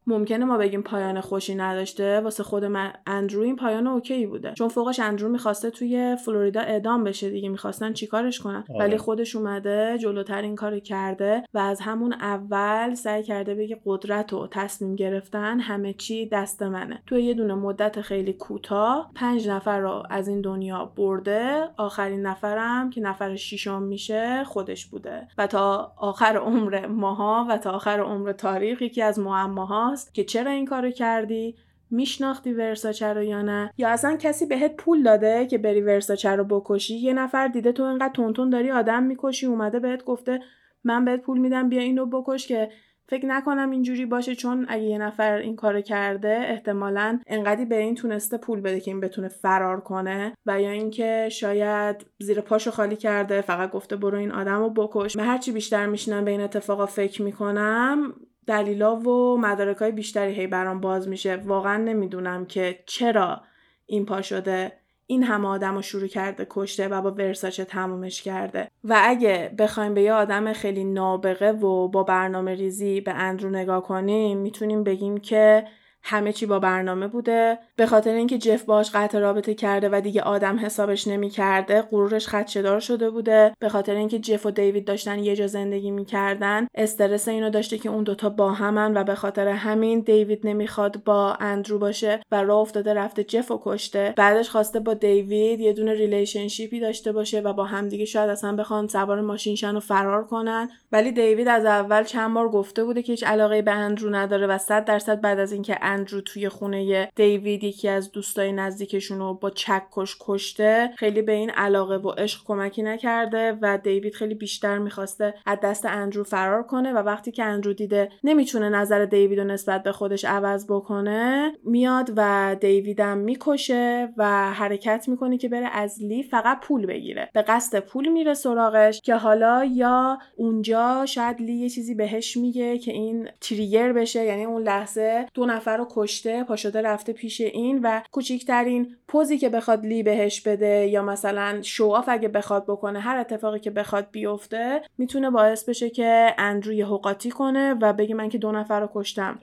[0.06, 4.52] ممکنه ما بگیم پایان خوشی نداشته واسه خود من اندرو این پایان اوکی بوده.
[4.54, 8.78] چون فوقش اندرو می‌خواسته توی فلوریدا اعدام بشه دیگه می‌خواستن چیکارش کنن؟ آره.
[8.78, 14.32] ولی خودش اومده جلوتر این کار کرده و از همون اول سعی کرده بگه قدرت
[14.32, 17.02] و تصمیم گرفتن همه چی دست منه.
[17.06, 21.68] توی یه دونه مدت خیلی کوتاه پنج نفر رو از این دنیا برده.
[21.76, 25.28] آخرین نفرم که نفر شیشم میشه خودش بوده.
[25.38, 30.50] و تا آخر عمر ماها و تا آخر عمر تاریخ یکی از معماها که چرا
[30.50, 31.56] این کارو کردی؟
[31.90, 36.44] میشناختی ورساچه رو یا نه؟ یا اصلا کسی بهت پول داده که بری ورساچه رو
[36.44, 40.40] بکشی؟ یه نفر دیده تو انقدر تونتون داری آدم می‌کشی اومده بهت گفته
[40.84, 42.70] من بهت پول میدم بیا اینو بکش که
[43.10, 47.94] فکر نکنم اینجوری باشه چون اگه یه نفر این کارو کرده احتمالا انقدی به این
[47.94, 52.96] تونسته پول بده که این بتونه فرار کنه و یا اینکه شاید زیر پاشو خالی
[52.96, 55.16] کرده فقط گفته برو این آدم رو بکش.
[55.16, 58.14] من هرچی بیشتر میشینم به این اتفاقا فکر می‌کنم
[58.50, 61.36] دلیلا و مدارک های بیشتری هی برام باز میشه.
[61.36, 63.42] واقعا نمی‌دونم که چرا
[63.86, 64.72] این پا شده.
[65.06, 68.68] این همه آدم رو شروع کرده کشته و با ورساچه تمومش کرده.
[68.84, 73.82] و اگه بخوایم به یه آدم خیلی نابغه و با برنامه ریزی به اندرو نگاه
[73.82, 75.64] کنیم می‌تونیم بگیم که
[76.02, 77.58] همه چی با برنامه بوده.
[77.76, 82.80] به خاطر اینکه جف باش قطع رابطه کرده و دیگه آدم حسابش نمی‌کرده غرورش خدشدار
[82.80, 83.52] شده بوده.
[83.58, 87.88] به خاطر اینکه جف و دیوید داشتن یه جا زندگی می‌کردن استرس اینو داشته که
[87.88, 92.58] اون دوتا با همن و به خاطر همین دیوید نمی‌خواد با اندرو باشه و راه
[92.58, 94.14] افتاده رفته جف و کشته.
[94.16, 98.56] بعدش خواسته با دیوید یه دونه relationship ی داشته باشه و با همدیگه شاید اصلا
[98.56, 100.68] بخوان سوار ماشینشن و فرار کنن.
[100.92, 104.58] ولی دیوید از اول چند بار گفته بوده که هیچ علاقه به اندرو نداره و
[104.58, 109.50] 100 درصد بعد از اینکه اندرو توی خونه دیوید یکی از دوستای نزدیکشون رو با
[109.50, 115.34] چکش کشته خیلی به این علاقه و عشق کمکی نکرده و دیوید خیلی بیشتر می‌خواسته
[115.46, 119.82] از دست اندرو فرار کنه و وقتی که اندرو دیده نمی‌تونه نظر دیوید رو نسبت
[119.82, 126.22] به خودش عوض بکنه میاد و دیویدم می‌کشه و حرکت می‌کنه که بره از لی
[126.22, 127.30] فقط پول بگیره.
[127.34, 132.78] به قصد پول میره سراغش که حالا یا اونجا شاید لی یه چیزی بهش میگه
[132.78, 137.80] که این تریگر بشه یعنی اون لحظه دو نفر رو کشته پاشده رفته پیش این
[137.82, 143.16] و کوچیکترین پوزی که بخواد لی بهش بده یا مثلا شواف اگه بخواد بکنه هر
[143.16, 148.28] اتفاقی که بخواد بیفته می‌تونه باعث بشه که اندرو یه حقاطی کنه و بگه من
[148.28, 149.38] که دو نفر رو کشتم.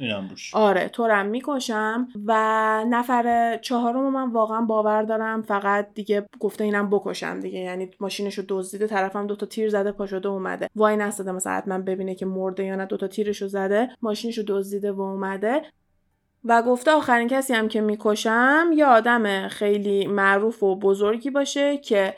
[0.53, 2.33] آره تو رم می‌کشم و
[2.89, 7.59] نفر چهارم من واقعا باور دارم فقط دیگه گفته اینم بکشم دیگه.
[7.59, 10.69] یعنی ماشینش رو دزدیده طرفم دوتا تیر زده پاشده اومده.
[10.75, 14.43] وای نستده مثلا حتما ببینه که مرده یا نه دوتا تیرش رو زده ماشینش رو
[14.47, 15.61] دزدیده و اومده.
[16.47, 22.13] و گفته آخرین کسی هم که می‌کشم یه آدم خیلی معروف و بزرگی باشه که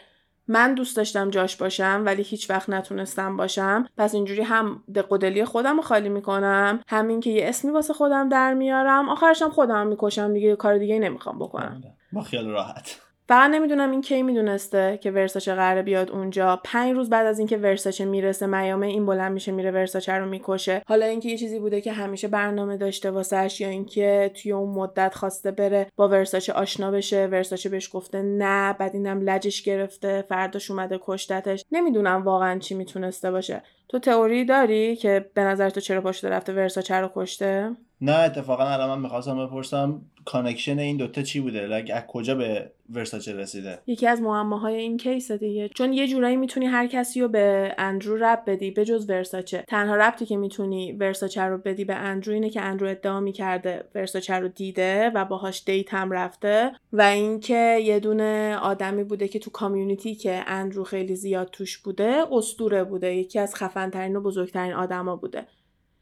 [0.48, 3.88] من دوست داشتم جاش باشم ولی هیچ وقت نتونستم باشم.
[3.98, 8.54] پس اینجوری هم دقدلی خودم رو خالی می‌کنم همین که یه اسمی واسه خودم در
[8.54, 9.10] میارم.
[9.10, 11.84] آخرشم خودم می‌کشم دیگه کار دیگه نمی‌خوام بکنم.
[12.14, 13.02] با خیال راحت.
[13.30, 16.60] فقط نمی‌دونم این کی می‌دونسته که ورساچه قراره بیاد اونجا.
[16.64, 20.82] پنج روز بعد از اینکه ورساچه می‌رسه میامه این بلند میشه میره ورساچه رو می‌کشه.
[20.88, 25.16] حالا اینکه یه چیزی بوده که همیشه برنامه داشته واسهش یا اینکه توی اون مدت
[25.16, 30.72] خواسته بره با ورساچه آشنا بشه ورساچه بهش گفته نه بعد اینم لجش گرفته فرداش
[30.72, 31.66] اومده کشتتش.
[31.72, 33.62] نمی‌دونم واقعا چی می‌تونسته باشه.
[33.90, 38.64] تو تئوری داری که به نظر تو چرا پشت رفته ورساچه رو کشته؟ نه اتفاقا
[38.64, 43.80] الان من می‌خواستم بپرسم connection این دوتا چی بوده؟ لگ از کجا به ورساچه رسیده؟
[43.88, 45.70] یکی از معماهای این case دیگه.
[45.70, 49.96] چون یه جورایی می‌تونی هر کسی رو به اندرو ربط بدی به جز ورساچه تنها
[49.96, 54.48] ربطی که می‌تونی ورساچه رو بدی به اندرو اینه که اندرو ادعا می‌کرده ورساچه رو
[54.48, 60.16] دیده و باهاش date هم رفته و اینکه یه دونه آدمی بوده که تو community
[60.16, 63.16] که اندرو خیلی زیاد توش بوده اسطوره بوده.
[63.16, 65.46] یکی از خفنترین و بزرگترین آدما بوده.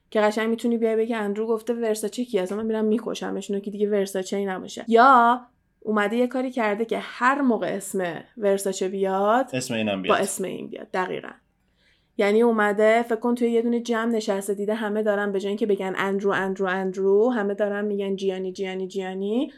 [0.09, 4.37] که قشنگ می‌تونی بیای بگی اندرو گفته ورساچه کی من میرم میکشمشون که دیگه ورساچه
[4.37, 4.85] ای نباشه.
[4.87, 5.41] یا
[5.79, 10.17] اومده یه کاری کرده که هر موقع اسم ورساچه بیاد اسم اینم بیاد.
[10.17, 11.31] با اسم این بیاد دقیقا.
[12.17, 15.65] یعنی اومده فکر کن توی یه دونه جمع نشسته دیده همه دارن به جای اینکه
[15.65, 19.51] بگن اندرو اندرو اندرو همه دارن میگن جیانی جیانی جیانی.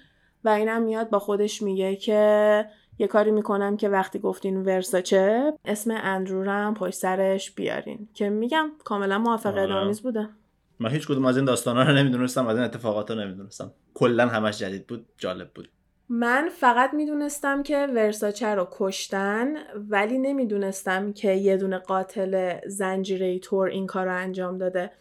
[0.43, 2.65] و اینم میاد با خودش میگه که
[2.99, 8.09] یه کاری می‌کنم که وقتی گفتین ورساچه اسم اندرو رو هم پشت سرش بیارین.
[8.13, 9.93] که میگم کاملا موافق آره.
[10.03, 10.29] بوده.
[10.79, 13.71] من هیچ کدوم از این داستانا رو نمی‌دونستم از این اتفاقات رو نمی‌دونستم.
[13.93, 15.69] کلا همش جدید بود جالب بود.
[16.09, 19.47] من فقط می‌دونستم که ورساچه رو کشتن
[19.89, 24.91] ولی نمی‌دونستم که یه دونه قاتل زنجیره تور این کار رو انجام داده.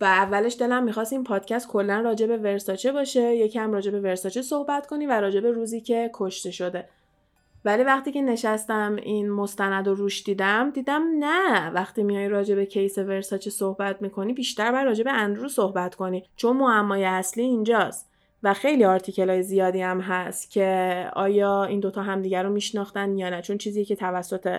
[0.00, 4.42] و اولش دلم می‌خواست این پادکست کلا راجع به ورساچه باشه یکم راجع به ورساچه
[4.42, 6.88] صحبت کنی و راجع به روزی که کشته شده.
[7.64, 11.70] ولی وقتی که نشستم این مستند رو روش دیدم دیدم نه.
[11.70, 16.24] وقتی میای راجع به کیس ورساچه صحبت می‌کنی بیشتر بر راجع به اندرو صحبت کنی
[16.36, 18.12] چون معمای اصلی اینجاست.
[18.42, 23.30] و خیلی آرتیکل های زیادی هم هست که آیا این دوتا همدیگر رو میشناختن یا
[23.30, 24.58] نه چون چیزی که توسط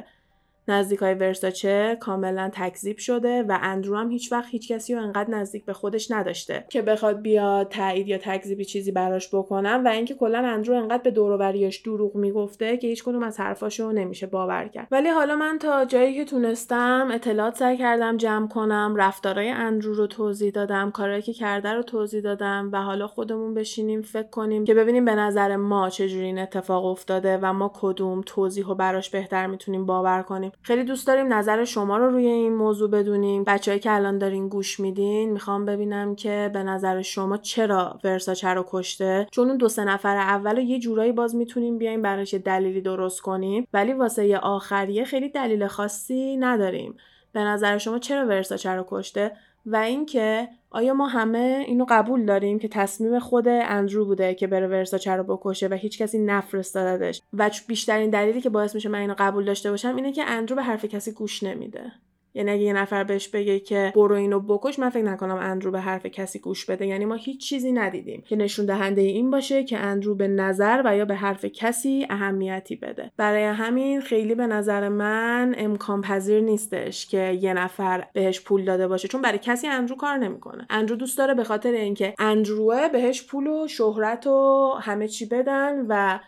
[0.68, 5.30] نزدیک های ورساچه کاملا تکذیب شده و اندرو هم هیچ وقت هیچ کسی رو انقدر
[5.30, 10.14] نزدیک به خودش نداشته که بخواد بیاد تایید یا تکذیبی چیزی براش بکنم و اینکه
[10.14, 14.88] کلا اندرو انقدر به دوروبریاش دروغ می‌گفته که هیچ کدوم از حرفاشو نمیشه باور کرد.
[14.92, 20.08] ولی حالا من تا جایی که تونستم اطلاعات سعی کردم جمع کنم رفتارای اندرو رو
[20.08, 24.74] توضیح دادم کارهایی که کرده رو توضیح دادم و حالا خودمون بشینیم فکر کنیم که
[24.74, 29.48] ببینیم به نظر ما چجوری این اتفاق افتاده و ما کدوم توضیح و براش بهتر
[29.48, 30.52] می‌تونیم باور کنیم.
[30.62, 33.44] خیلی دوست داریم نظر شما رو روی این موضوع بدونیم.
[33.44, 38.66] بچههایی که الان دارین گوش میدین می‌خوام ببینم که به نظر شما چرا ورساچه رو
[38.68, 43.22] کشته؟ چون اون دو سه نفر اول یه جورایی باز می‌تونیم بیایم براش دلیلی درست
[43.22, 46.98] کنیم ولی واسه یه آخریه خیلی دلیل خاصی نداریم.
[47.34, 49.32] به نظر شما چرا ورساچه رو کشته؟
[49.66, 54.68] و اینکه آیا ما همه اینو قبول داریم که تصمیم خود اندرو بوده که بره
[54.68, 59.16] ورساچه رو بکشه و هیچ کسی نفرستادش؟ و بیشترین دلیلی که باعث میشه من اینو
[59.18, 61.92] قبول داشته باشم اینه که اندرو به حرف کسی گوش نمیده.
[62.34, 65.80] یعنی اگه یه نفر بهش بگه که برو اینو بکش من فکر نکنم اندرو به
[65.80, 66.88] حرف کسی گوش بده.
[66.88, 70.98] یعنی ما هیچ چیزی ندیدیم که نشون دهنده این باشه که اندرو به نظر و
[70.98, 73.12] یا به حرف کسی اهمیتی بده.
[73.18, 78.88] برای همین خیلی به نظر من امکان پذیر نیستش که یه نفر بهش پول داده
[78.88, 80.66] باشه چون برای کسی اندرو کار نمی‌کنه.
[80.70, 85.86] اندرو دوست داره به خاطر اینکه اندروه بهش پول و شهرت و همه چی بدن
[85.90, 86.20] و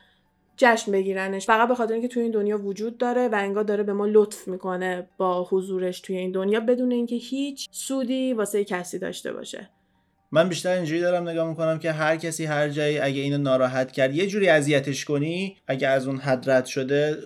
[0.58, 1.46] جشن بگیرنش.
[1.46, 4.48] فقط به خاطر اینکه توی این دنیا وجود داره و انگار داره به ما لطف
[4.48, 9.70] می‌کنه با حضورش توی این دنیا بدون اینکه هیچ سودی واسه کسی داشته باشه.
[10.32, 14.16] من بیشتر اینجوری دارم نگاه می‌کنم که هر کسی هر جایی اگه اینو ناراحت کرد
[14.16, 17.18] یه جوری اذیتش کنی اگه از اون حد رد شده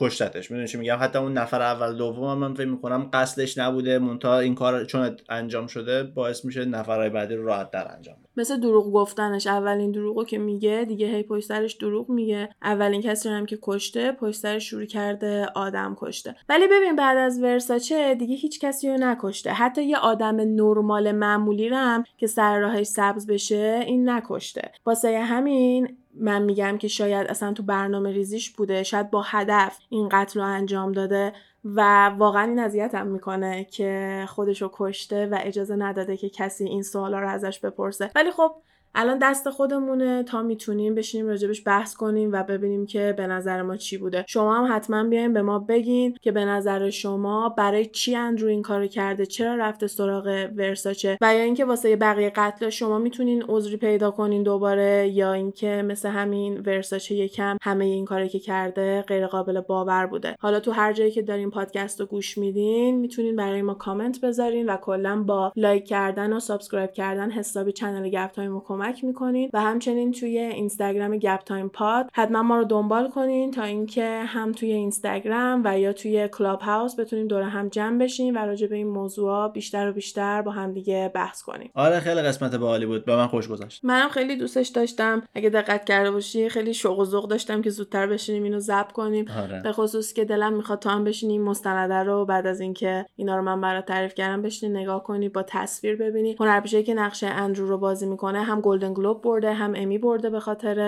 [0.00, 0.50] کشتتش.
[0.50, 3.98] می‌دونی چی میگم؟ حتی اون نفر اول دوم من فکر می‌کنم قصدش نبوده.
[3.98, 8.60] مونتا این کار چون انجام شده باعث میشه نفرهای بعدی رو راحت در انجام مثل
[8.60, 9.46] دروغ گفتنش.
[9.46, 12.48] اولین دروغو که میگه دیگه هی پشت سرش دروغ میگه.
[12.62, 16.36] اولین کسی هم که کشته پشت سرش شروع کرده آدم کشته.
[16.48, 19.50] ولی ببین بعد از ورساچه دیگه هیچ کسی رو نکشته.
[19.50, 24.72] حتی یه آدم نرمال معمولی رو هم که سر راهش سبز بشه این نکشته.
[24.86, 30.08] واسه همین من میگم که شاید اصلا تو برنامه ریزیش بوده شاید با هدف این
[30.12, 31.32] قتل رو انجام داده
[31.64, 37.20] و واقعا این اذیتم می‌کنه که خودشو کشته و اجازه نداده که کسی این سوالا
[37.20, 38.10] رو ازش بپرسه.
[38.14, 38.54] ولی خب
[38.94, 43.76] الان دست خودمونه تا می‌تونیم بشینیم راجبش بحث کنیم و ببینیم که به نظر ما
[43.76, 44.24] چی بوده.
[44.28, 48.62] شما هم حتما بیاین به ما بگین که به نظر شما برای چی اندرو این
[48.62, 53.76] کارو کرده؟ چرا رفته سراغ ورساچه؟ و یا اینکه واسه بقیه قتل شما می‌تونین عذری
[53.76, 59.26] پیدا کنین دوباره یا اینکه مثل همین ورساچه یکم همه این کاری که کرده غیر
[59.26, 60.36] قابل باور بوده.
[60.40, 64.70] حالا تو هر جایی که دارین پادکست رو گوش میدین می‌تونین برای ما کامنت بذارین
[64.70, 69.60] و کلا با like کردن و subscribe کردن حسابی channel گپ تایم کمک می‌کنین و
[69.60, 74.72] همچنین توی اینستاگرام گپ تایم پاد حتما ما رو دنبال کنین تا اینکه هم توی
[74.72, 78.86] اینستاگرام و یا توی کلاب هاوس بتونیم دور هم جمع بشیم و راجع به این
[78.86, 81.70] موضوع بیشتر و بیشتر با هم دیگه بحث کنیم.
[81.74, 83.04] آره خیلی قسمت باحالی بود.
[83.04, 83.84] به من خوش گذشت.
[83.84, 85.22] منم خیلی دوستش داشتم.
[85.34, 89.24] اگه دقت کرده باشی خیلی شوق و ذوق داشتم که زودتر بشینیم اینو ضبط کنیم.
[89.42, 89.60] آره.
[89.62, 93.42] به خصوص که دلم می‌خواد تا هم بشینیم مستنده رو بعد از اینکه اینا رو
[93.42, 96.36] من برات تعریف کردم بشینی نگاه کنی با تصویر ببینی.
[96.40, 100.40] هنرپیشه که نقش اندرو رو بازی می‌کنه هم گلدن گلوب برده هم امی برده به
[100.40, 100.78] خاطر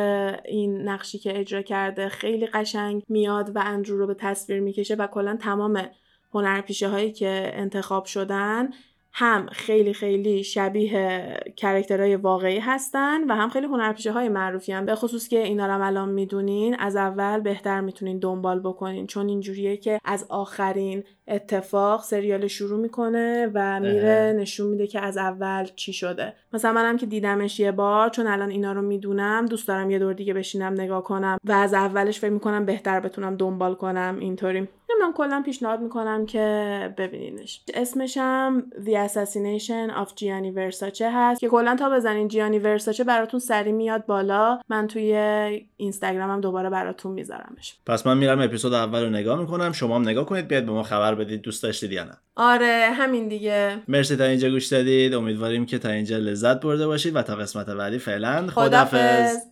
[0.44, 2.08] این نقشی که اجرا کرده.
[2.08, 5.88] خیلی قشنگ میاد و اندرو رو به تصویر می‌کشه و کلا تمام
[6.34, 8.70] هنرپیشه هایی که انتخاب شدن
[9.14, 14.94] هم خیلی خیلی شبیه کرکترهای واقعی هستن و هم خیلی هنرپیشه های معروفی هم به
[14.94, 19.06] خصوص که اینا رو الان می‌دونین از اول بهتر می‌تونین دنبال بکنین.
[19.06, 25.16] چون اینجوریه که از آخرین اتفاق سریال شروع می‌کنه و میره نشون میده که از
[25.16, 26.32] اول چی شده.
[26.52, 30.12] مثلا منم که دیدمش یه بار چون الان اینا رو می‌دونم دوست دارم یه دور
[30.12, 34.68] دیگه بشینم نگاه کنم و از اولش فکر می‌کنم بهتر بتونم دنبال کنم اینطوری.
[35.00, 37.60] من کلا پیشنهاد می‌کنم که ببینینش.
[37.74, 43.40] اسمش هم The Assassination of Gianni Versace هست که کلا تا بزنین جیانی ورساچه براتون
[43.40, 44.60] سری میاد بالا.
[44.68, 45.14] من توی
[45.76, 47.76] اینستاگرامم دوباره براتون میذارمش.
[47.86, 49.72] پس من میرم اپیزود اول رو نگاه می‌کنم.
[49.72, 51.42] شما هم نگاه کنید بیاد به ما خبر بدید.
[51.42, 53.78] دوست داشتید یا نه؟ آره همین دیگه.
[53.88, 55.14] مرسی تا اینجا گوش دادید.
[55.14, 59.51] امیدواریم که تا اینجا لذت برده باشید و تا قسمت بعدی فعلا خدافظ